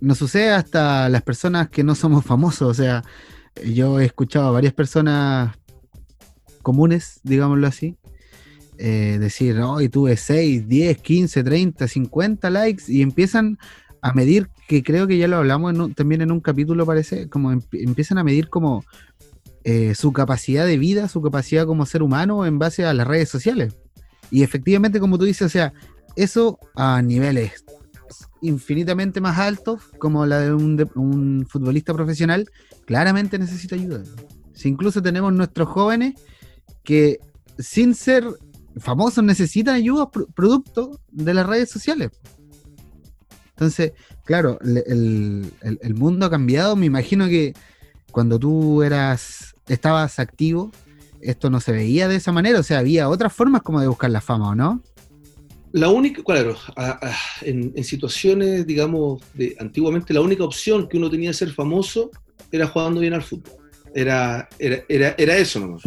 nos 0.00 0.18
sucede 0.18 0.50
hasta 0.50 1.08
las 1.08 1.22
personas 1.22 1.68
que 1.68 1.82
no 1.82 1.94
somos 1.94 2.24
famosos. 2.24 2.68
O 2.68 2.74
sea, 2.74 3.02
yo 3.64 4.00
he 4.00 4.04
escuchado 4.04 4.48
a 4.48 4.52
varias 4.52 4.74
personas 4.74 5.56
comunes, 6.62 7.20
digámoslo 7.22 7.66
así, 7.66 7.96
eh, 8.78 9.18
decir, 9.20 9.60
hoy 9.60 9.88
tuve 9.88 10.16
6, 10.16 10.68
10, 10.68 10.98
15, 10.98 11.44
30, 11.44 11.88
50 11.88 12.50
likes 12.50 12.84
y 12.88 13.02
empiezan 13.02 13.58
a 14.02 14.12
medir, 14.12 14.50
que 14.66 14.82
creo 14.82 15.06
que 15.06 15.18
ya 15.18 15.28
lo 15.28 15.36
hablamos 15.36 15.74
también 15.94 16.22
en 16.22 16.32
un 16.32 16.40
capítulo, 16.40 16.86
parece, 16.86 17.28
como 17.28 17.52
empiezan 17.52 18.18
a 18.18 18.24
medir 18.24 18.48
como 18.48 18.84
eh, 19.64 19.94
su 19.94 20.12
capacidad 20.12 20.66
de 20.66 20.78
vida, 20.78 21.08
su 21.08 21.22
capacidad 21.22 21.66
como 21.66 21.86
ser 21.86 22.02
humano 22.02 22.46
en 22.46 22.58
base 22.58 22.84
a 22.84 22.94
las 22.94 23.06
redes 23.06 23.28
sociales. 23.28 23.74
Y 24.30 24.42
efectivamente, 24.42 25.00
como 25.00 25.18
tú 25.18 25.24
dices, 25.24 25.46
o 25.46 25.48
sea, 25.48 25.72
eso 26.16 26.58
a 26.74 27.02
niveles 27.02 27.64
infinitamente 28.42 29.22
más 29.22 29.38
altos, 29.38 29.80
como 29.98 30.26
la 30.26 30.40
de 30.40 30.52
un, 30.52 31.46
futbolista 31.48 31.94
profesional, 31.94 32.46
claramente 32.84 33.38
necesita 33.38 33.74
ayuda. 33.74 34.02
Si 34.52 34.68
incluso 34.68 35.00
tenemos 35.02 35.32
nuestros 35.32 35.68
jóvenes 35.68 36.14
que 36.82 37.20
sin 37.58 37.94
ser 37.94 38.26
famosos 38.76 39.24
necesitan 39.24 39.76
ayuda 39.76 40.10
producto 40.10 41.00
de 41.10 41.32
las 41.32 41.46
redes 41.46 41.70
sociales. 41.70 42.10
Entonces, 43.50 43.92
claro, 44.24 44.58
el, 44.60 45.94
mundo 45.94 46.26
ha 46.26 46.30
cambiado. 46.30 46.76
Me 46.76 46.86
imagino 46.86 47.28
que 47.28 47.54
cuando 48.10 48.38
tú 48.38 48.82
eras, 48.82 49.54
estabas 49.68 50.18
activo, 50.18 50.70
esto 51.20 51.50
no 51.50 51.60
se 51.60 51.72
veía 51.72 52.08
de 52.08 52.16
esa 52.16 52.32
manera. 52.32 52.60
O 52.60 52.62
sea, 52.62 52.78
había 52.78 53.08
otras 53.08 53.32
formas 53.32 53.62
como 53.62 53.80
de 53.80 53.88
buscar 53.88 54.10
la 54.10 54.20
fama, 54.20 54.50
¿o 54.50 54.54
no? 54.54 54.82
La 55.72 55.88
única, 55.88 56.22
claro, 56.22 56.56
en, 57.42 57.82
situaciones, 57.82 58.64
digamos, 58.66 59.22
de 59.34 59.56
antiguamente 59.58 60.14
la 60.14 60.20
única 60.20 60.44
opción 60.44 60.88
que 60.88 60.96
uno 60.96 61.10
tenía 61.10 61.30
de 61.30 61.34
ser 61.34 61.52
famoso 61.52 62.10
era 62.52 62.68
jugando 62.68 63.00
bien 63.00 63.14
al 63.14 63.22
fútbol. 63.22 63.54
Era, 63.92 64.48
era, 64.58 65.14
era, 65.18 65.36
eso 65.36 65.60
nomás. 65.60 65.82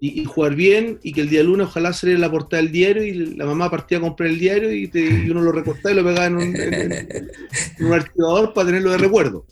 Y, 0.00 0.24
jugar 0.24 0.54
bien 0.54 0.98
y 1.02 1.12
que 1.12 1.22
el 1.22 1.28
día 1.28 1.42
lunes 1.42 1.66
ojalá 1.66 1.92
saliera 1.92 2.20
la 2.20 2.30
portada 2.30 2.62
del 2.62 2.72
diario 2.72 3.04
y 3.04 3.36
la 3.36 3.44
mamá 3.46 3.70
partía 3.70 3.98
a 3.98 4.00
comprar 4.00 4.30
el 4.30 4.38
diario 4.38 4.72
y, 4.72 4.90
uno 5.30 5.42
lo 5.42 5.52
recortaba 5.52 5.92
y 5.92 5.96
lo 5.96 6.04
pegaba 6.04 6.26
en 6.26 6.36
un, 6.36 7.92
archivador 7.92 8.52
para 8.52 8.66
tenerlo 8.66 8.90
de 8.92 8.98
recuerdo. 8.98 9.46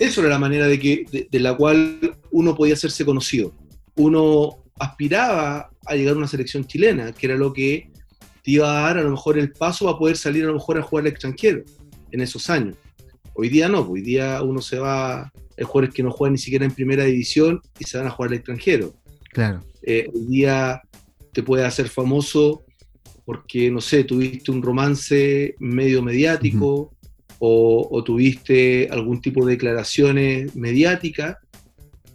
Eso 0.00 0.20
era 0.20 0.30
la 0.30 0.38
manera 0.38 0.66
de, 0.66 0.78
que, 0.78 1.28
de 1.30 1.40
la 1.40 1.54
cual 1.56 2.16
uno 2.30 2.54
podía 2.54 2.74
hacerse 2.74 3.04
conocido. 3.04 3.54
Uno 3.96 4.64
aspiraba 4.78 5.70
a 5.86 5.94
llegar 5.94 6.14
a 6.14 6.18
una 6.18 6.28
selección 6.28 6.66
chilena, 6.66 7.12
que 7.12 7.26
era 7.26 7.36
lo 7.36 7.52
que 7.52 7.90
te 8.42 8.50
iba 8.52 8.70
a 8.70 8.82
dar 8.82 8.98
a 8.98 9.02
lo 9.02 9.10
mejor 9.10 9.38
el 9.38 9.52
paso 9.52 9.88
a 9.88 9.98
poder 9.98 10.16
salir 10.16 10.44
a 10.44 10.48
lo 10.48 10.54
mejor 10.54 10.78
a 10.78 10.82
jugar 10.82 11.04
al 11.04 11.12
extranjero 11.12 11.62
en 12.10 12.20
esos 12.20 12.50
años. 12.50 12.76
Hoy 13.34 13.48
día 13.48 13.68
no, 13.68 13.80
hoy 13.80 14.00
día 14.00 14.42
uno 14.42 14.60
se 14.60 14.78
va, 14.78 15.32
hay 15.56 15.64
jugadores 15.64 15.94
que 15.94 16.02
no 16.02 16.10
juegan 16.10 16.32
ni 16.32 16.38
siquiera 16.38 16.64
en 16.64 16.72
primera 16.72 17.04
división 17.04 17.60
y 17.78 17.84
se 17.84 17.98
van 17.98 18.06
a 18.06 18.10
jugar 18.10 18.30
al 18.30 18.36
extranjero. 18.36 18.94
Claro. 19.30 19.64
Eh, 19.82 20.08
hoy 20.12 20.26
día 20.26 20.80
te 21.32 21.42
puede 21.42 21.64
hacer 21.64 21.88
famoso 21.88 22.64
porque, 23.24 23.70
no 23.70 23.80
sé, 23.80 24.04
tuviste 24.04 24.50
un 24.50 24.62
romance 24.62 25.54
medio 25.58 26.02
mediático 26.02 26.94
o, 27.38 28.02
tuviste 28.04 28.88
algún 28.90 29.20
tipo 29.20 29.44
de 29.44 29.52
declaraciones 29.52 30.54
mediáticas 30.56 31.36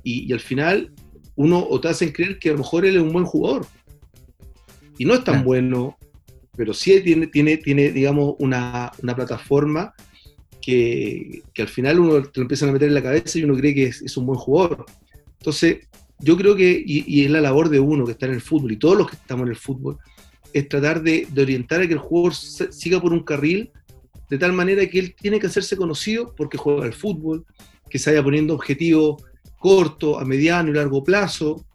y, 0.03 0.27
y, 0.27 0.33
al 0.33 0.39
final 0.39 0.91
uno 1.35 1.65
o 1.69 1.79
te 1.79 1.89
hacen 1.89 2.11
creer 2.11 2.39
que 2.39 2.49
a 2.49 2.53
lo 2.53 2.59
mejor 2.59 2.85
él 2.85 2.95
es 2.95 3.01
un 3.01 3.13
buen 3.13 3.25
jugador. 3.25 3.65
Y 4.97 5.05
no 5.05 5.13
es 5.13 5.23
tan 5.23 5.43
bueno 5.43 5.97
pero 6.59 6.73
sí 6.73 6.99
tiene, 6.99 7.27
tiene, 7.27 7.55
tiene 7.55 7.89
digamos, 7.89 8.35
una, 8.37 8.91
plataforma 9.15 9.93
que, 10.69 11.61
al 11.61 11.67
final 11.67 11.99
uno 11.99 12.23
te 12.23 12.39
lo 12.39 12.43
empiezan 12.43 12.69
a 12.69 12.71
meter 12.71 12.87
en 12.87 12.93
la 12.93 13.03
cabeza 13.03 13.37
y 13.37 13.43
uno 13.43 13.55
cree 13.55 13.73
que 13.73 13.85
es, 13.85 14.17
un 14.17 14.25
buen 14.25 14.39
jugador. 14.39 14.85
Entonces, 15.39 15.87
yo 16.19 16.37
creo 16.37 16.55
que, 16.55 16.83
y, 16.85 17.23
es 17.23 17.31
la 17.31 17.41
labor 17.41 17.69
de 17.69 17.79
uno 17.79 18.05
que 18.05 18.11
está 18.11 18.25
en 18.25 18.33
el 18.33 18.41
fútbol 18.41 18.71
y 18.71 18.77
todos 18.77 18.97
los 18.97 19.09
que 19.09 19.15
estamos 19.15 19.43
en 19.43 19.49
el 19.49 19.55
fútbol, 19.55 19.97
es 20.53 20.67
tratar 20.67 21.01
de, 21.01 21.27
orientar 21.37 21.81
a 21.81 21.87
que 21.87 21.93
el 21.93 21.99
jugador 21.99 22.33
siga 22.33 22.99
por 22.99 23.13
un 23.13 23.23
carril 23.23 23.71
de 24.29 24.37
tal 24.37 24.53
manera 24.53 24.85
que 24.87 24.99
él 24.99 25.15
tiene 25.19 25.39
que 25.39 25.47
hacerse 25.47 25.75
conocido 25.75 26.33
porque 26.35 26.57
juega 26.57 26.85
al 26.85 26.93
fútbol, 26.93 27.45
que 27.89 27.97
se 27.97 28.11
vaya 28.11 28.23
poniendo 28.23 28.53
objetivos 28.53 29.23
cortos, 29.57 30.21
a 30.21 30.25
mediano 30.25 30.69
y 30.69 30.73
largo 30.73 31.03
plazo, 31.03 31.65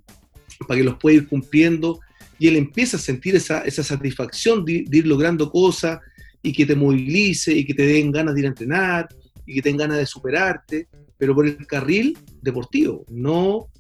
para 0.67 0.79
que 0.79 0.85
los 0.85 0.97
pueda 0.97 1.17
ir 1.17 1.29
cumpliendo 1.29 2.01
y 2.39 2.49
él 2.49 2.57
empieza 2.57 2.97
a 2.97 3.01
sentir 3.01 3.37
esa, 3.37 3.61
esa 3.61 3.83
satisfacción 3.83 4.65
de, 4.65 4.85
ir 4.91 5.07
logrando 5.07 5.51
cosas 5.51 6.01
y 6.45 6.53
que 6.53 6.67
te 6.67 6.77
movilice 6.77 7.53
y 7.53 7.65
que 7.65 7.73
te 7.73 7.87
den 7.87 8.13
ganas 8.13 8.35
de 8.35 8.41
ir 8.43 8.47
a 8.47 8.51
entrenar 8.51 9.09
y 9.47 9.55
que 9.55 9.63
tengan 9.63 9.89
ganas 9.89 9.99
de 9.99 10.07
superarte, 10.07 10.89
pero 11.17 11.35
por 11.35 11.47
el 11.47 11.67
carril 11.67 12.17
deportivo, 12.43 13.05
no, 13.09 13.71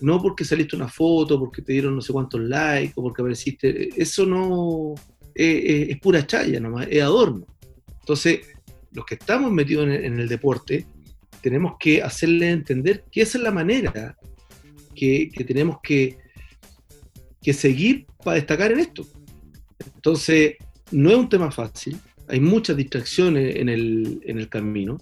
no 0.00 0.22
porque 0.22 0.44
saliste 0.44 0.74
una 0.74 0.88
foto, 0.88 1.38
porque 1.38 1.60
te 1.60 1.74
dieron 1.74 1.94
no 1.94 2.00
sé 2.00 2.14
cuántos 2.14 2.40
likes 2.40 2.94
o 2.96 3.02
porque 3.02 3.20
apareciste, 3.20 3.90
eso 4.00 4.24
no 4.24 4.94
es, 5.34 5.98
pura 6.00 6.26
chaya 6.26 6.58
nomás, 6.60 6.88
es 6.90 7.02
adorno. 7.02 7.46
Entonces, 8.00 8.40
los 8.92 9.04
que 9.04 9.16
estamos 9.16 9.52
metidos 9.52 9.86
en 9.86 10.18
el, 10.18 10.28
deporte, 10.28 10.86
tenemos 11.42 11.74
que 11.78 12.02
hacerle 12.02 12.50
entender 12.50 13.04
que 13.12 13.20
esa 13.20 13.36
es 13.36 13.44
la 13.44 13.50
manera 13.50 14.16
que, 14.94 15.30
que 15.30 15.44
tenemos 15.44 15.76
que, 15.82 16.16
que 17.42 17.52
seguir 17.52 18.06
para 18.24 18.36
destacar 18.36 18.72
en 18.72 18.80
esto. 18.80 19.06
Entonces, 19.94 20.54
no 20.90 21.10
es 21.10 21.16
un 21.16 21.28
tema 21.28 21.50
fácil, 21.50 21.98
hay 22.28 22.40
muchas 22.40 22.76
distracciones 22.76 23.56
en 23.56 23.68
el, 23.68 24.20
en 24.24 24.38
el 24.38 24.48
camino, 24.48 24.98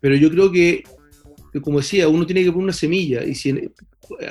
pero 0.00 0.16
yo 0.16 0.30
creo 0.30 0.50
que, 0.50 0.84
como 1.62 1.78
decía, 1.78 2.08
uno 2.08 2.26
tiene 2.26 2.44
que 2.44 2.52
poner 2.52 2.64
una 2.64 2.72
semilla, 2.72 3.24
y 3.24 3.34
si 3.34 3.50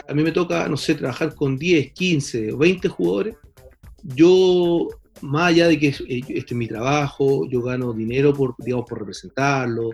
a 0.07 0.13
mí 0.13 0.23
me 0.23 0.31
toca, 0.31 0.67
no 0.67 0.77
sé, 0.77 0.95
trabajar 0.95 1.35
con 1.35 1.57
10, 1.57 1.91
15 1.91 2.53
o 2.53 2.57
20 2.57 2.87
jugadores, 2.89 3.35
yo, 4.03 4.89
más 5.21 5.49
allá 5.49 5.67
de 5.67 5.79
que 5.79 5.87
este 5.87 6.33
es 6.37 6.53
mi 6.53 6.67
trabajo, 6.67 7.47
yo 7.49 7.61
gano 7.61 7.93
dinero 7.93 8.33
por, 8.33 8.55
digamos, 8.59 8.85
por 8.87 8.99
representarlo, 8.99 9.91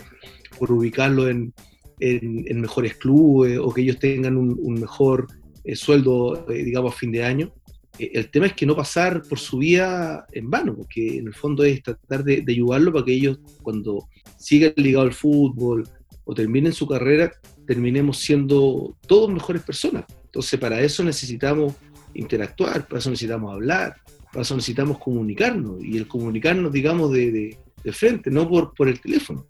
por 0.57 0.71
ubicarlo 0.71 1.29
en, 1.29 1.53
en, 2.01 2.61
mejores 2.61 2.95
clubes 2.95 3.57
o 3.59 3.73
que 3.73 3.81
ellos 3.81 3.99
tengan 3.99 4.35
un, 4.35 4.73
mejor 4.73 5.27
el 5.63 5.77
sueldo, 5.77 6.45
eh, 6.49 6.63
digamos, 6.63 6.93
a 6.93 6.97
fin 6.97 7.11
de 7.11 7.23
año. 7.23 7.53
Eh, 8.01 8.11
el 8.15 8.31
tema 8.31 8.47
es 8.47 8.53
que 8.53 8.65
no 8.65 8.75
pasar 8.75 9.21
por 9.21 9.37
su 9.37 9.59
vida 9.59 10.25
en 10.31 10.49
vano, 10.49 10.75
porque 10.75 11.19
en 11.19 11.27
el 11.27 11.35
fondo 11.35 11.63
es 11.63 11.83
tratar 11.83 12.23
de, 12.23 12.43
ayudarlo 12.47 12.91
para 12.91 13.05
que 13.05 13.13
ellos, 13.13 13.39
cuando 13.61 14.07
sigan 14.37 14.73
ligados 14.77 15.09
al 15.09 15.13
fútbol 15.13 15.87
o 16.23 16.33
terminen 16.33 16.73
su 16.73 16.87
carrera, 16.87 17.31
terminemos 17.67 18.17
siendo 18.17 18.97
todos 19.05 19.31
mejores 19.31 19.61
personas. 19.61 20.05
Entonces, 20.25 20.59
para 20.59 20.81
eso 20.81 21.03
necesitamos 21.03 21.75
interactuar, 22.15 22.87
para 22.87 22.99
eso 22.99 23.11
necesitamos 23.11 23.53
hablar, 23.53 23.97
para 24.31 24.41
eso 24.41 24.55
necesitamos 24.55 24.97
comunicarnos, 24.97 25.83
y 25.83 25.97
el 25.97 26.07
comunicarnos, 26.07 26.71
digamos, 26.71 27.11
de, 27.11 27.55
de, 27.83 27.91
frente, 27.93 28.31
no 28.31 28.49
por, 28.49 28.73
por 28.73 28.89
el 28.89 28.99
teléfono. 28.99 29.45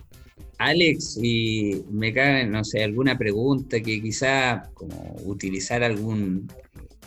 Alex, 0.58 1.18
y 1.22 1.84
me 1.90 2.14
cae, 2.14 2.46
no 2.48 2.64
sé, 2.64 2.84
alguna 2.84 3.18
pregunta 3.18 3.80
que 3.80 4.02
quizá 4.02 4.70
como 4.74 5.16
utilizar 5.26 5.84
algún 5.84 6.48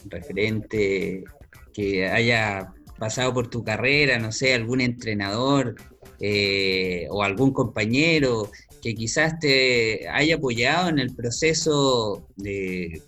referente 0.08 1.24
que 1.72 2.06
haya 2.06 2.72
pasado 2.98 3.34
por 3.34 3.48
tu 3.48 3.64
carrera, 3.64 4.18
no 4.18 4.32
sé, 4.32 4.54
algún 4.54 4.80
entrenador 4.80 5.74
eh, 6.20 7.06
o 7.10 7.22
algún 7.22 7.52
compañero 7.52 8.50
que 8.82 8.94
quizás 8.94 9.38
te 9.38 10.08
haya 10.08 10.36
apoyado 10.36 10.88
en 10.88 10.98
el 10.98 11.14
proceso 11.14 12.28
de, 12.36 13.02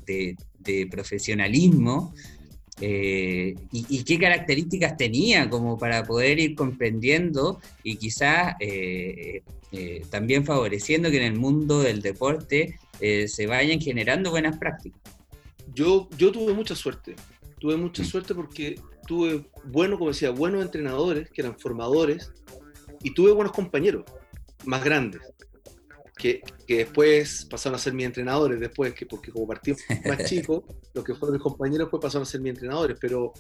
profesionalismo 0.90 2.12
eh, 2.80 3.54
y, 3.70 4.02
qué 4.02 4.18
características 4.18 4.96
tenía 4.96 5.48
como 5.48 5.78
para 5.78 6.02
poder 6.02 6.40
ir 6.40 6.56
comprendiendo 6.56 7.60
y 7.84 7.96
quizás 7.96 8.54
eh, 8.60 9.42
también 10.10 10.44
favoreciendo 10.44 11.10
que 11.10 11.18
en 11.18 11.32
el 11.32 11.38
mundo 11.38 11.80
del 11.80 12.02
deporte 12.02 12.78
se 12.98 13.46
vayan 13.46 13.80
generando 13.80 14.30
buenas 14.30 14.58
prácticas. 14.58 15.15
Yo, 15.74 16.08
yo 16.16 16.32
tuve 16.32 16.52
mucha 16.54 16.74
suerte, 16.74 17.16
tuve 17.58 17.76
mucha 17.76 18.04
suerte 18.04 18.34
porque 18.34 18.80
tuve 19.06 19.48
buenos, 19.64 19.98
como 19.98 20.10
decía, 20.10 20.30
buenos 20.30 20.62
entrenadores 20.62 21.30
que 21.30 21.42
eran 21.42 21.58
formadores 21.58 22.32
y 23.02 23.14
tuve 23.14 23.32
buenos 23.32 23.52
compañeros 23.52 24.04
más 24.64 24.84
grandes. 24.84 25.22
Que, 26.16 26.40
que, 26.66 26.78
después 26.78 27.46
pasaron 27.50 27.76
a 27.76 27.78
ser 27.78 27.92
mis 27.92 28.06
entrenadores, 28.06 28.58
después, 28.58 28.94
que 28.94 29.04
porque 29.04 29.30
como 29.30 29.46
partí 29.46 29.74
más 30.06 30.24
chico, 30.28 30.64
los 30.94 31.04
que 31.04 31.14
fueron 31.14 31.34
mis 31.34 31.42
compañeros 31.42 31.88
pues 31.90 32.00
pasaron 32.00 32.22
a 32.22 32.26
ser 32.26 32.40
mis 32.40 32.54
entrenadores, 32.54 32.96
pero 32.98 33.34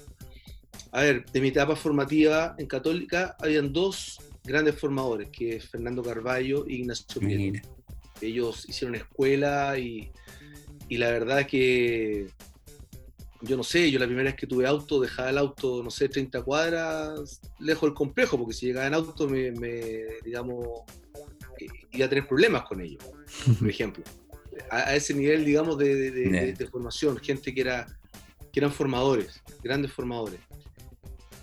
a 0.92 1.00
ver, 1.00 1.24
de 1.24 1.40
mi 1.40 1.48
etapa 1.48 1.74
formativa 1.74 2.54
en 2.58 2.66
Católica 2.66 3.34
habían 3.40 3.72
dos 3.72 4.18
grandes 4.44 4.78
formadores, 4.78 5.30
que 5.30 5.56
es 5.56 5.68
Fernando 5.68 6.02
Carballo 6.02 6.66
y 6.68 6.76
Ignacio 6.76 7.20
Prieto. 7.20 7.66
Ellos 8.20 8.66
hicieron 8.68 8.94
escuela 8.94 9.78
y, 9.78 10.10
y, 10.88 10.96
la 10.96 11.10
verdad 11.10 11.46
que 11.46 12.28
yo 13.42 13.56
no 13.56 13.62
sé, 13.62 13.90
yo 13.90 13.98
la 13.98 14.06
primera 14.06 14.30
vez 14.30 14.34
que 14.34 14.46
tuve 14.46 14.66
auto, 14.66 15.00
dejaba 15.00 15.30
el 15.30 15.38
auto, 15.38 15.82
no 15.82 15.90
sé, 15.90 16.08
30 16.08 16.42
cuadras 16.42 17.40
lejos 17.60 17.88
del 17.88 17.94
complejo, 17.94 18.38
porque 18.38 18.54
si 18.54 18.66
llegaba 18.66 18.86
en 18.86 18.94
auto 18.94 19.28
me, 19.28 19.50
digamos, 20.24 20.82
iba 21.92 22.06
a 22.06 22.08
tener 22.08 22.26
problemas 22.26 22.62
con 22.62 22.80
ellos, 22.80 23.04
por 23.58 23.68
ejemplo. 23.68 24.04
A, 24.70 24.94
ese 24.96 25.14
nivel, 25.14 25.44
digamos, 25.44 25.76
de, 25.78 26.10
de, 26.10 26.66
formación, 26.66 27.18
gente 27.18 27.54
que, 27.54 27.60
era, 27.60 27.86
que 28.52 28.60
eran 28.60 28.72
formadores, 28.72 29.42
grandes 29.62 29.92
formadores. 29.92 30.40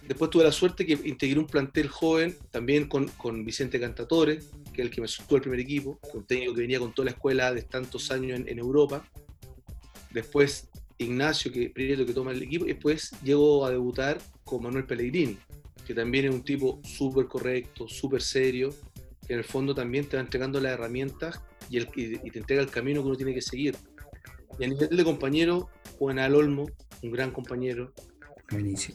Después 0.07 0.29
tuve 0.31 0.43
la 0.43 0.51
suerte 0.51 0.85
que 0.85 0.93
integré 1.05 1.39
un 1.39 1.47
plantel 1.47 1.87
joven, 1.87 2.35
también 2.51 2.87
con, 2.87 3.07
con 3.09 3.45
Vicente 3.45 3.79
Cantatore, 3.79 4.39
que 4.73 4.81
es 4.81 4.87
el 4.87 4.89
que 4.89 4.99
me 4.99 5.07
subió 5.07 5.37
al 5.37 5.41
primer 5.41 5.59
equipo, 5.59 5.99
un 6.13 6.25
técnico 6.25 6.53
que 6.53 6.61
venía 6.61 6.79
con 6.79 6.93
toda 6.93 7.05
la 7.05 7.11
escuela 7.11 7.53
de 7.53 7.61
tantos 7.61 8.11
años 8.11 8.41
en, 8.45 8.59
Europa. 8.59 9.07
Después 10.13 10.69
Ignacio, 10.97 11.51
que 11.51 11.69
primero 11.69 12.05
que 12.05 12.13
toma 12.13 12.31
el 12.31 12.43
equipo, 12.43 12.65
y 12.65 12.69
después 12.69 13.11
llego 13.23 13.65
a 13.65 13.71
debutar 13.71 14.19
con 14.43 14.63
Manuel 14.63 14.85
Pellegrini, 14.85 15.37
que 15.85 15.93
también 15.93 16.25
es 16.25 16.31
un 16.31 16.43
tipo 16.43 16.79
súper 16.83 17.25
correcto, 17.27 17.87
súper 17.87 18.21
serio, 18.21 18.69
que 19.25 19.33
en 19.33 19.39
el 19.39 19.45
fondo 19.45 19.73
también 19.73 20.05
te 20.05 20.17
va 20.17 20.23
entregando 20.23 20.59
las 20.59 20.73
herramientas 20.73 21.41
y, 21.69 21.77
el, 21.77 21.87
y, 21.95 22.29
te 22.29 22.39
entrega 22.39 22.61
el 22.61 22.69
camino 22.69 23.01
que 23.01 23.07
uno 23.07 23.15
tiene 23.15 23.33
que 23.33 23.41
seguir. 23.41 23.75
Y 24.59 24.63
a 24.63 24.67
nivel 24.67 24.95
de 24.95 25.03
compañero, 25.03 25.69
Juan 25.97 26.19
Alolmo, 26.19 26.69
un 27.01 27.11
gran 27.11 27.31
compañero, 27.31 27.93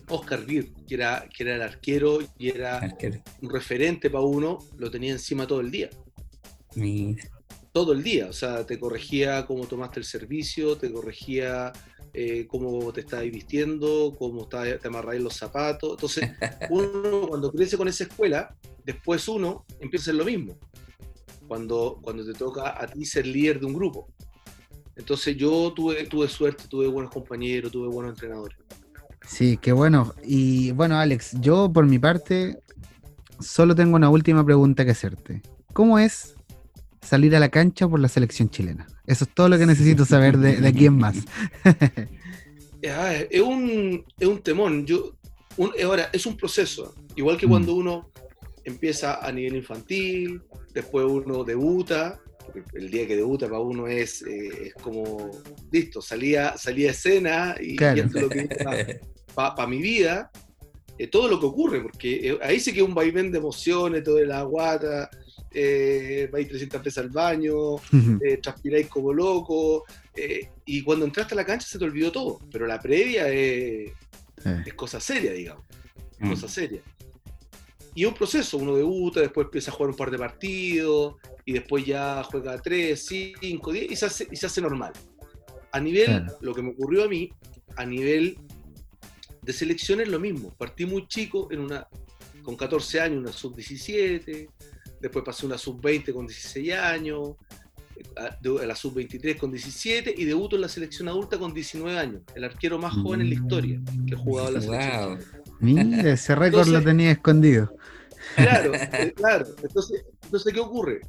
Oscar 0.09 0.45
Vir, 0.45 0.73
que 0.87 0.95
era, 0.95 1.29
que 1.35 1.43
era 1.43 1.57
el 1.57 1.63
arquero 1.63 2.19
y 2.39 2.49
era 2.49 2.81
un 3.43 3.51
referente 3.51 4.09
para 4.09 4.25
uno, 4.25 4.59
lo 4.77 4.91
tenía 4.91 5.13
encima 5.13 5.47
todo 5.47 5.61
el 5.61 5.71
día. 5.71 5.91
Todo 7.79 7.93
el 7.93 8.03
día, 8.03 8.27
o 8.29 8.33
sea, 8.33 8.67
te 8.67 8.77
corregía 8.77 9.47
cómo 9.47 9.65
tomaste 9.69 10.01
el 10.01 10.05
servicio, 10.05 10.77
te 10.77 10.93
corregía 10.93 11.73
eh, 12.13 12.45
cómo 12.49 12.93
te 12.93 13.03
estabas 13.03 13.27
vistiendo, 13.27 14.17
cómo 14.19 14.49
te 14.49 14.81
amarráis 14.85 15.23
los 15.23 15.35
zapatos. 15.35 15.93
Entonces, 15.93 16.29
uno 16.71 17.29
cuando 17.29 17.53
crece 17.53 17.79
con 17.79 17.87
esa 17.87 18.03
escuela, 18.03 18.53
después 18.85 19.29
uno 19.29 19.65
empieza 19.79 20.03
a 20.03 20.05
hacer 20.07 20.15
lo 20.17 20.25
mismo. 20.25 20.59
Cuando, 21.47 22.01
cuando 22.03 22.25
te 22.25 22.33
toca 22.33 22.83
a 22.83 22.85
ti 22.89 23.05
ser 23.05 23.29
líder 23.29 23.61
de 23.61 23.67
un 23.67 23.75
grupo. 23.75 24.09
Entonces 24.97 25.37
yo 25.37 25.73
tuve, 25.73 26.05
tuve 26.07 26.27
suerte, 26.27 26.65
tuve 26.69 26.89
buenos 26.89 27.13
compañeros, 27.13 27.71
tuve 27.71 27.87
buenos 27.87 28.15
entrenadores. 28.15 28.59
Sí, 29.25 29.57
qué 29.57 29.71
bueno. 29.71 30.17
Y 30.25 30.73
bueno, 30.73 30.99
Alex, 30.99 31.41
yo 31.41 31.73
por 31.73 31.87
mi 31.87 32.01
parte 32.01 32.59
solo 33.39 33.77
tengo 33.77 33.95
una 33.95 34.11
última 34.11 34.45
pregunta 34.45 34.85
que 34.85 34.91
hacerte. 34.91 35.43
¿Cómo 35.73 36.01
es 36.01 36.35
salir 37.03 37.35
a 37.37 37.41
la 37.41 37.49
cancha 37.49 37.89
por 37.89 38.01
la 38.01 38.09
selección 38.09 38.51
chilena? 38.51 38.87
Eso 39.07 39.25
es 39.25 39.35
todo 39.35 39.49
lo 39.49 39.59
que 39.59 39.67
necesito 39.67 40.05
saber 40.05 40.39
de, 40.39 40.73
quién 40.73 40.97
más. 40.97 41.17
es, 42.83 43.41
un, 43.41 44.05
es 44.19 44.29
un 44.29 44.43
temón. 44.43 44.87
Yo, 44.87 45.15
ahora, 45.83 46.11
es 46.13 46.27
un 46.27 46.37
proceso. 46.37 46.95
Igual 47.17 47.37
que 47.37 47.47
mm. 47.47 47.51
cuando 47.51 47.75
uno 47.75 48.11
empieza 48.65 49.27
a 49.27 49.33
nivel 49.33 49.57
infantil, 49.57 50.43
después 50.75 51.07
uno 51.07 51.45
debuta, 51.45 52.21
el 52.75 52.91
día 52.91 53.07
que 53.07 53.17
debuta 53.17 53.47
para 53.47 53.61
uno 53.61 53.87
es, 53.87 54.23
eh, 54.23 54.69
es 54.69 54.75
como, 54.75 55.31
listo, 55.71 56.01
salía, 56.01 56.57
salía 56.57 56.91
escena 56.91 57.57
y, 57.61 57.73
esto 57.73 58.19
es 58.19 58.23
lo 58.23 58.29
que 58.29 58.49
para 59.35 59.67
mi 59.67 59.81
vida 59.81 60.31
eh, 60.99 61.07
todo 61.07 61.29
lo 61.29 61.39
que 61.39 61.47
ocurre, 61.47 61.81
porque 61.81 62.31
eh, 62.31 62.39
ahí 62.43 62.59
sí 62.59 62.73
que 62.73 62.83
un 62.83 62.95
vaivén 62.95 63.31
de 63.31 63.39
emociones, 63.39 64.03
todo 64.03 64.17
de 64.17 64.27
la 64.27 64.43
guata, 64.43 65.09
eh, 65.53 66.29
vais 66.31 66.49
300 66.49 66.83
veces 66.83 66.99
al 66.99 67.11
baño, 67.11 67.77
eh, 68.23 68.39
transpiráis 68.43 68.89
como 68.89 69.13
loco, 69.13 69.85
y 70.65 70.83
cuando 70.83 71.05
entraste 71.05 71.35
a 71.35 71.37
la 71.37 71.47
cancha 71.47 71.67
se 71.67 71.79
te 71.79 71.85
olvidó 71.85 72.11
todo, 72.11 72.41
pero 72.51 72.67
la 72.67 72.81
previa 72.81 73.29
es, 73.29 73.93
es 74.67 74.75
cosa 74.75 75.01
seria, 75.01 75.33
digamos, 75.33 75.65
mm. 76.19 76.31
cosa 76.31 76.49
seria. 76.49 76.83
Y 77.95 78.03
es 78.03 78.09
un 78.09 78.15
proceso, 78.15 78.59
uno 78.59 78.77
debuta, 78.77 79.21
después 79.21 79.47
empieza 79.47 79.71
a 79.71 79.75
jugar 79.75 79.91
un 79.91 79.97
par 79.97 80.11
de 80.11 80.19
partidos, 80.19 81.17
y 81.45 81.53
después 81.53 81.85
ya 81.85 82.23
juega 82.25 82.61
3, 82.61 83.07
5, 83.41 83.73
10, 83.73 83.91
y 83.91 83.97
se 83.97 84.07
hace, 84.07 84.29
y 84.31 84.37
se 84.37 84.47
hace 84.47 84.61
normal. 84.61 84.93
a 85.73 85.81
nivel, 85.81 86.27
lo 86.41 86.55
que 86.55 86.63
me 86.63 86.71
ocurrió 86.71 87.05
a 87.05 87.09
mí, 87.09 87.31
a 87.77 87.85
nivel 87.85 88.39
de 89.43 89.53
selección 89.53 90.01
es 90.01 90.09
lo 90.09 90.21
mismo. 90.21 90.55
Partí 90.57 90.85
muy 90.85 91.09
chico, 91.09 91.49
en 91.51 91.61
una, 91.61 91.89
con 92.43 92.57
14 92.57 93.01
años, 93.01 93.19
una 93.19 93.33
sub-17, 93.33 94.49
después 95.01 95.25
pasé 95.25 95.47
una 95.47 95.59
sub-20 95.59 96.13
con 96.13 96.27
16 96.27 96.73
años, 96.75 97.37
a 98.17 98.67
la 98.67 98.77
sub-23 98.77 99.37
con 99.37 99.51
17 99.51 100.15
y 100.17 100.25
debuto 100.25 100.57
en 100.57 100.63
la 100.63 100.69
selección 100.69 101.09
adulta 101.09 101.39
con 101.39 101.53
19 101.53 101.99
años, 101.99 102.23
el 102.35 102.45
arquero 102.45 102.79
más 102.79 102.95
joven 102.95 103.23
en 103.23 103.29
la 103.29 103.35
historia 103.35 103.81
que 104.07 104.15
ha 104.15 104.19
jugado 104.19 104.49
en 104.49 104.55
la 104.55 104.61
selección. 104.61 105.19
Mira, 105.61 106.13
ese 106.13 106.35
récord 106.35 106.69
lo 106.69 106.83
tenía 106.83 107.11
escondido. 107.11 107.75
Claro, 108.37 108.73
eh, 108.75 109.13
claro. 109.17 109.47
Entonces, 109.63 110.05
entonces, 110.23 110.53
¿qué 110.53 110.61
ocurre? 110.61 111.01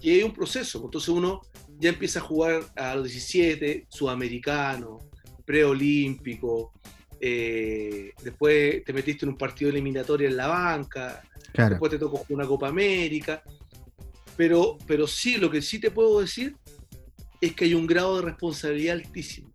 Que 0.00 0.14
hay 0.14 0.22
un 0.22 0.32
proceso. 0.32 0.82
Entonces 0.84 1.08
uno 1.08 1.40
ya 1.78 1.90
empieza 1.90 2.18
a 2.18 2.22
jugar 2.22 2.62
a 2.76 2.94
los 2.96 3.04
17, 3.04 3.86
sudamericano, 3.88 4.98
preolímpico, 5.44 6.72
eh, 7.24 8.12
después 8.22 8.84
te 8.84 8.92
metiste 8.92 9.24
en 9.24 9.30
un 9.30 9.38
partido 9.38 9.70
eliminatorio 9.70 10.28
en 10.28 10.36
la 10.36 10.48
banca, 10.48 11.22
después 11.54 11.90
te 11.90 11.98
tocó 11.98 12.24
una 12.28 12.46
Copa 12.46 12.68
América, 12.68 13.42
pero, 14.36 14.78
pero 14.86 15.06
sí, 15.06 15.36
lo 15.36 15.50
que 15.50 15.62
sí 15.62 15.78
te 15.78 15.90
puedo 15.90 16.20
decir 16.20 16.56
es 17.40 17.54
que 17.54 17.64
hay 17.64 17.74
un 17.74 17.86
grado 17.86 18.16
de 18.16 18.22
responsabilidad 18.22 18.96
altísimo. 18.96 19.52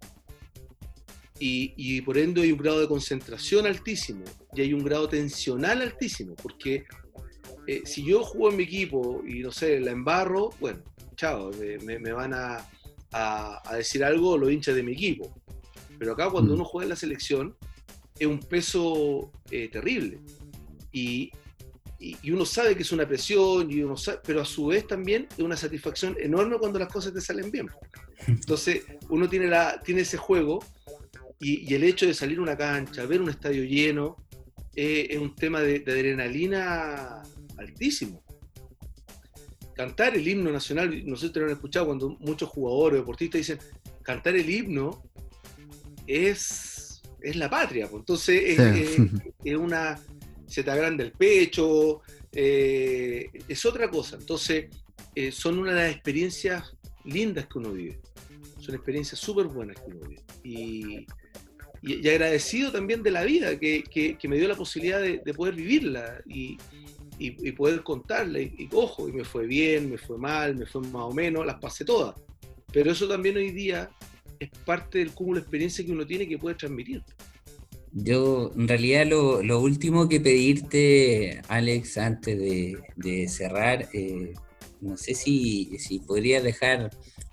Y, 1.40 2.02
por 2.02 2.18
ende 2.18 2.42
hay 2.42 2.52
un 2.52 2.58
grado 2.58 2.80
de 2.80 2.88
concentración 2.88 3.68
altísimo 3.68 4.24
y 4.54 4.62
hay 4.62 4.74
un 4.74 4.84
grado 4.84 5.08
tensional 5.08 5.82
altísimo, 5.84 6.36
porque 6.36 6.86
eh, 7.68 7.84
si 7.86 8.04
yo 8.04 8.24
juego 8.24 8.50
en 8.50 8.58
mi 8.58 8.64
equipo 8.64 9.24
y 9.26 9.40
no 9.42 9.52
sé, 9.52 9.80
la 9.80 9.92
embarro, 9.92 10.50
bueno, 10.60 10.80
chao, 11.16 11.52
me, 11.84 12.12
van 12.12 12.34
a, 12.34 12.68
decir 13.72 14.04
algo 14.04 14.38
los 14.38 14.52
hinchas 14.52 14.76
de 14.76 14.84
mi 14.84 14.94
equipo. 14.94 15.32
Pero 16.00 16.14
acá 16.14 16.30
cuando 16.30 16.54
mm. 16.54 16.56
uno 16.56 16.66
juega 16.66 16.86
en 16.86 16.90
la 16.90 16.96
selección 16.96 17.56
es 18.18 18.28
un 18.28 18.40
peso 18.40 19.32
eh, 19.52 19.70
terrible. 19.70 20.20
Y, 20.92 21.32
y, 22.00 22.32
uno 22.32 22.46
sabe 22.46 22.76
que 22.76 22.84
es 22.84 22.92
una 22.92 23.08
presión, 23.08 23.72
y 23.72 23.82
uno 23.82 23.96
pero 24.24 24.42
a 24.42 24.46
su 24.46 24.68
vez 24.68 24.86
también 24.86 25.28
es 25.36 25.44
una 25.44 25.58
satisfacción 25.58 26.16
enorme 26.20 26.58
cuando 26.58 26.78
las 26.78 26.92
cosas 26.92 27.14
te 27.14 27.22
salen 27.22 27.50
bien. 27.50 27.70
Entonces, 28.28 28.84
uno 29.10 29.28
tiene, 29.28 29.48
la, 29.48 29.82
tiene 29.82 30.02
ese 30.02 30.18
juego 30.18 30.64
y, 31.40 31.74
el 31.74 31.84
hecho 31.84 32.06
de 32.06 32.14
salir 32.14 32.38
a 32.38 32.42
una 32.42 32.58
cancha, 32.58 33.06
ver 33.06 33.22
un 33.22 33.30
estadio 33.30 33.64
lleno, 33.64 34.18
eh, 34.76 35.08
es 35.10 35.18
un 35.18 35.34
tema 35.36 35.62
de, 35.62 35.84
adrenalina 35.88 37.24
altísimo. 37.58 38.24
Cantar 39.76 40.16
el 40.16 40.28
himno 40.28 40.52
nacional, 40.52 41.04
nosotros 41.06 41.42
lo 41.42 41.46
han 41.46 41.56
escuchado 41.56 41.88
cuando 41.88 42.10
muchos 42.20 42.50
jugadores, 42.50 43.00
deportistas 43.00 43.40
dicen, 43.40 43.60
cantar 44.04 44.36
el 44.36 44.50
himno 44.50 45.04
es, 46.06 47.02
es 47.22 47.36
la 47.36 47.50
patria. 47.50 47.88
Pues. 47.88 48.02
Entonces, 48.02 48.60
es 49.44 49.56
una 49.56 50.00
se 50.48 50.64
te 50.64 50.72
agranda 50.72 51.04
el 51.04 51.12
pecho, 51.12 52.02
eh, 52.32 53.30
es 53.48 53.66
otra 53.66 53.90
cosa. 53.90 54.18
Entonces, 54.18 54.68
eh, 55.16 55.32
son 55.32 55.60
una 55.60 55.74
de 55.74 55.82
las 55.82 55.92
experiencias 55.92 56.76
lindas 57.06 57.48
que 57.48 57.60
uno 57.60 57.72
vive. 57.72 58.00
Son 58.60 58.76
experiencias 58.76 59.20
súper 59.20 59.48
buenas 59.48 59.78
que 59.78 59.92
uno 59.92 60.08
vive. 60.08 60.24
Y, 60.44 61.06
agradecido 62.10 62.72
también 62.72 63.04
de 63.04 63.12
la 63.12 63.24
vida 63.24 63.58
que, 63.58 64.18
me 64.24 64.38
dio 64.38 64.48
la 64.48 64.56
posibilidad 64.56 65.02
de, 65.02 65.20
poder 65.34 65.56
vivirla 65.56 66.22
y, 66.26 66.58
poder 67.52 67.84
contarla. 67.84 68.40
Y, 68.40 68.68
ojo, 68.72 69.08
y 69.08 69.14
me 69.14 69.24
fue 69.24 69.46
bien, 69.46 69.90
me 69.90 69.98
fue 69.98 70.18
mal, 70.18 70.56
me 70.56 70.66
fue 70.66 70.82
más 70.82 71.04
o 71.04 71.14
menos, 71.14 71.46
las 71.46 71.60
pasé 71.60 71.86
todas. 71.86 72.16
Pero 72.72 72.92
eso 72.92 73.08
también 73.08 73.38
hoy 73.38 73.52
día 73.52 73.90
es 74.40 74.50
parte 74.66 75.00
del 75.00 75.14
cúmulo 75.14 75.40
de 75.40 75.42
experiencia 75.42 75.86
que 75.86 75.92
uno 75.92 76.06
tiene 76.06 76.28
que 76.28 76.38
puede 76.38 76.56
transmitir. 76.56 77.02
Yo, 78.00 78.52
en 78.56 78.68
realidad, 78.68 79.08
lo, 79.08 79.60
último 79.60 80.08
que 80.08 80.20
pedirte, 80.22 81.42
Alex, 81.48 81.98
antes 81.98 82.38
de, 82.38 83.28
cerrar, 83.28 83.90
eh, 83.92 84.34
no 84.82 84.98
sé 84.98 85.16
si, 85.16 85.80
si 85.80 85.98
podrías 85.98 86.44
dejar 86.44 86.92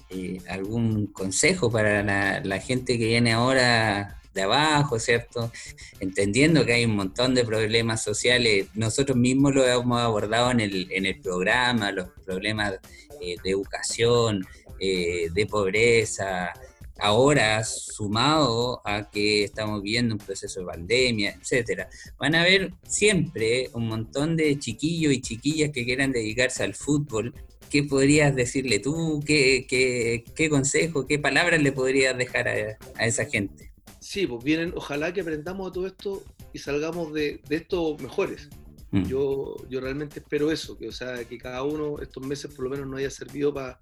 eh, 0.08 0.38
algún 0.48 1.08
consejo 1.08 1.70
para 1.70 2.02
la, 2.42 2.60
gente 2.60 2.98
que 2.98 3.08
viene 3.08 3.34
ahora 3.34 4.22
de 4.32 4.42
abajo, 4.42 4.98
¿cierto? 4.98 5.52
Entendiendo 6.00 6.64
que 6.64 6.72
hay 6.72 6.86
un 6.86 6.96
montón 6.96 7.34
de 7.34 7.44
problemas 7.44 8.02
sociales, 8.02 8.68
nosotros 8.72 9.18
mismos 9.18 9.54
lo 9.54 9.66
hemos 9.66 10.00
abordado 10.00 10.50
en 10.50 10.60
el, 10.60 10.88
en 10.92 11.04
el 11.04 11.20
programa, 11.20 11.92
los 11.92 12.08
problemas 12.24 12.78
eh, 13.20 13.36
de 13.44 13.50
educación, 13.50 14.46
de 14.80 15.46
pobreza, 15.48 16.52
ahora 16.98 17.62
sumado 17.64 18.80
a 18.84 19.10
que 19.10 19.44
estamos 19.44 19.82
viendo 19.82 20.14
un 20.14 20.20
proceso 20.20 20.60
de 20.60 20.66
pandemia, 20.66 21.36
etcétera, 21.40 21.88
van 22.18 22.34
a 22.34 22.42
haber 22.42 22.72
siempre 22.86 23.70
un 23.72 23.88
montón 23.88 24.36
de 24.36 24.58
chiquillos 24.58 25.12
y 25.12 25.20
chiquillas 25.20 25.70
que 25.72 25.84
quieran 25.84 26.12
dedicarse 26.12 26.62
al 26.62 26.74
fútbol. 26.74 27.34
¿Qué 27.70 27.82
podrías 27.82 28.34
decirle 28.36 28.78
tú? 28.78 29.22
¿Qué, 29.26 29.66
qué, 29.68 30.48
consejo, 30.48 31.06
qué 31.06 31.18
palabras 31.18 31.60
le 31.60 31.72
podrías 31.72 32.16
dejar 32.16 32.46
a, 32.48 33.04
esa 33.04 33.24
gente? 33.24 33.72
Sí, 33.98 34.26
pues 34.26 34.44
vienen, 34.44 34.72
ojalá 34.76 35.12
que 35.12 35.22
aprendamos 35.22 35.66
de 35.66 35.74
todo 35.74 35.86
esto 35.86 36.22
y 36.52 36.58
salgamos 36.58 37.12
de, 37.12 37.40
de 37.48 37.56
esto 37.56 37.96
mejores. 37.98 38.48
Mm. 38.92 39.06
Yo, 39.06 39.56
yo 39.68 39.80
realmente 39.80 40.20
espero 40.20 40.52
eso, 40.52 40.78
que, 40.78 40.86
o 40.86 40.92
sea, 40.92 41.24
que 41.24 41.36
cada 41.38 41.64
uno 41.64 41.98
estos 42.00 42.24
meses 42.24 42.54
por 42.54 42.66
lo 42.66 42.70
menos 42.70 42.86
nos 42.86 43.00
haya 43.00 43.10
servido 43.10 43.52
para 43.52 43.78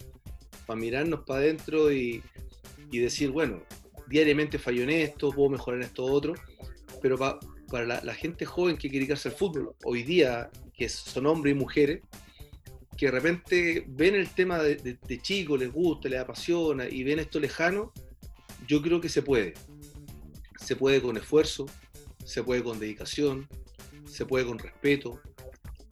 mirarnos 0.75 1.21
para 1.27 1.41
adentro 1.41 1.93
y, 1.93 2.23
y 2.93 2.99
decir, 2.99 3.31
bueno, 3.31 3.63
diariamente 4.07 4.59
fallo 4.59 4.83
en 4.83 4.91
esto, 4.91 5.33
puedo 5.33 5.49
mejorar 5.49 5.81
en 5.81 5.87
esto 5.87 6.05
otro, 6.05 6.35
pero 7.01 7.19
para 7.19 8.03
la, 8.03 8.15
gente 8.15 8.45
joven 8.45 8.77
que 8.77 8.91
quiere 8.91 9.07
dedicarse 9.07 9.31
al 9.31 9.35
fútbol, 9.35 9.75
hoy 9.85 10.03
día, 10.05 10.51
que 10.75 10.89
son 10.89 11.27
hombres 11.27 11.57
y 11.57 11.59
mujeres, 11.59 12.03
que 12.97 13.07
de 13.07 13.13
repente 13.13 13.85
ven 13.89 14.15
el 14.15 14.29
tema 14.29 14.63
de, 14.63 14.77
de, 14.77 15.23
chico, 15.23 15.57
les 15.57 15.73
gusta, 15.73 16.11
les 16.11 16.21
apasiona 16.21 16.87
y 16.87 17.03
ven 17.03 17.19
esto 17.19 17.41
lejano, 17.41 17.93
yo 18.69 18.83
creo 18.83 19.01
que 19.01 19.09
se 19.09 19.23
puede. 19.23 19.55
Se 20.59 20.77
puede 20.77 21.01
con 21.01 21.17
esfuerzo, 21.17 21.67
se 22.25 22.45
puede 22.45 22.63
con 22.63 22.79
dedicación, 22.79 23.49
se 24.05 24.27
puede 24.27 24.45
con 24.45 24.59
respeto. 24.59 25.21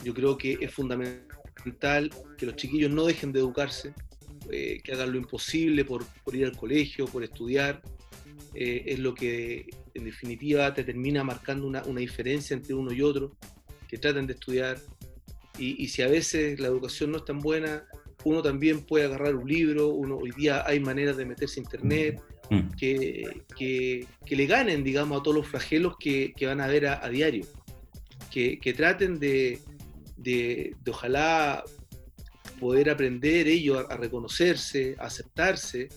Yo 0.04 0.12
creo 0.12 0.36
que 0.36 0.58
es 0.60 0.72
fundamental 0.72 2.10
que 2.36 2.46
los 2.46 2.56
chiquillos 2.56 2.90
no 2.90 3.06
dejen 3.06 3.32
de 3.32 3.40
educarse, 3.40 3.94
eh, 4.52 4.80
que 4.82 4.92
hagan 4.92 5.12
lo 5.12 5.18
imposible 5.18 5.84
por, 5.84 6.04
ir 6.32 6.44
al 6.44 6.56
colegio, 6.56 7.06
por 7.06 7.22
estudiar, 7.22 7.82
eh, 8.54 8.84
es 8.86 8.98
lo 8.98 9.14
que 9.14 9.66
en 9.94 10.04
definitiva 10.04 10.72
te 10.74 10.84
termina 10.84 11.22
marcando 11.22 11.66
una, 11.66 11.82
diferencia 11.82 12.54
entre 12.54 12.74
uno 12.74 12.92
y 12.92 13.02
otro, 13.02 13.36
que 13.88 13.98
traten 13.98 14.26
de 14.26 14.34
estudiar. 14.34 14.78
Y, 15.58 15.88
si 15.88 16.00
a 16.00 16.08
veces 16.08 16.58
la 16.58 16.68
educación 16.68 17.10
no 17.10 17.18
es 17.18 17.24
tan 17.26 17.38
buena, 17.38 17.84
uno 18.24 18.40
también 18.40 18.80
puede 18.80 19.04
agarrar 19.04 19.36
un 19.36 19.46
libro, 19.46 19.88
uno, 19.88 20.16
hoy 20.16 20.30
día 20.30 20.64
hay 20.66 20.80
maneras 20.80 21.18
de 21.18 21.26
meterse 21.26 21.60
a 21.60 21.64
internet, 21.64 22.22
mm. 22.48 22.70
que, 22.78 23.42
que, 23.56 24.36
le 24.36 24.46
ganen, 24.46 24.82
digamos, 24.82 25.20
a 25.20 25.22
todos 25.22 25.36
los 25.36 25.46
flagelos 25.46 25.96
que, 25.98 26.32
van 26.40 26.62
a 26.62 26.66
ver 26.66 26.86
a, 26.86 27.08
diario. 27.10 27.44
Que, 28.30 28.74
traten 28.74 29.18
de, 29.18 29.58
de, 30.16 30.74
de, 30.82 30.90
ojalá 30.90 31.62
poder 32.60 32.90
aprender 32.90 33.48
ellos 33.48 33.84
a, 33.88 33.96
reconocerse, 33.96 34.94
a 34.98 35.06
aceptarse 35.06 35.88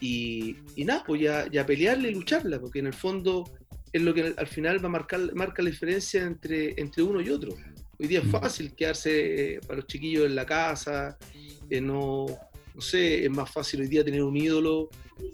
y, 0.00 0.56
nada, 0.78 1.04
pues 1.06 1.20
ya, 1.20 1.46
ya, 1.50 1.64
pelearla 1.64 2.08
y 2.08 2.14
lucharla, 2.14 2.60
porque 2.60 2.80
en 2.80 2.86
el 2.86 2.94
fondo 2.94 3.44
es 3.92 4.02
lo 4.02 4.12
que 4.12 4.34
al 4.36 4.46
final 4.46 4.82
va 4.82 4.88
a 4.88 4.92
marcar 4.92 5.34
marca 5.34 5.62
la 5.62 5.70
diferencia 5.70 6.22
entre, 6.22 6.78
entre 6.80 7.02
uno 7.02 7.20
y 7.20 7.30
otro. 7.30 7.54
Hoy 7.98 8.08
día 8.08 8.18
es 8.18 8.26
mm. 8.26 8.30
fácil 8.30 8.74
quedarse 8.74 9.54
eh, 9.54 9.60
para 9.60 9.76
los 9.76 9.86
chiquillos 9.86 10.26
en 10.26 10.34
la 10.34 10.44
casa, 10.44 11.16
eh, 11.70 11.80
no, 11.80 12.26
no 12.74 12.80
sé, 12.80 13.24
es 13.24 13.30
más 13.30 13.50
fácil 13.50 13.80
hoy 13.80 13.88
día 13.88 14.04
tener 14.04 14.22
un 14.22 14.36
ídolo 14.36 14.90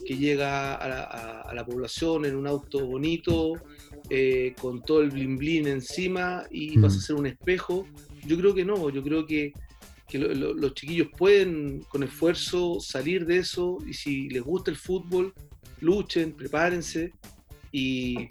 que 0.06 0.16
llega 0.16 0.74
a 0.76 1.52
la, 1.52 1.66
población 1.66 2.24
en 2.24 2.36
un 2.36 2.46
auto 2.46 2.86
bonito, 2.86 3.54
eh, 4.10 4.54
con 4.60 4.82
todo 4.82 5.00
el 5.02 5.10
blin 5.10 5.36
blin 5.36 5.66
encima 5.66 6.44
y 6.50 6.78
vas 6.78 6.94
a 6.94 6.98
mm. 6.98 7.00
ser 7.00 7.16
un 7.16 7.26
espejo. 7.26 7.86
Yo 8.26 8.36
creo 8.36 8.54
que 8.54 8.64
no, 8.64 8.90
yo 8.90 9.02
creo 9.02 9.26
que 9.26 9.52
que 10.12 10.18
los 10.18 10.74
chiquillos 10.74 11.08
pueden 11.16 11.80
con 11.88 12.02
esfuerzo 12.02 12.80
salir 12.80 13.24
de 13.24 13.38
eso 13.38 13.78
y 13.86 13.94
si 13.94 14.28
les 14.28 14.42
gusta 14.42 14.70
el 14.70 14.76
fútbol, 14.76 15.32
luchen, 15.80 16.32
prepárense 16.32 17.14
y, 17.72 18.28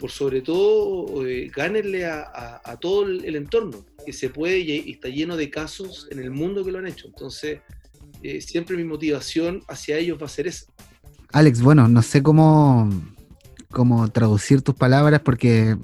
por 0.00 0.10
sobre 0.10 0.42
todo 0.42 1.24
eh, 1.24 1.48
gánenle 1.54 2.04
a, 2.06 2.76
todo 2.80 3.06
el, 3.06 3.36
entorno, 3.36 3.86
que 4.04 4.12
se 4.12 4.28
puede 4.28 4.58
y, 4.58 4.90
está 4.90 5.08
lleno 5.08 5.36
de 5.36 5.48
casos 5.50 6.08
en 6.10 6.18
el 6.18 6.32
mundo 6.32 6.64
que 6.64 6.72
lo 6.72 6.80
han 6.80 6.88
hecho. 6.88 7.06
Entonces, 7.06 7.60
eh, 8.24 8.40
siempre 8.40 8.76
mi 8.76 8.82
motivación 8.82 9.62
hacia 9.68 9.98
ellos 9.98 10.20
va 10.20 10.26
a 10.26 10.30
ser 10.30 10.48
esa. 10.48 10.66
Alex, 11.30 11.62
bueno, 11.62 11.86
no 11.86 12.02
sé 12.02 12.24
cómo, 12.24 12.90
cómo 13.70 14.10
traducir 14.10 14.62
tus 14.62 14.74
palabras 14.74 15.20
porque 15.20 15.76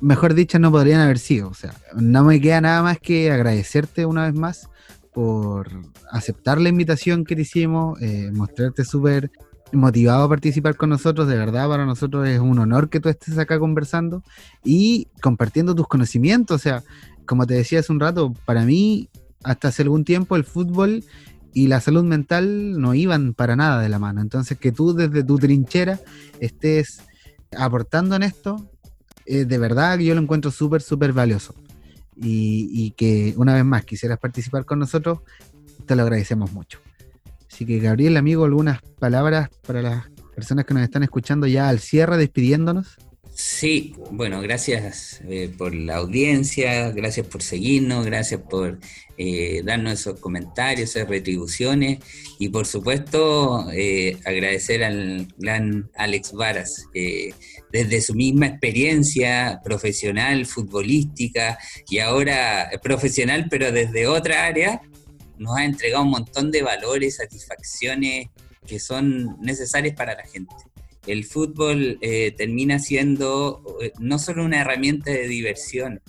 mejor 0.00 0.34
dicho, 0.34 0.58
no 0.58 0.70
podrían 0.70 1.00
haber 1.00 1.18
sido. 1.18 1.48
O 1.48 1.54
sea, 1.54 1.74
no 1.94 2.24
me 2.24 2.40
queda 2.40 2.60
nada 2.60 2.82
más 2.82 2.98
que 2.98 3.30
agradecerte 3.30 4.06
una 4.06 4.26
vez 4.26 4.34
más 4.34 4.68
por 5.12 5.68
aceptar 6.10 6.60
la 6.60 6.68
invitación 6.68 7.24
que 7.24 7.36
te 7.36 7.42
hicimos, 7.42 8.00
eh, 8.00 8.30
mostrarte 8.32 8.84
súper 8.84 9.30
motivado 9.72 10.24
a 10.24 10.28
participar 10.28 10.76
con 10.76 10.90
nosotros. 10.90 11.28
De 11.28 11.36
verdad, 11.36 11.68
para 11.68 11.86
nosotros 11.86 12.28
es 12.28 12.40
un 12.40 12.58
honor 12.58 12.88
que 12.88 13.00
tú 13.00 13.08
estés 13.08 13.38
acá 13.38 13.58
conversando 13.58 14.22
y 14.64 15.08
compartiendo 15.20 15.74
tus 15.74 15.88
conocimientos. 15.88 16.56
O 16.56 16.58
sea, 16.58 16.82
como 17.26 17.46
te 17.46 17.54
decía 17.54 17.80
hace 17.80 17.92
un 17.92 18.00
rato, 18.00 18.34
para 18.44 18.64
mí, 18.64 19.08
hasta 19.42 19.68
hace 19.68 19.82
algún 19.82 20.04
tiempo, 20.04 20.36
el 20.36 20.44
fútbol 20.44 21.04
y 21.52 21.66
la 21.66 21.80
salud 21.80 22.04
mental 22.04 22.80
no 22.80 22.94
iban 22.94 23.34
para 23.34 23.56
nada 23.56 23.80
de 23.80 23.88
la 23.88 23.98
mano. 23.98 24.20
Entonces, 24.20 24.58
que 24.58 24.72
tú 24.72 24.94
desde 24.94 25.24
tu 25.24 25.38
trinchera 25.38 25.98
estés 26.38 27.02
aportando 27.56 28.14
en 28.16 28.22
esto, 28.22 28.70
eh, 29.30 29.44
de 29.44 29.58
verdad 29.58 29.98
yo 29.98 30.14
lo 30.14 30.20
encuentro 30.20 30.50
súper, 30.50 30.82
súper 30.82 31.12
valioso. 31.12 31.54
Y, 32.16 32.68
y, 32.72 32.90
que 32.90 33.32
una 33.36 33.54
vez 33.54 33.64
más 33.64 33.84
quisieras 33.84 34.18
participar 34.18 34.66
con 34.66 34.78
nosotros, 34.78 35.20
te 35.86 35.96
lo 35.96 36.02
agradecemos 36.02 36.52
mucho. 36.52 36.80
Así 37.50 37.64
que 37.64 37.78
Gabriel, 37.78 38.16
amigo, 38.16 38.44
algunas 38.44 38.82
palabras 38.98 39.48
para 39.66 39.80
las 39.80 40.10
personas 40.34 40.66
que 40.66 40.74
nos 40.74 40.82
están 40.82 41.02
escuchando 41.02 41.46
ya 41.46 41.68
al 41.68 41.78
cierre, 41.78 42.18
despidiéndonos. 42.18 42.98
Sí, 43.42 43.94
bueno, 44.10 44.42
gracias 44.42 45.22
eh, 45.26 45.50
por 45.56 45.74
la 45.74 45.96
audiencia, 45.96 46.90
gracias 46.90 47.26
por 47.26 47.42
seguirnos, 47.42 48.04
gracias 48.04 48.42
por 48.42 48.78
eh, 49.16 49.62
darnos 49.64 49.94
esos 49.94 50.20
comentarios, 50.20 50.90
esas 50.90 51.08
retribuciones 51.08 52.00
y 52.38 52.50
por 52.50 52.66
supuesto 52.66 53.66
eh, 53.72 54.18
agradecer 54.26 54.84
al 54.84 55.26
gran 55.38 55.90
Alex 55.96 56.32
Varas, 56.34 56.86
desde 57.72 58.02
su 58.02 58.14
misma 58.14 58.48
experiencia 58.48 59.62
profesional, 59.64 60.44
futbolística 60.44 61.58
y 61.88 62.00
ahora 62.00 62.70
profesional 62.82 63.46
pero 63.48 63.72
desde 63.72 64.06
otra 64.06 64.44
área, 64.44 64.82
nos 65.38 65.56
ha 65.56 65.64
entregado 65.64 66.04
un 66.04 66.10
montón 66.10 66.50
de 66.50 66.60
valores, 66.60 67.16
satisfacciones 67.16 68.28
que 68.66 68.78
son 68.78 69.40
necesarias 69.40 69.96
para 69.96 70.14
la 70.14 70.24
gente. 70.26 70.54
El 71.06 71.24
fútbol 71.24 71.98
eh, 72.02 72.32
termina 72.32 72.78
siendo 72.78 73.62
eh, 73.80 73.92
no 73.98 74.18
solo 74.18 74.44
una 74.44 74.60
herramienta 74.60 75.10
de 75.10 75.26
diversión, 75.26 76.02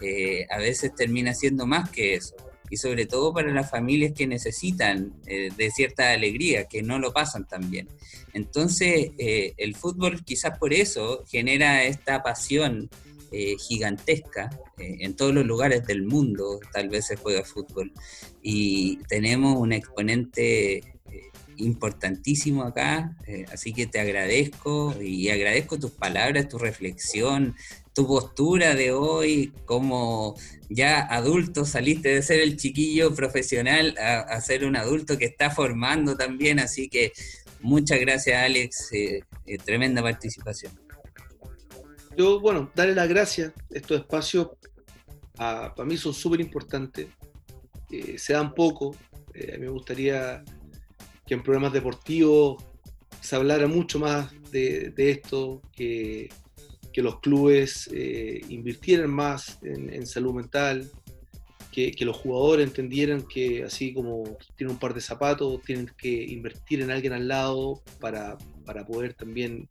eh, 0.00 0.46
a 0.50 0.58
veces 0.58 0.94
termina 0.94 1.34
siendo 1.34 1.66
más 1.66 1.90
que 1.90 2.14
eso. 2.14 2.34
Y 2.70 2.76
sobre 2.76 3.06
todo 3.06 3.34
para 3.34 3.52
las 3.52 3.68
familias 3.68 4.12
que 4.12 4.28
necesitan 4.28 5.12
de 5.24 5.70
cierta 5.72 6.12
alegría, 6.12 6.66
que 6.68 6.84
no 6.84 7.00
lo 7.00 7.12
pasan 7.12 7.44
tan 7.48 7.68
bien. 7.68 7.88
Entonces, 8.32 9.10
el 9.18 9.74
fútbol 9.74 10.24
quizás 10.24 10.56
por 10.56 10.72
eso 10.72 11.24
genera 11.28 11.82
esta 11.82 12.22
pasión 12.22 12.88
gigantesca. 13.58 14.50
En 14.78 15.16
todos 15.16 15.34
los 15.34 15.44
lugares 15.44 15.84
del 15.84 16.04
mundo 16.04 16.60
tal 16.72 16.90
vez 16.90 17.06
se 17.06 17.16
juega 17.16 17.42
fútbol. 17.42 17.92
Y 18.40 18.98
tenemos 19.08 19.56
un 19.56 19.72
exponente 19.72 20.99
importantísimo 21.60 22.62
acá, 22.62 23.16
así 23.52 23.72
que 23.72 23.86
te 23.86 24.00
agradezco 24.00 24.94
y 25.00 25.28
agradezco 25.30 25.78
tus 25.78 25.90
palabras, 25.92 26.48
tu 26.48 26.58
reflexión, 26.58 27.54
tu 27.94 28.06
postura 28.06 28.74
de 28.74 28.92
hoy, 28.92 29.52
como 29.64 30.36
ya 30.68 31.00
adulto 31.00 31.64
saliste 31.64 32.08
de 32.10 32.22
ser 32.22 32.40
el 32.40 32.56
chiquillo 32.56 33.14
profesional 33.14 33.96
a, 33.98 34.20
a 34.20 34.40
ser 34.40 34.64
un 34.64 34.76
adulto 34.76 35.18
que 35.18 35.26
está 35.26 35.50
formando 35.50 36.16
también, 36.16 36.60
así 36.60 36.88
que 36.88 37.12
muchas 37.60 38.00
gracias 38.00 38.42
Alex, 38.42 38.90
tremenda 39.64 40.02
participación 40.02 40.72
yo, 42.16 42.40
bueno, 42.40 42.70
darle 42.74 42.94
las 42.94 43.08
gracias. 43.08 43.52
Estos 43.70 44.00
espacios 44.00 44.48
para 45.34 45.84
mí 45.86 45.96
son 45.96 46.12
súper 46.12 46.40
importantes. 46.40 47.08
Eh, 47.90 48.18
se 48.18 48.32
dan 48.32 48.52
poco. 48.52 48.94
Eh, 49.32 49.56
me 49.58 49.68
gustaría 49.68 50.44
que 51.30 51.34
en 51.34 51.44
programas 51.44 51.72
deportivos 51.72 52.60
se 53.20 53.36
hablara 53.36 53.68
mucho 53.68 54.00
más 54.00 54.32
de, 54.50 54.92
esto, 54.96 55.62
que, 55.72 56.28
los 56.96 57.20
clubes 57.20 57.88
eh, 57.94 58.40
invirtieran 58.48 59.12
más 59.12 59.60
en, 59.62 60.04
salud 60.08 60.34
mental, 60.34 60.90
que, 61.70 61.94
los 62.00 62.16
jugadores 62.16 62.66
entendieran 62.66 63.22
que 63.22 63.62
así 63.62 63.94
como 63.94 64.24
tienen 64.56 64.74
un 64.74 64.80
par 64.80 64.92
de 64.92 65.00
zapatos, 65.00 65.62
tienen 65.62 65.88
que 65.96 66.10
invertir 66.10 66.80
en 66.80 66.90
alguien 66.90 67.12
al 67.12 67.28
lado 67.28 67.80
para, 68.00 68.36
para 68.66 68.84
poder 68.84 69.14
también 69.14 69.68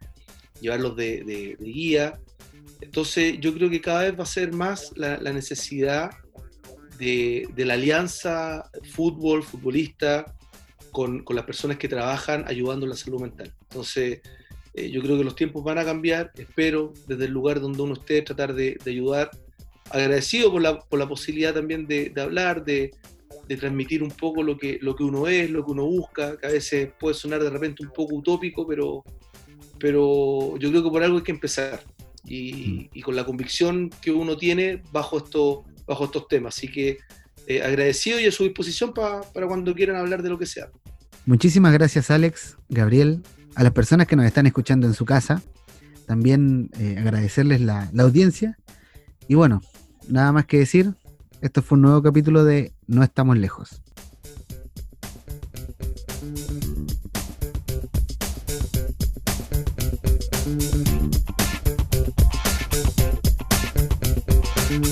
llevarlos 0.61 0.95
de, 0.95 1.57
guía. 1.59 2.21
Entonces 2.79 3.37
yo 3.41 3.53
creo 3.53 3.69
que 3.69 3.81
cada 3.81 4.03
vez 4.03 4.17
va 4.17 4.23
a 4.23 4.27
ser 4.27 4.53
más 4.53 4.93
la, 4.95 5.17
necesidad 5.33 6.11
de, 6.97 7.49
la 7.57 7.73
alianza 7.73 8.71
fútbol, 8.93 9.43
futbolista, 9.43 10.37
con, 10.91 11.23
las 11.29 11.45
personas 11.45 11.77
que 11.77 11.87
trabajan 11.87 12.45
ayudando 12.47 12.85
en 12.85 12.91
la 12.91 12.95
salud 12.95 13.21
mental. 13.21 13.53
Entonces 13.61 14.21
eh, 14.73 14.89
yo 14.89 15.01
creo 15.01 15.17
que 15.17 15.23
los 15.23 15.35
tiempos 15.35 15.63
van 15.63 15.77
a 15.77 15.85
cambiar, 15.85 16.31
espero 16.35 16.93
desde 17.07 17.25
el 17.25 17.31
lugar 17.31 17.59
donde 17.59 17.81
uno 17.81 17.93
esté 17.93 18.21
tratar 18.21 18.53
de, 18.53 18.77
ayudar, 18.85 19.31
agradecido 19.89 20.51
por 20.51 20.61
la, 20.61 20.79
por 20.79 20.99
la 20.99 21.07
posibilidad 21.07 21.53
también 21.53 21.87
de, 21.87 22.13
hablar, 22.17 22.63
de, 22.63 22.91
transmitir 23.59 24.03
un 24.03 24.11
poco 24.11 24.43
lo 24.43 24.57
que, 24.57 24.77
lo 24.81 24.95
que 24.95 25.03
uno 25.03 25.27
es, 25.27 25.49
lo 25.49 25.65
que 25.65 25.71
uno 25.71 25.85
busca, 25.85 26.37
que 26.37 26.45
a 26.45 26.51
veces 26.51 26.91
puede 26.99 27.15
sonar 27.15 27.41
de 27.41 27.49
repente 27.49 27.83
un 27.83 27.91
poco 27.91 28.15
utópico, 28.15 28.67
pero, 28.67 29.03
pero 29.79 30.55
yo 30.57 30.69
creo 30.69 30.83
que 30.83 30.89
por 30.89 31.03
algo 31.03 31.17
hay 31.17 31.23
que 31.23 31.31
empezar 31.31 31.83
y, 32.25 32.89
mm. 32.93 33.01
con 33.01 33.15
la 33.15 33.25
convicción 33.25 33.89
que 34.01 34.11
uno 34.11 34.37
tiene 34.37 34.83
bajo, 34.91 35.17
esto, 35.17 35.63
bajo 35.87 36.05
estos 36.05 36.27
temas. 36.27 36.55
Así 36.55 36.71
que 36.71 36.99
eh, 37.49 37.63
agradecido 37.63 38.19
y 38.19 38.27
a 38.27 38.31
su 38.31 38.43
disposición 38.43 38.93
para 38.93 39.47
cuando 39.47 39.73
quieran 39.73 39.95
hablar 39.95 40.21
de 40.21 40.29
lo 40.29 40.37
que 40.37 40.45
sea. 40.45 40.69
Muchísimas 41.25 41.73
gracias 41.73 42.11
Alex, 42.11 42.57
Gabriel, 42.69 43.23
a 43.55 43.63
las 43.63 43.73
personas 43.73 44.05
que 44.05 44.15
nos 44.15 44.27
están 44.27 44.45
escuchando 44.45 44.85
en 44.85 44.93
su 44.93 45.03
casa. 45.03 45.41
También 46.05 46.69
eh, 46.79 46.95
agradecerles 46.99 47.59
la, 47.61 47.89
la 47.91 48.03
audiencia. 48.03 48.55
Y 49.27 49.33
bueno, 49.33 49.63
nada 50.07 50.31
más 50.31 50.45
que 50.45 50.59
decir, 50.59 50.93
esto 51.41 51.63
fue 51.63 51.77
un 51.77 51.81
nuevo 51.81 52.03
capítulo 52.03 52.43
de 52.43 52.71
No 52.85 53.01
estamos 53.01 53.35
lejos. 53.35 53.81